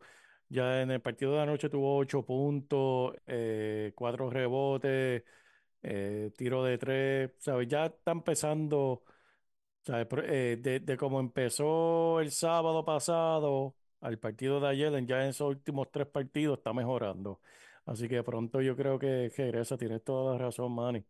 Ya 0.54 0.82
en 0.84 0.92
el 0.92 1.02
partido 1.02 1.34
de 1.34 1.42
anoche 1.42 1.68
tuvo 1.70 1.98
ocho 1.98 2.24
puntos, 2.24 3.16
eh, 3.26 3.92
cuatro 3.96 4.30
rebotes, 4.30 5.24
eh, 5.82 6.32
tiro 6.38 6.64
de 6.64 6.78
tres, 6.78 7.32
¿sabes? 7.40 7.68
Ya 7.68 7.88
está 7.88 8.12
empezando, 8.12 9.04
¿sabes? 9.84 10.08
Eh, 10.26 10.58
de, 10.62 10.80
de 10.82 10.98
cómo 10.98 11.20
empezó 11.20 12.20
el 12.20 12.32
sábado 12.32 12.86
pasado 12.86 13.76
al 14.02 14.20
partido 14.20 14.60
de 14.60 14.68
ayer, 14.68 15.06
ya 15.08 15.24
en 15.24 15.30
esos 15.30 15.50
últimos 15.50 15.90
tres 15.92 16.08
partidos 16.08 16.60
está 16.60 16.72
mejorando. 16.72 17.42
Así 17.86 18.08
que 18.08 18.22
pronto 18.24 18.62
yo 18.62 18.76
creo 18.76 19.00
que 19.00 19.32
regresa, 19.36 19.76
tienes 19.76 20.04
toda 20.04 20.34
la 20.34 20.38
razón, 20.38 20.72
Manny. 20.74 21.04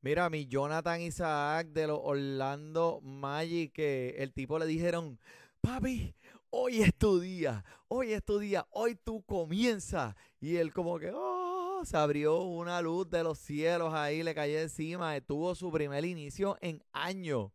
Mira, 0.00 0.30
mi 0.30 0.46
Jonathan 0.46 1.02
Isaac 1.02 1.68
de 1.68 1.88
los 1.88 2.00
Orlando 2.02 3.00
Magic, 3.02 3.72
que 3.74 4.14
el 4.18 4.32
tipo 4.32 4.58
le 4.58 4.66
dijeron, 4.66 5.18
papi, 5.60 6.14
hoy 6.50 6.82
es 6.82 6.94
tu 6.96 7.20
día, 7.20 7.64
hoy 7.88 8.12
es 8.12 8.24
tu 8.24 8.38
día, 8.38 8.66
hoy 8.70 8.94
tú 8.94 9.22
comienzas. 9.24 10.14
Y 10.40 10.56
él 10.56 10.72
como 10.72 10.98
que, 10.98 11.10
oh, 11.14 11.82
se 11.84 11.96
abrió 11.96 12.40
una 12.42 12.80
luz 12.80 13.08
de 13.10 13.22
los 13.22 13.38
cielos 13.38 13.92
ahí, 13.94 14.22
le 14.22 14.34
cayó 14.34 14.58
encima, 14.58 15.20
tuvo 15.20 15.54
su 15.54 15.70
primer 15.70 16.04
inicio 16.04 16.56
en 16.60 16.82
años 16.92 17.50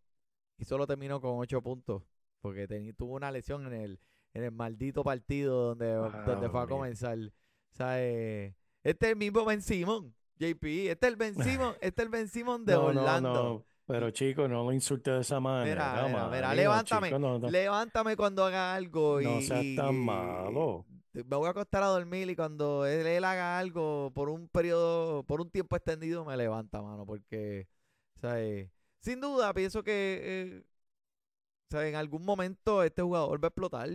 y 0.58 0.66
solo 0.66 0.88
terminó 0.88 1.20
con 1.20 1.40
ocho 1.40 1.62
puntos, 1.62 2.04
porque 2.40 2.68
tuvo 2.98 3.16
una 3.16 3.32
lesión 3.32 3.66
en 3.68 3.74
el, 3.74 4.00
en 4.34 4.44
el 4.44 4.52
maldito 4.52 5.04
partido 5.04 5.76
donde, 5.76 5.92
donde 5.94 6.50
fue 6.50 6.62
a 6.62 6.68
comenzar. 6.68 7.18
O 7.18 7.76
sea, 7.76 8.02
eh, 8.02 8.56
este 8.84 9.08
es 9.08 9.12
el 9.14 9.18
mismo 9.18 9.44
Ben 9.46 9.62
Simon, 9.62 10.14
JP, 10.38 10.64
este 10.90 11.08
es 11.08 11.12
el 11.12 11.16
Ben 11.16 11.36
Simon, 11.44 11.74
este 11.82 12.02
es 12.02 12.06
el 12.06 12.10
Ben 12.10 12.28
Simon 12.28 12.66
de 12.66 12.74
No, 12.74 12.94
no, 12.94 13.02
Orlando. 13.02 13.34
no, 13.34 13.66
pero 13.86 14.10
chico, 14.12 14.48
no 14.48 14.64
lo 14.64 14.72
insulte 14.72 15.12
de 15.12 15.22
esa 15.22 15.40
manera, 15.40 16.08
Mira, 16.08 16.30
mira, 16.30 16.54
levántame, 16.56 17.08
chico, 17.08 17.20
no, 17.20 17.40
no, 17.40 17.50
levántame 17.50 18.16
cuando 18.16 18.46
haga 18.46 18.74
algo 18.74 19.22
y, 19.22 19.26
no 19.26 19.42
seas 19.42 19.66
tan 19.76 19.96
y- 19.96 20.00
malo. 20.06 20.86
me 21.14 21.24
voy 21.24 21.48
a 21.48 21.52
acostar 21.52 21.84
a 21.84 21.88
dormir 21.88 22.30
y 22.30 22.36
cuando 22.36 22.86
él, 22.86 23.06
él 23.06 23.24
haga 23.24 23.60
algo 23.60 24.12
por 24.14 24.30
un 24.30 24.48
periodo, 24.48 25.24
por 25.24 25.42
un 25.42 25.50
tiempo 25.50 25.76
extendido, 25.76 26.26
me 26.26 26.36
levanta, 26.38 26.82
mano, 26.82 27.06
porque, 27.06 27.68
eh, 28.24 28.70
sin 29.00 29.20
duda, 29.20 29.54
pienso 29.54 29.84
que, 29.84 30.20
eh, 30.24 30.64
sea, 31.74 31.88
en 31.88 31.96
algún 31.96 32.24
momento 32.24 32.84
este 32.84 33.02
jugador 33.02 33.44
va 33.44 33.48
a 33.48 33.50
explotar 33.50 33.90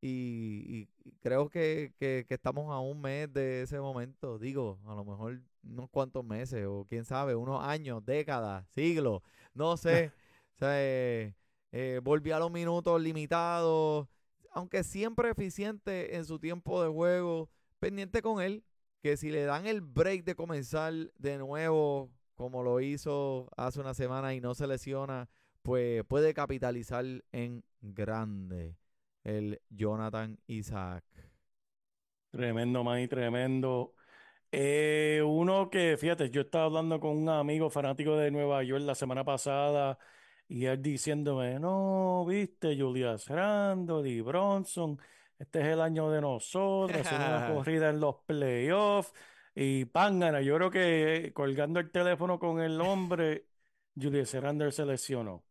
y, 0.00 0.88
y- 1.04 1.12
creo 1.20 1.48
que, 1.50 1.92
que- 1.98 2.24
que 2.26 2.34
estamos 2.34 2.72
a 2.72 2.78
un 2.80 3.00
mes 3.00 3.32
de 3.32 3.62
ese 3.62 3.78
momento, 3.80 4.38
digo, 4.38 4.78
a 4.86 4.94
lo 4.94 5.04
mejor 5.04 5.40
unos 5.62 5.90
cuantos 5.90 6.24
meses 6.24 6.66
o 6.66 6.86
quién 6.88 7.04
sabe, 7.04 7.34
unos 7.34 7.62
años, 7.64 8.04
décadas, 8.04 8.66
siglos, 8.70 9.22
no 9.54 9.76
sé, 9.76 10.12
o 10.54 10.58
sea, 10.58 10.70
eh, 10.82 11.34
eh, 11.72 12.00
volvió 12.02 12.36
a 12.36 12.38
los 12.38 12.50
minutos 12.50 13.00
limitados, 13.00 14.08
aunque 14.52 14.82
siempre 14.84 15.30
eficiente 15.30 16.16
en 16.16 16.24
su 16.24 16.38
tiempo 16.38 16.82
de 16.82 16.88
juego, 16.88 17.48
pendiente 17.78 18.22
con 18.22 18.40
él, 18.42 18.64
que 19.02 19.16
si 19.16 19.30
le 19.30 19.44
dan 19.44 19.66
el 19.66 19.80
break 19.82 20.24
de 20.24 20.34
comenzar 20.34 20.92
de 21.18 21.38
nuevo, 21.38 22.10
como 22.34 22.62
lo 22.62 22.80
hizo 22.80 23.48
hace 23.56 23.80
una 23.80 23.94
semana 23.94 24.34
y 24.34 24.40
no 24.40 24.54
se 24.54 24.66
lesiona, 24.66 25.28
pues 25.62 26.04
puede 26.04 26.32
capitalizar 26.34 27.04
en 27.32 27.62
grande 27.82 28.76
el 29.24 29.60
Jonathan 29.68 30.38
Isaac. 30.46 31.04
Tremendo, 32.30 32.84
man, 32.84 33.08
tremendo. 33.08 33.94
Eh, 34.52 35.22
uno 35.24 35.70
que, 35.70 35.96
fíjate, 35.96 36.30
yo 36.30 36.42
estaba 36.42 36.64
hablando 36.64 36.98
con 37.00 37.16
un 37.16 37.28
amigo 37.28 37.70
fanático 37.70 38.16
de 38.16 38.30
Nueva 38.30 38.62
York 38.64 38.82
la 38.84 38.94
semana 38.94 39.24
pasada 39.24 39.98
y 40.48 40.64
él 40.66 40.82
diciéndome, 40.82 41.58
no, 41.60 42.24
viste, 42.26 42.76
Julius 42.76 43.28
Randle 43.28 44.22
Bronson, 44.22 44.98
este 45.38 45.60
es 45.60 45.66
el 45.66 45.80
año 45.80 46.10
de 46.10 46.20
nosotros, 46.20 47.00
hacer 47.00 47.20
una 47.20 47.46
corrida 47.54 47.90
en 47.90 48.00
los 48.00 48.16
playoffs 48.26 49.12
y 49.54 49.84
pángana. 49.86 50.40
Yo 50.40 50.56
creo 50.56 50.70
que 50.70 51.26
eh, 51.26 51.32
colgando 51.32 51.80
el 51.80 51.90
teléfono 51.90 52.38
con 52.38 52.60
el 52.60 52.80
hombre, 52.80 53.46
Julius 53.96 54.34
Randle 54.34 54.72
se 54.72 54.84
lesionó. 54.86 55.44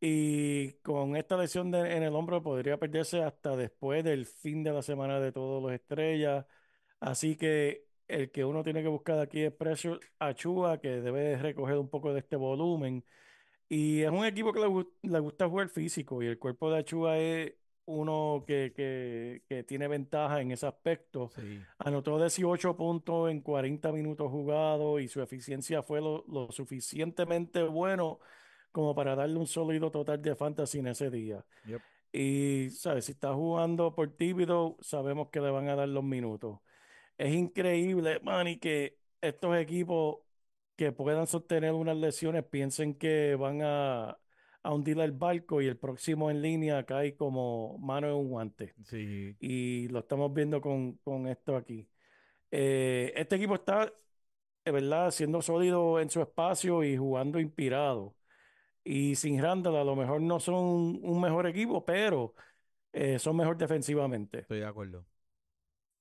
Y 0.00 0.72
con 0.82 1.14
esta 1.16 1.36
lesión 1.36 1.70
de- 1.70 1.94
en 1.96 2.02
el 2.02 2.14
hombro 2.14 2.42
podría 2.42 2.78
perderse 2.78 3.22
hasta 3.22 3.54
después 3.56 4.02
del 4.02 4.24
fin 4.26 4.62
de 4.62 4.72
la 4.72 4.82
semana 4.82 5.20
de 5.20 5.30
todos 5.32 5.62
los 5.62 5.72
estrellas. 5.72 6.46
Así 7.00 7.36
que 7.36 7.86
el 8.08 8.30
que 8.30 8.44
uno 8.44 8.62
tiene 8.62 8.82
que 8.82 8.88
buscar 8.88 9.18
aquí 9.18 9.42
es 9.42 9.52
Pressure 9.52 10.00
Achua, 10.18 10.80
que 10.80 10.88
debe 11.00 11.36
recoger 11.36 11.76
un 11.76 11.88
poco 11.90 12.12
de 12.14 12.20
este 12.20 12.36
volumen. 12.36 13.04
Y 13.68 14.00
es 14.02 14.10
un 14.10 14.24
equipo 14.24 14.52
que 14.52 14.60
le, 14.60 14.66
gu- 14.68 14.90
le 15.02 15.18
gusta 15.20 15.48
jugar 15.48 15.68
físico 15.68 16.22
y 16.22 16.26
el 16.26 16.38
cuerpo 16.38 16.70
de 16.70 16.78
Achua 16.78 17.18
es 17.18 17.54
uno 17.84 18.44
que, 18.46 18.72
que, 18.74 19.42
que 19.48 19.64
tiene 19.64 19.86
ventaja 19.88 20.40
en 20.40 20.50
ese 20.52 20.66
aspecto. 20.66 21.30
Sí. 21.34 21.60
Anotó 21.78 22.18
18 22.18 22.76
puntos 22.76 23.30
en 23.30 23.40
40 23.42 23.92
minutos 23.92 24.30
jugados 24.30 25.00
y 25.02 25.08
su 25.08 25.20
eficiencia 25.22 25.82
fue 25.82 26.00
lo, 26.00 26.24
lo 26.28 26.50
suficientemente 26.52 27.62
bueno 27.64 28.18
como 28.72 28.94
para 28.94 29.14
darle 29.14 29.38
un 29.38 29.46
sólido 29.46 29.90
total 29.90 30.20
de 30.22 30.34
fantasy 30.34 30.78
en 30.78 30.88
ese 30.88 31.10
día. 31.10 31.44
Yep. 31.66 31.80
Y, 32.12 32.70
¿sabes? 32.70 33.04
Si 33.04 33.12
está 33.12 33.34
jugando 33.34 33.94
por 33.94 34.16
Tíbido, 34.16 34.76
sabemos 34.80 35.28
que 35.30 35.40
le 35.40 35.50
van 35.50 35.68
a 35.68 35.76
dar 35.76 35.88
los 35.88 36.04
minutos. 36.04 36.58
Es 37.16 37.34
increíble, 37.34 38.20
Manny, 38.22 38.58
que 38.58 38.98
estos 39.20 39.56
equipos 39.56 40.18
que 40.76 40.92
puedan 40.92 41.26
sostener 41.26 41.72
unas 41.72 41.96
lesiones 41.96 42.44
piensen 42.44 42.94
que 42.94 43.36
van 43.36 43.60
a, 43.62 44.18
a 44.62 44.72
hundir 44.74 44.98
el 45.00 45.12
barco 45.12 45.60
y 45.60 45.66
el 45.66 45.76
próximo 45.76 46.30
en 46.30 46.42
línea 46.42 46.84
cae 46.84 47.16
como 47.16 47.78
mano 47.78 48.08
en 48.08 48.14
un 48.14 48.28
guante. 48.28 48.74
Sí. 48.84 49.36
Y 49.38 49.88
lo 49.88 50.00
estamos 50.00 50.32
viendo 50.32 50.60
con, 50.60 50.94
con 50.98 51.26
esto 51.26 51.56
aquí. 51.56 51.88
Eh, 52.50 53.12
este 53.16 53.36
equipo 53.36 53.54
está, 53.54 53.92
de 54.64 54.70
verdad, 54.72 55.10
siendo 55.10 55.42
sólido 55.42 56.00
en 56.00 56.10
su 56.10 56.20
espacio 56.20 56.82
y 56.82 56.96
jugando 56.96 57.38
inspirado. 57.38 58.14
Y 58.84 59.14
sin 59.16 59.42
Randall 59.42 59.76
a 59.76 59.84
lo 59.84 59.94
mejor 59.96 60.20
no 60.22 60.40
son 60.40 61.00
un 61.02 61.20
mejor 61.20 61.46
equipo, 61.46 61.84
pero 61.84 62.34
eh, 62.92 63.18
son 63.18 63.36
mejor 63.36 63.56
defensivamente. 63.56 64.40
Estoy 64.40 64.60
de 64.60 64.66
acuerdo. 64.66 65.06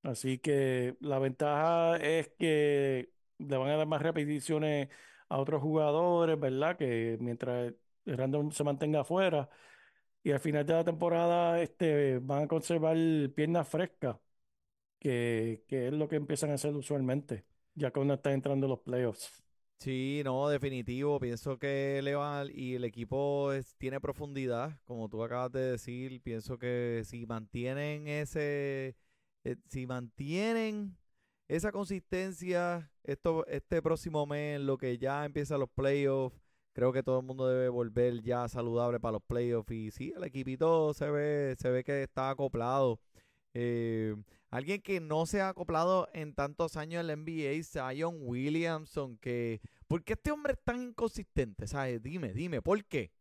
Así 0.03 0.39
que 0.39 0.95
la 1.01 1.19
ventaja 1.19 1.97
es 1.97 2.29
que 2.39 3.11
le 3.37 3.57
van 3.57 3.69
a 3.69 3.77
dar 3.77 3.87
más 3.87 4.01
repeticiones 4.01 4.89
a 5.27 5.37
otros 5.39 5.61
jugadores, 5.61 6.39
¿verdad? 6.39 6.77
Que 6.77 7.17
mientras 7.19 7.73
Randall 8.05 8.51
se 8.53 8.63
mantenga 8.63 9.01
afuera 9.01 9.49
y 10.23 10.31
al 10.31 10.39
final 10.39 10.65
de 10.65 10.73
la 10.73 10.83
temporada 10.83 11.61
este, 11.61 12.19
van 12.19 12.43
a 12.43 12.47
conservar 12.47 12.97
piernas 13.35 13.67
frescas, 13.67 14.17
que, 14.99 15.63
que 15.67 15.87
es 15.87 15.93
lo 15.93 16.07
que 16.09 16.17
empiezan 16.17 16.51
a 16.51 16.55
hacer 16.55 16.75
usualmente, 16.75 17.45
ya 17.75 17.91
que 17.91 17.99
uno 17.99 18.15
está 18.15 18.33
entrando 18.33 18.65
en 18.67 18.71
los 18.71 18.79
playoffs. 18.81 19.43
Sí, 19.79 20.21
no, 20.25 20.49
definitivo. 20.49 21.19
Pienso 21.19 21.57
que 21.57 22.01
Leval 22.03 22.51
y 22.51 22.75
el 22.75 22.83
equipo 22.83 23.49
tiene 23.77 24.01
profundidad, 24.01 24.77
como 24.83 25.07
tú 25.07 25.23
acabas 25.23 25.51
de 25.53 25.61
decir. 25.71 26.21
Pienso 26.21 26.57
que 26.57 27.03
si 27.05 27.25
mantienen 27.25 28.07
ese, 28.07 28.97
eh, 29.45 29.55
si 29.69 29.87
mantienen 29.87 30.97
esa 31.47 31.71
consistencia, 31.71 32.91
esto, 33.03 33.45
este 33.47 33.81
próximo 33.81 34.25
mes, 34.25 34.59
lo 34.59 34.77
que 34.77 34.97
ya 34.97 35.23
empiezan 35.25 35.61
los 35.61 35.69
playoffs, 35.69 36.37
creo 36.73 36.91
que 36.91 37.01
todo 37.03 37.19
el 37.21 37.25
mundo 37.25 37.47
debe 37.47 37.69
volver 37.69 38.21
ya 38.21 38.49
saludable 38.49 38.99
para 38.99 39.13
los 39.13 39.23
playoffs. 39.23 39.71
Y 39.71 39.91
sí, 39.91 40.13
el 40.15 40.25
equipito 40.25 40.93
se 40.93 41.09
ve, 41.09 41.55
se 41.57 41.69
ve 41.69 41.83
que 41.85 42.03
está 42.03 42.31
acoplado. 42.31 42.99
Eh, 43.53 44.15
alguien 44.49 44.81
que 44.81 44.99
no 44.99 45.25
se 45.25 45.41
ha 45.41 45.49
acoplado 45.49 46.07
en 46.13 46.33
tantos 46.33 46.77
años 46.77 47.01
en 47.01 47.07
la 47.07 47.13
NBA, 47.13 47.63
Zion 47.63 48.17
Williamson, 48.21 49.17
que 49.17 49.61
¿por 49.87 50.03
qué 50.03 50.13
este 50.13 50.31
hombre 50.31 50.53
es 50.53 50.63
tan 50.63 50.81
inconsistente? 50.81 51.67
¿Sabes? 51.67 52.01
Dime, 52.01 52.33
dime, 52.33 52.61
¿por 52.61 52.83
qué? 52.85 53.11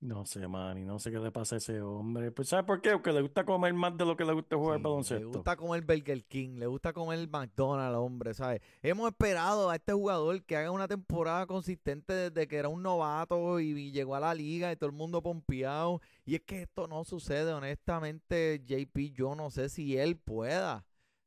No 0.00 0.24
sé, 0.24 0.48
Manny, 0.48 0.82
no 0.82 0.98
sé 0.98 1.10
qué 1.10 1.18
le 1.18 1.30
pasa 1.30 1.56
a 1.56 1.58
ese 1.58 1.78
hombre. 1.82 2.32
Pues, 2.32 2.48
¿sabes 2.48 2.64
por 2.64 2.80
qué? 2.80 2.92
Porque 2.92 3.12
le 3.12 3.20
gusta 3.20 3.44
comer 3.44 3.74
más 3.74 3.94
de 3.98 4.06
lo 4.06 4.16
que 4.16 4.24
le 4.24 4.32
gusta 4.32 4.56
jugar 4.56 4.78
Sí, 4.78 4.82
baloncesto. 4.82 5.18
Le 5.20 5.26
gusta 5.26 5.56
comer 5.56 5.82
Burger 5.82 6.24
King, 6.24 6.58
le 6.58 6.66
gusta 6.66 6.94
comer 6.94 7.28
McDonald's, 7.28 7.98
hombre, 7.98 8.32
¿sabes? 8.32 8.62
Hemos 8.80 9.10
esperado 9.10 9.68
a 9.68 9.76
este 9.76 9.92
jugador 9.92 10.42
que 10.42 10.56
haga 10.56 10.70
una 10.70 10.88
temporada 10.88 11.46
consistente 11.46 12.14
desde 12.30 12.48
que 12.48 12.56
era 12.56 12.70
un 12.70 12.82
novato 12.82 13.60
y, 13.60 13.78
y 13.78 13.92
llegó 13.92 14.14
a 14.14 14.20
la 14.20 14.32
liga 14.32 14.72
y 14.72 14.76
todo 14.76 14.88
el 14.88 14.96
mundo 14.96 15.22
pompeado. 15.22 16.00
Y 16.24 16.34
es 16.34 16.40
que 16.40 16.62
esto 16.62 16.88
no 16.88 17.04
sucede, 17.04 17.52
honestamente, 17.52 18.62
JP, 18.64 19.12
yo 19.12 19.34
no 19.34 19.50
sé 19.50 19.68
si 19.68 19.98
él 19.98 20.16
pueda. 20.16 20.82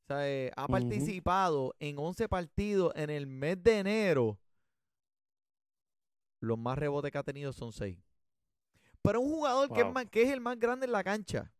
Eh, 0.09 0.51
ha 0.55 0.63
Ujú. 0.63 0.71
participado 0.71 1.75
en 1.79 1.99
11 1.99 2.27
partidos 2.27 2.91
en 2.95 3.11
el 3.11 3.27
mes 3.27 3.61
de 3.61 3.79
enero. 3.79 4.39
Los 6.39 6.57
más 6.57 6.75
rebotes 6.77 7.11
que 7.11 7.19
ha 7.19 7.23
tenido 7.23 7.53
son 7.53 7.71
6. 7.71 7.97
Pero 9.03 9.21
un 9.21 9.29
jugador 9.29 9.67
que, 9.71 9.79
es 9.81 9.85
Wow. 9.85 9.93
más- 9.93 10.09
que 10.09 10.21
es 10.23 10.29
el 10.31 10.41
más 10.41 10.57
grande 10.59 10.85
en 10.87 10.91
la 10.91 11.03
cancha. 11.03 11.51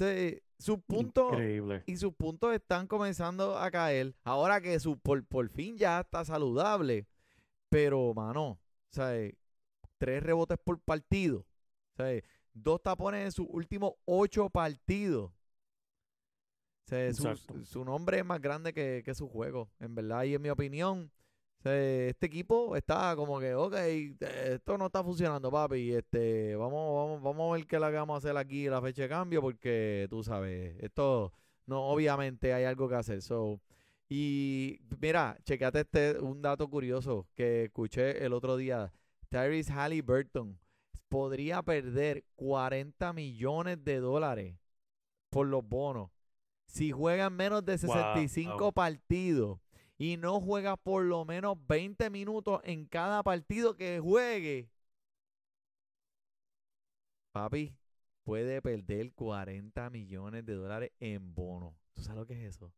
Eh, 0.00 0.40
sus 0.58 0.78
puntos 0.80 1.32
Increíble. 1.32 1.82
y 1.86 1.96
sus 1.96 2.14
puntos 2.14 2.54
están 2.54 2.86
comenzando 2.86 3.58
a 3.58 3.70
caer. 3.70 4.14
Ahora 4.24 4.60
que 4.60 4.78
su 4.78 4.98
por, 4.98 5.24
por 5.26 5.48
fin 5.48 5.76
ya 5.76 6.00
está 6.00 6.24
saludable. 6.24 7.06
Pero, 7.70 8.12
mano, 8.14 8.60
sea, 8.90 9.16
eh, 9.16 9.36
tres 9.98 10.22
rebotes 10.22 10.58
por 10.62 10.78
partido. 10.80 11.44
Sea, 11.96 12.12
eh, 12.12 12.22
dos 12.52 12.80
tapones 12.82 13.24
en 13.24 13.32
sus 13.32 13.46
últimos 13.48 13.94
ocho 14.04 14.48
partidos. 14.50 15.32
Su, 16.86 17.64
su 17.64 17.84
nombre 17.84 18.18
es 18.18 18.24
más 18.24 18.40
grande 18.40 18.72
que, 18.74 19.02
que 19.04 19.14
su 19.14 19.28
juego, 19.28 19.70
en 19.80 19.94
verdad. 19.94 20.24
Y 20.24 20.34
en 20.34 20.42
mi 20.42 20.50
opinión, 20.50 21.10
este 21.64 22.26
equipo 22.26 22.76
está 22.76 23.14
como 23.16 23.40
que, 23.40 23.54
ok, 23.54 23.74
eh, 23.74 24.16
esto 24.54 24.76
no 24.76 24.86
está 24.86 25.02
funcionando, 25.02 25.50
papi. 25.50 25.92
Este, 25.94 26.54
vamos, 26.56 26.94
vamos, 26.94 27.22
vamos 27.22 27.52
a 27.52 27.56
ver 27.56 27.66
qué 27.66 27.78
le 27.78 27.90
vamos 27.90 28.14
a 28.14 28.18
hacer 28.18 28.36
aquí 28.36 28.68
la 28.68 28.82
fecha 28.82 29.02
de 29.02 29.08
cambio, 29.08 29.40
porque 29.40 30.06
tú 30.10 30.22
sabes, 30.22 30.76
esto 30.80 31.32
no, 31.66 31.82
obviamente 31.88 32.52
hay 32.52 32.64
algo 32.64 32.88
que 32.88 32.96
hacer. 32.96 33.22
So, 33.22 33.60
y 34.08 34.80
mira, 35.00 35.38
checate 35.44 35.80
este 35.80 36.18
un 36.18 36.42
dato 36.42 36.68
curioso 36.68 37.26
que 37.34 37.64
escuché 37.64 38.24
el 38.24 38.32
otro 38.32 38.56
día. 38.56 38.92
Tyrese 39.30 39.72
Halliburton 39.72 40.58
podría 41.08 41.62
perder 41.62 42.24
40 42.36 43.12
millones 43.12 43.82
de 43.84 44.00
dólares 44.00 44.56
por 45.30 45.46
los 45.46 45.66
bonos 45.66 46.10
si 46.66 46.90
juegan 46.90 47.34
menos 47.34 47.64
de 47.64 47.78
65 47.78 48.58
Wow. 48.58 48.72
partidos 48.72 49.58
y 50.04 50.18
no 50.18 50.38
juega 50.38 50.76
por 50.76 51.02
lo 51.02 51.24
menos 51.24 51.56
20 51.66 52.10
minutos 52.10 52.60
en 52.64 52.84
cada 52.84 53.22
partido 53.22 53.74
que 53.74 54.00
juegue. 54.00 54.68
Papi, 57.32 57.74
puede 58.22 58.60
perder 58.60 59.12
40 59.14 59.88
millones 59.88 60.44
de 60.44 60.54
dólares 60.54 60.90
en 61.00 61.34
bonos. 61.34 61.72
¿Tú 61.94 62.02
sabes 62.02 62.18
lo 62.18 62.26
que 62.26 62.34
es 62.34 62.54
eso? 62.54 62.70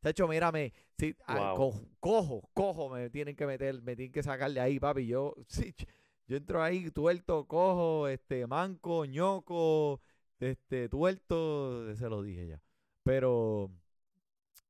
Tacho, 0.00 0.28
mírame, 0.28 0.74
si, 0.98 1.14
cojo, 1.56 1.82
cojo, 1.98 2.50
cojo, 2.52 2.90
me 2.90 3.08
tienen 3.08 3.34
que 3.34 3.46
meter, 3.46 3.80
me 3.82 3.96
tienen 3.96 4.12
que 4.12 4.22
sacar 4.22 4.50
de 4.52 4.60
ahí, 4.60 4.78
papi. 4.78 5.06
Yo, 5.06 5.34
ch- 5.48 5.88
yo 6.28 6.36
entro 6.36 6.62
ahí 6.62 6.90
tuerto, 6.90 7.46
cojo, 7.46 8.06
este, 8.06 8.46
manco, 8.46 9.06
ñoco, 9.06 10.02
este, 10.38 10.90
tuerto, 10.90 11.96
se 11.96 12.08
lo 12.10 12.22
dije 12.22 12.46
ya. 12.48 12.62
Pero, 13.02 13.70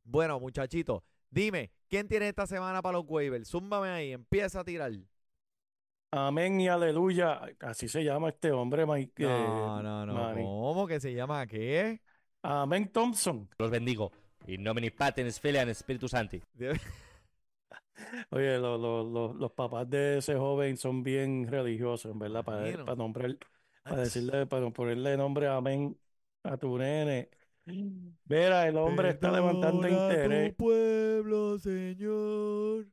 bueno, 0.04 0.38
muchachito, 0.38 1.04
dime, 1.30 1.72
¿quién 1.88 2.08
tiene 2.08 2.28
esta 2.28 2.46
semana 2.46 2.82
para 2.82 2.98
los 2.98 3.04
waivers? 3.08 3.48
Zúmbame 3.48 3.88
ahí, 3.88 4.12
empieza 4.12 4.60
a 4.60 4.64
tirar. 4.64 4.92
Amén 6.10 6.60
y 6.60 6.68
aleluya. 6.68 7.40
Así 7.60 7.88
se 7.88 8.02
llama 8.02 8.28
este 8.30 8.50
hombre, 8.52 8.86
Mike. 8.86 9.22
No, 9.24 9.80
eh, 9.80 9.82
no, 9.82 10.06
no, 10.06 10.14
Manny. 10.14 10.42
¿cómo 10.42 10.86
que 10.86 11.00
se 11.00 11.12
llama 11.12 11.46
qué? 11.46 12.00
Amén 12.42 12.88
Thompson. 12.92 13.48
Los 13.58 13.70
bendigo. 13.70 14.12
In 14.46 14.62
nomine 14.62 14.90
Patens, 14.92 15.40
Filian, 15.40 15.74
Spiritus 15.74 16.12
Santi. 16.12 16.40
Oye, 18.30 18.58
lo- 18.58 18.78
lo- 18.78 19.02
lo- 19.02 19.34
los 19.34 19.52
papás 19.52 19.88
de 19.88 20.18
ese 20.18 20.36
joven 20.36 20.76
son 20.76 21.02
bien 21.02 21.48
religiosos, 21.48 22.12
en 22.12 22.18
verdad, 22.18 22.44
para 22.44 22.94
nombrar, 22.94 23.36
para 23.82 24.02
decirle, 24.02 24.46
para 24.46 24.70
ponerle 24.70 25.16
nombre 25.16 25.48
Amén 25.48 25.98
a 26.42 26.56
tu 26.56 26.78
nene. 26.78 27.30
Mira, 27.66 28.66
el 28.66 28.76
hombre 28.76 29.10
está 29.10 29.30
levantando 29.30 29.88
interés. 29.88 30.50
tu 30.50 30.56
pueblo, 30.64 31.58
Señor. 31.58 32.86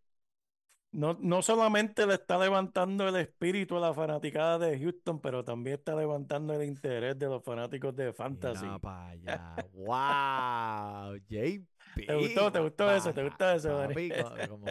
No, 0.91 1.17
no 1.19 1.41
solamente 1.41 2.05
le 2.05 2.13
está 2.15 2.37
levantando 2.37 3.07
el 3.07 3.15
espíritu 3.15 3.77
a 3.77 3.79
la 3.79 3.93
fanaticada 3.95 4.59
de 4.59 4.79
Houston, 4.79 5.19
pero 5.19 5.43
también 5.43 5.77
está 5.79 5.95
levantando 5.95 6.53
el 6.53 6.67
interés 6.67 7.17
de 7.17 7.25
los 7.25 7.43
fanáticos 7.43 7.95
de 7.95 8.13
Fantasy. 8.13 8.65
Mira 8.65 9.07
allá. 9.09 9.55
wow, 9.73 11.15
JP. 11.27 11.67
¿Te 12.05 12.15
gustó? 12.15 12.51
¿Te 12.51 12.59
gustó 12.59 12.91
eso? 12.91 13.13
¿Te 13.13 13.23
gustó 13.23 13.51
eso, 13.51 13.69
como, 14.49 14.65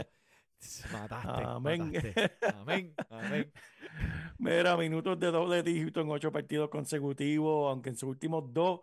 mataste, 0.92 1.42
Amén. 1.44 1.90
mataste. 1.90 2.14
Amén, 2.40 2.94
amén. 3.11 3.53
Mira, 4.38 4.76
minutos 4.76 5.18
de 5.18 5.30
doble 5.30 5.62
dígito 5.62 6.00
en 6.00 6.11
ocho 6.11 6.30
partidos 6.30 6.68
consecutivos, 6.70 7.70
aunque 7.70 7.90
en 7.90 7.96
sus 7.96 8.11
últimos 8.11 8.53
dos, 8.53 8.80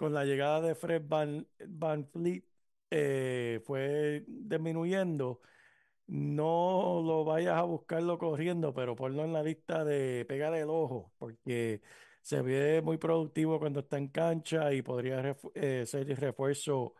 con 0.00 0.14
la 0.14 0.24
llegada 0.24 0.62
de 0.62 0.74
Fred 0.74 1.02
Van, 1.06 1.46
Van 1.68 2.06
Fleet, 2.06 2.42
eh, 2.90 3.60
fue 3.66 4.24
disminuyendo. 4.26 5.42
No 6.06 7.02
lo 7.04 7.22
vayas 7.22 7.58
a 7.58 7.64
buscarlo 7.64 8.16
corriendo, 8.16 8.72
pero 8.72 8.96
ponlo 8.96 9.26
en 9.26 9.34
la 9.34 9.42
lista 9.42 9.84
de 9.84 10.24
pegar 10.24 10.54
el 10.54 10.70
ojo, 10.70 11.12
porque 11.18 11.82
se 12.22 12.40
ve 12.40 12.80
muy 12.80 12.96
productivo 12.96 13.58
cuando 13.58 13.80
está 13.80 13.98
en 13.98 14.08
cancha 14.08 14.72
y 14.72 14.80
podría 14.80 15.36
eh, 15.54 15.84
ser 15.84 16.10
el 16.10 16.16
refuerzo 16.16 16.94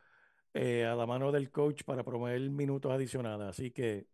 eh, 0.52 0.84
a 0.84 0.94
la 0.94 1.06
mano 1.06 1.32
del 1.32 1.50
coach 1.50 1.84
para 1.84 2.04
promover 2.04 2.38
minutos 2.50 2.92
adicionales. 2.92 3.48
Así 3.48 3.70
que 3.70 4.08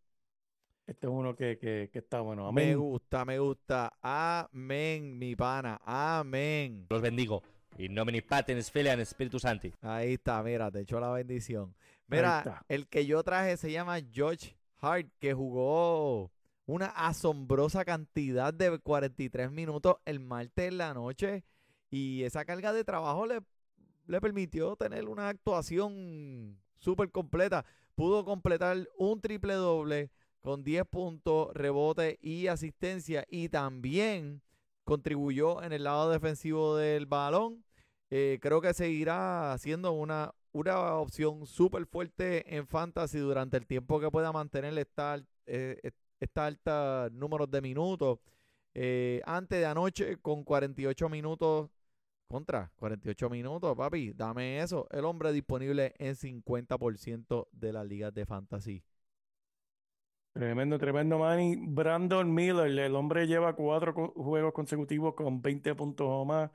este 0.87 1.09
es 1.09 1.13
uno 1.13 1.35
que, 1.35 1.59
que, 1.59 1.91
que 1.93 1.99
está 1.99 2.21
bueno. 2.21 2.53
Me 2.53 2.77
gusta, 2.77 3.25
me 3.25 3.41
gusta. 3.41 3.99
Amén, 4.01 5.19
mi 5.19 5.35
pana. 5.35 5.81
Amén. 5.85 6.87
Los 6.89 7.03
bendigo. 7.03 7.43
In 7.79 7.95
nomine 7.95 8.23
Patens, 8.23 8.71
Filian, 8.71 9.05
Spiritus 9.05 9.43
Santi. 9.43 9.73
Ahí 9.83 10.15
está, 10.15 10.43
mira, 10.43 10.71
te 10.71 10.81
echó 10.81 10.99
la 10.99 11.11
bendición. 11.11 11.75
Mira, 12.09 12.65
el 12.69 12.87
que 12.87 13.05
yo 13.05 13.23
traje 13.23 13.57
se 13.57 13.71
llama 13.71 13.99
George 14.13 14.57
Hart, 14.81 15.09
que 15.19 15.35
jugó 15.35 16.31
una 16.65 16.87
asombrosa 16.87 17.85
cantidad 17.85 18.55
de 18.55 18.79
43 18.79 19.51
minutos 19.51 19.97
el 20.05 20.21
martes 20.21 20.69
en 20.69 20.79
la 20.79 20.95
noche. 20.95 21.45
Y 21.91 22.23
esa 22.23 22.45
carga 22.45 22.73
de 22.73 22.85
trabajo 22.85 23.27
le, 23.27 23.41
le 24.07 24.21
permitió 24.21 24.77
tener 24.77 25.09
una 25.09 25.29
actuación 25.29 26.59
súper 26.79 27.11
completa. 27.11 27.65
Pudo 27.95 28.25
completar 28.25 28.89
un 28.97 29.21
triple 29.21 29.55
doble 29.55 30.11
con 30.41 30.65
10 30.65 30.87
puntos, 30.87 31.53
rebote 31.53 32.19
y 32.23 32.47
asistencia. 32.47 33.27
Y 33.29 33.49
también 33.49 34.43
contribuyó 34.85 35.63
en 35.63 35.73
el 35.73 35.85
lado 35.85 36.11
defensivo 36.11 36.77
del 36.77 37.07
balón. 37.07 37.66
Eh, 38.11 38.39
creo 38.41 38.61
que 38.61 38.73
seguirá 38.73 39.57
siendo 39.59 39.93
una, 39.93 40.33
una 40.53 40.95
opción 40.95 41.47
súper 41.47 41.87
fuerte 41.87 42.57
en 42.57 42.67
fantasy 42.67 43.19
durante 43.19 43.57
el 43.57 43.67
tiempo 43.67 44.01
que 44.01 44.11
pueda 44.11 44.33
mantener 44.33 44.77
esta, 44.79 45.21
eh, 45.47 45.93
alta 46.35 47.09
números 47.13 47.51
de 47.51 47.61
minutos. 47.61 48.19
Eh, 48.75 49.23
antes 49.25 49.59
de 49.59 49.67
anoche, 49.67 50.19
con 50.19 50.45
48 50.45 51.09
minutos, 51.09 51.71
contra 52.29 52.71
48 52.77 53.31
minutos, 53.31 53.77
papi, 53.77 54.13
dame 54.13 54.61
eso. 54.61 54.87
El 54.91 55.05
hombre 55.05 55.33
disponible 55.33 55.95
en 55.99 56.15
50% 56.15 57.49
de 57.53 57.73
las 57.73 57.87
ligas 57.87 58.13
de 58.15 58.27
fantasy. 58.27 58.85
Tremendo, 60.33 60.79
tremendo, 60.79 61.19
Manny. 61.19 61.57
Brandon 61.57 62.33
Miller, 62.33 62.67
el 62.79 62.95
hombre 62.95 63.27
lleva 63.27 63.57
cuatro 63.57 63.95
juegos 64.15 64.53
consecutivos 64.53 65.15
con 65.15 65.41
20 65.41 65.75
puntos 65.75 66.07
o 66.11 66.27
más. 66.27 66.51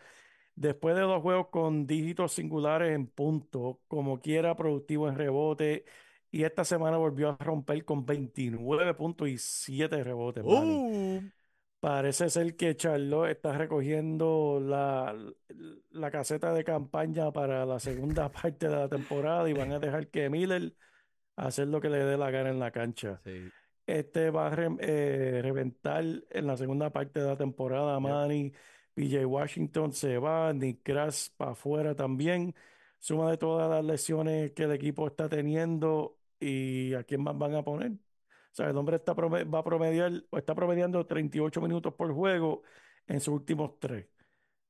Después 0.56 0.96
de 0.96 1.02
dos 1.02 1.22
juegos 1.22 1.48
con 1.50 1.88
dígitos 1.88 2.34
singulares 2.34 2.94
en 2.94 3.08
puntos, 3.08 3.78
como 3.88 4.20
quiera, 4.20 4.56
productivo 4.56 5.08
en 5.10 5.16
rebote. 5.16 5.86
Y 6.30 6.44
esta 6.44 6.64
semana 6.64 6.98
volvió 6.98 7.30
a 7.30 7.38
romper 7.44 7.84
con 7.84 8.06
29 8.06 8.94
puntos 8.94 9.28
y 9.28 9.38
7 9.38 10.04
rebotes. 10.04 10.44
Uh, 10.46 11.20
Parece 11.80 12.30
ser 12.30 12.56
que 12.56 12.76
Charlotte 12.76 13.32
está 13.32 13.58
recogiendo 13.58 14.60
la, 14.64 15.16
la 15.90 16.12
caseta 16.12 16.54
de 16.54 16.64
campaña 16.64 17.32
para 17.32 17.66
la 17.66 17.80
segunda 17.80 18.30
parte 18.32 18.68
de 18.70 18.76
la 18.76 18.88
temporada 18.88 19.50
y 19.50 19.54
van 19.54 19.72
a 19.72 19.80
dejar 19.80 20.08
que 20.10 20.30
Miller 20.30 20.74
hacer 21.36 21.68
lo 21.70 21.82
que 21.82 21.90
le 21.90 21.98
dé 22.06 22.18
la 22.18 22.30
gana 22.30 22.50
en 22.50 22.60
la 22.60 22.72
cancha. 22.72 23.20
sí. 23.24 23.50
Este 23.88 24.30
va 24.30 24.48
a 24.48 24.50
re- 24.52 24.70
eh, 24.80 25.40
reventar 25.42 26.04
en 26.30 26.48
la 26.48 26.56
segunda 26.56 26.92
parte 26.92 27.20
de 27.20 27.26
la 27.28 27.36
temporada. 27.36 28.00
Manny, 28.00 28.54
PJ 29.02 29.26
Washington 29.26 29.94
se 29.94 30.18
va, 30.20 30.54
Nick 30.54 30.84
Crash 30.84 31.30
para 31.36 31.52
afuera 31.52 31.96
también. 31.96 32.54
Suma 33.00 33.32
de 33.32 33.38
todas 33.38 33.70
las 33.70 33.84
lesiones 33.84 34.52
que 34.52 34.64
el 34.64 34.72
equipo 34.74 35.08
está 35.08 35.28
teniendo 35.28 36.20
y 36.40 36.94
a 36.94 37.04
quién 37.04 37.24
más 37.24 37.36
van 37.38 37.56
a 37.56 37.64
poner. 37.64 37.94
O 37.94 38.54
sea, 38.54 38.70
el 38.70 38.78
hombre 38.78 38.98
está 38.98 39.14
va 39.14 39.60
a 39.60 39.64
promediar 39.64 40.12
está 40.32 40.54
promediando 40.54 41.06
38 41.06 41.62
minutos 41.62 41.94
por 41.96 42.14
juego 42.14 42.62
en 43.08 43.20
sus 43.20 43.34
últimos 43.34 43.80
tres. 43.80 44.08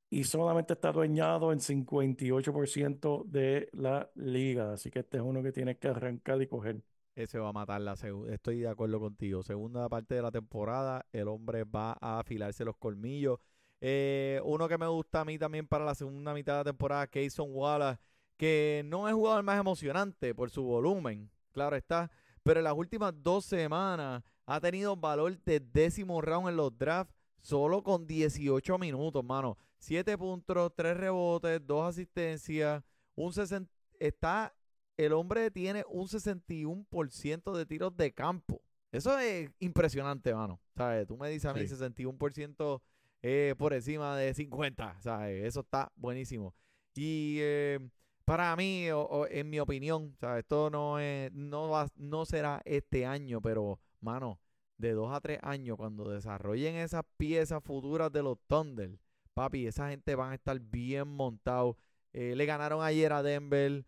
Y 0.10 0.24
solamente 0.24 0.74
está 0.74 0.90
adueñado 0.90 1.52
en 1.52 1.60
58% 1.60 3.24
de 3.26 3.70
la 3.74 4.12
liga. 4.16 4.74
Así 4.74 4.92
que 4.92 5.00
este 5.00 5.18
es 5.18 5.24
uno 5.24 5.44
que 5.44 5.52
tiene 5.52 5.78
que 5.78 5.90
arrancar 5.90 6.42
y 6.42 6.48
coger. 6.48 6.82
Ese 7.16 7.40
va 7.40 7.50
a 7.50 7.54
matar 7.54 7.82
la. 7.82 7.96
Estoy 8.30 8.62
de 8.62 8.70
acuerdo 8.70 9.00
contigo. 9.00 9.44
Segunda 9.44 9.90
parte 9.90 10.16
de 10.16 10.22
la 10.22 10.32
temporada, 10.32 11.06
el 11.12 11.28
hombre 11.28 11.66
va 11.66 11.98
a 12.00 12.20
afilarse 12.20 12.64
los 12.64 12.78
colmillos. 12.78 13.40
Eh, 13.82 14.40
uno 14.44 14.68
que 14.68 14.78
me 14.78 14.88
gusta 14.88 15.22
a 15.22 15.26
mí 15.26 15.38
también 15.40 15.68
para 15.68 15.84
la 15.84 15.96
segunda 15.96 16.34
mitad 16.34 16.54
de 16.54 16.60
la 16.60 16.64
temporada, 16.66 17.08
Kayson 17.08 17.50
Wallace, 17.52 18.00
que 18.38 18.84
no 18.86 19.08
es 19.08 19.14
jugador 19.14 19.44
más 19.44 19.60
emocionante 19.60 20.34
por 20.36 20.50
su 20.52 20.64
volumen, 20.64 21.30
claro 21.52 21.76
está, 21.76 22.12
pero 22.44 22.60
en 22.60 22.64
las 22.66 22.74
últimas 22.76 23.14
dos 23.22 23.46
semanas 23.46 24.24
ha 24.46 24.60
tenido 24.60 24.96
valor 24.96 25.36
de 25.44 25.60
décimo 25.60 26.22
round 26.22 26.50
en 26.50 26.56
los 26.58 26.78
drafts 26.78 27.14
solo 27.40 27.84
con 27.84 28.06
18 28.06 28.78
minutos, 28.78 29.24
mano. 29.24 29.58
7 29.80 30.16
puntos, 30.16 30.72
3 30.76 30.96
rebotes, 30.96 31.60
2 31.66 31.90
asistencias, 31.90 32.84
un 33.16 33.34
60, 33.34 33.72
está 34.00 34.54
el 34.98 35.14
hombre 35.14 35.50
tiene 35.50 35.84
un 35.90 36.08
61% 36.08 37.54
de 37.58 37.66
tiros 37.66 37.96
de 37.98 38.14
campo. 38.14 38.62
Eso 38.92 39.18
es 39.18 39.50
impresionante, 39.60 40.34
mano. 40.36 40.60
¿Sabes? 40.76 41.08
Tú 41.08 41.18
me 41.18 41.30
dices 41.30 41.46
a 41.46 41.54
mí 41.54 41.62
Sí. 41.62 41.76
61% 41.76 42.82
eh, 43.22 43.56
por 43.58 43.74
encima 43.74 44.16
de 44.18 44.34
50. 44.34 45.00
¿Sabes? 45.02 45.46
Eso 45.46 45.62
está 45.62 45.92
buenísimo. 45.96 46.54
Y 46.96 47.38
eh, 47.42 47.80
para 48.26 48.56
mí, 48.56 48.90
o- 48.92 49.28
en 49.30 49.50
mi 49.50 49.60
opinión, 49.60 50.16
¿sabes? 50.20 50.40
Esto 50.44 50.70
no, 50.70 51.00
es, 51.00 51.32
no, 51.34 51.70
va, 51.70 51.88
no 51.96 52.26
será 52.26 52.62
este 52.66 53.06
año, 53.06 53.42
pero, 53.42 53.80
mano, 54.00 54.40
de 54.78 54.92
dos 54.94 55.12
a 55.16 55.22
tres 55.22 55.40
años, 55.44 55.78
cuando 55.78 56.10
desarrollen 56.10 56.76
esas 56.76 57.04
piezas 57.18 57.64
futuras 57.64 58.12
de 58.12 58.24
los 58.24 58.38
Thunder, 58.48 58.98
papi, 59.34 59.68
esa 59.68 59.90
gente 59.90 60.16
van 60.16 60.32
a 60.32 60.36
estar 60.36 60.60
bien 60.60 61.08
montados. 61.08 61.76
Eh, 62.14 62.36
le 62.36 62.46
ganaron 62.46 62.84
ayer 62.84 63.14
a 63.14 63.24
Denver. 63.24 63.86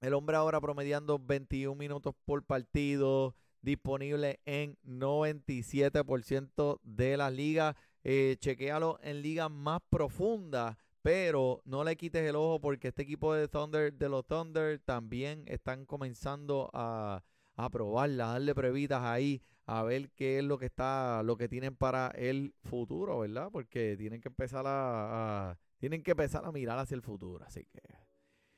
El 0.00 0.14
hombre 0.14 0.36
ahora 0.36 0.60
promediando 0.60 1.18
21 1.18 1.78
minutos 1.78 2.14
por 2.24 2.44
partido, 2.44 3.34
disponible 3.64 4.40
en 4.44 4.76
97% 4.84 6.80
de 6.82 7.16
las 7.16 7.32
ligas. 7.32 7.74
Eh, 8.04 8.36
chequéalo 8.38 8.98
en 9.02 9.22
ligas 9.22 9.50
más 9.50 9.80
profundas, 9.90 10.76
pero 11.02 11.62
no 11.64 11.84
le 11.84 11.96
quites 11.96 12.22
el 12.28 12.36
ojo 12.36 12.60
porque 12.60 12.88
este 12.88 13.02
equipo 13.02 13.32
de 13.34 13.48
Thunder, 13.48 13.92
de 13.94 14.08
los 14.08 14.26
Thunder, 14.26 14.78
también 14.80 15.44
están 15.46 15.86
comenzando 15.86 16.70
a, 16.74 17.22
a 17.56 17.70
probarla, 17.70 18.28
a 18.30 18.32
darle 18.34 18.54
pruebitas 18.54 19.02
ahí, 19.02 19.42
a 19.66 19.82
ver 19.82 20.10
qué 20.10 20.38
es 20.38 20.44
lo 20.44 20.58
que 20.58 20.66
está, 20.66 21.22
lo 21.22 21.36
que 21.36 21.48
tienen 21.48 21.74
para 21.76 22.08
el 22.08 22.54
futuro, 22.64 23.20
¿verdad? 23.20 23.48
Porque 23.50 23.96
tienen 23.96 24.20
que 24.20 24.28
empezar 24.28 24.66
a, 24.66 25.50
a- 25.52 25.58
tienen 25.78 26.02
que 26.02 26.12
empezar 26.12 26.44
a 26.44 26.52
mirar 26.52 26.78
hacia 26.78 26.94
el 26.94 27.02
futuro, 27.02 27.44
así 27.44 27.64
que 27.66 27.80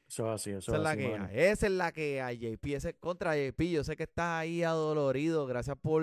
Eso 0.09 0.27
es 0.29 0.35
así, 0.35 0.51
eso 0.51 0.71
esa 0.73 0.77
es 0.77 0.83
la 0.83 0.91
así, 0.91 0.99
que 1.01 1.15
hay. 1.17 1.29
Esa 1.51 1.67
es 1.67 1.73
la 1.73 1.93
que 1.93 2.23
hay, 2.23 2.39
JP. 2.39 2.67
Ese 2.75 2.91
es 2.91 2.95
contra 3.01 3.37
JP. 3.37 3.61
Yo 3.71 3.83
sé 3.85 3.97
que 3.97 4.05
estás 4.05 4.41
ahí 4.41 4.63
adolorido. 4.63 5.47
Gracias 5.47 5.77
por, 5.77 6.03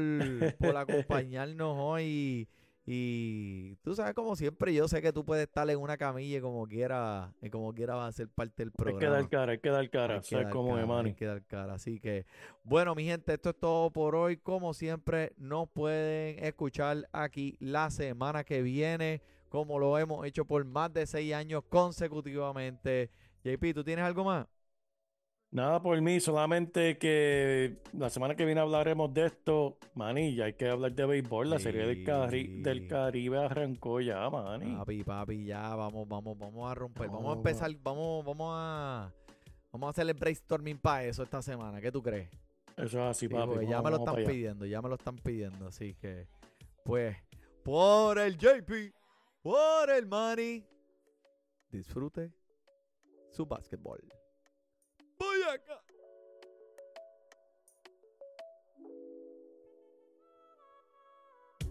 por 0.60 0.76
acompañarnos 0.78 1.76
hoy. 1.80 2.48
Y 2.86 3.76
tú 3.78 3.96
sabes, 3.96 4.14
como 4.14 4.36
siempre, 4.36 4.74
yo 4.74 4.90
sé 4.90 5.02
que 5.02 5.14
tú 5.14 5.24
puedes 5.24 5.48
estar 5.48 5.70
en 5.70 5.80
una 5.80 5.96
camilla 5.96 6.40
y 6.40 6.42
como 6.42 6.68
quiera, 6.68 7.34
y 7.42 7.50
como 7.50 7.74
quiera 7.74 7.96
va 7.96 8.08
a 8.08 8.12
ser 8.12 8.28
parte 8.28 8.56
del 8.58 8.68
Hay 8.68 8.72
que 8.74 8.84
programa. 8.84 9.16
dar 9.16 9.30
cara, 9.30 9.52
hay 9.54 9.60
que 9.60 9.70
dar 9.70 9.80
Hay 9.82 9.88
cara. 9.90 10.20
que 10.20 10.28
¿Sabes 10.28 10.46
dar 10.48 10.54
cómo 10.54 10.78
es, 10.78 10.86
cara, 10.86 11.00
hay 11.00 11.14
que 11.14 11.26
dar 11.26 11.44
cara. 11.46 11.74
Así 11.76 12.02
que, 12.02 12.26
bueno, 12.66 12.94
mi 12.94 13.06
gente, 13.06 13.34
esto 13.34 13.52
es 13.52 13.56
todo 13.58 13.90
por 13.90 14.16
hoy. 14.18 14.36
Como 14.36 14.74
siempre, 14.74 15.32
nos 15.38 15.70
pueden 15.70 16.44
escuchar 16.44 17.08
aquí 17.14 17.56
la 17.62 17.90
semana 17.90 18.44
que 18.44 18.62
viene, 18.62 19.22
como 19.48 19.80
lo 19.80 19.98
hemos 19.98 20.26
hecho 20.28 20.44
por 20.44 20.66
más 20.66 20.92
de 20.94 21.08
seis 21.08 21.34
años 21.34 21.64
consecutivamente. 21.70 23.12
JP, 23.44 23.74
¿tú 23.74 23.84
tienes 23.84 24.06
algo 24.06 24.24
más? 24.24 24.48
Nada 25.52 25.80
por 25.84 26.00
mí, 26.02 26.20
solamente 26.20 26.98
que 26.98 27.78
la 27.94 28.10
semana 28.10 28.36
que 28.36 28.44
viene 28.44 28.60
hablaremos 28.60 29.14
de 29.14 29.28
esto, 29.28 29.78
Manny, 29.94 30.34
ya 30.34 30.46
hay 30.46 30.54
que 30.54 30.68
hablar 30.68 30.94
de 30.94 31.06
béisbol, 31.06 31.48
la 31.52 31.60
serie 31.60 31.86
del, 31.86 32.04
Cari- 32.04 32.64
del 32.64 32.80
Sí. 32.82 32.88
Caribe 32.88 33.38
arrancó 33.38 34.02
ya, 34.02 34.28
Manny. 34.32 34.76
Papi, 34.78 35.04
papi, 35.04 35.46
ya 35.46 35.76
vamos, 35.76 36.08
vamos, 36.08 36.40
vamos 36.40 36.72
a 36.72 36.74
romper. 36.74 37.06
Vamos 37.08 37.22
a 37.22 37.24
Vamos, 37.28 37.38
empezar, 37.38 37.72
vamos, 37.84 38.26
vamos 38.26 38.48
a 38.52 39.14
vamos 39.72 39.88
a 39.88 39.90
hacer 39.92 40.08
el 40.08 40.14
brainstorming 40.16 40.78
para 40.80 41.04
eso 41.06 41.22
esta 41.22 41.42
semana. 41.44 41.80
¿Qué 41.80 41.92
tú 41.92 42.02
crees? 42.02 42.30
Eso 42.76 42.98
es 43.04 43.06
así, 43.12 43.28
Sí, 43.28 43.34
papi. 43.34 43.48
porque 43.52 43.66
ya 43.68 43.76
vamos- 43.82 43.84
me 43.84 43.92
lo 43.92 44.04
vamos 44.06 44.20
están 44.20 44.34
pidiendo, 44.34 44.66
ya 44.66 44.82
me 44.82 44.90
lo 44.90 44.96
están 44.96 45.16
pidiendo. 45.18 45.68
Así 45.68 45.94
que, 45.94 46.28
pues, 46.84 47.16
por 47.64 48.18
el 48.18 48.38
JP, 48.40 48.92
por 49.44 49.90
el 49.92 50.08
money, 50.08 50.66
disfrute 51.70 52.32
su 53.34 53.46
básquetbol. 53.46 54.00
Voy 55.20 55.42
acá. 55.54 55.82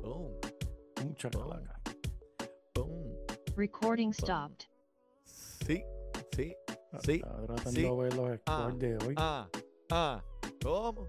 Boom, 0.03 0.33
Mucha 1.05 1.31
calaca. 1.31 1.81
boom. 2.75 3.17
Recording 3.57 4.13
stopped. 4.13 4.67
Sí, 5.25 5.85
sí, 6.35 6.55
sí. 7.05 7.13
Estaba 7.17 7.47
tratando 7.47 7.71
sí. 7.71 7.83
de 7.83 7.91
ver 7.97 8.15
los 8.15 8.27
scores 8.27 8.43
Ah, 8.47 8.71
de 8.77 8.97
hoy. 8.99 9.15
Ah, 9.17 9.49
ah, 9.91 10.25
¿cómo? 10.63 11.07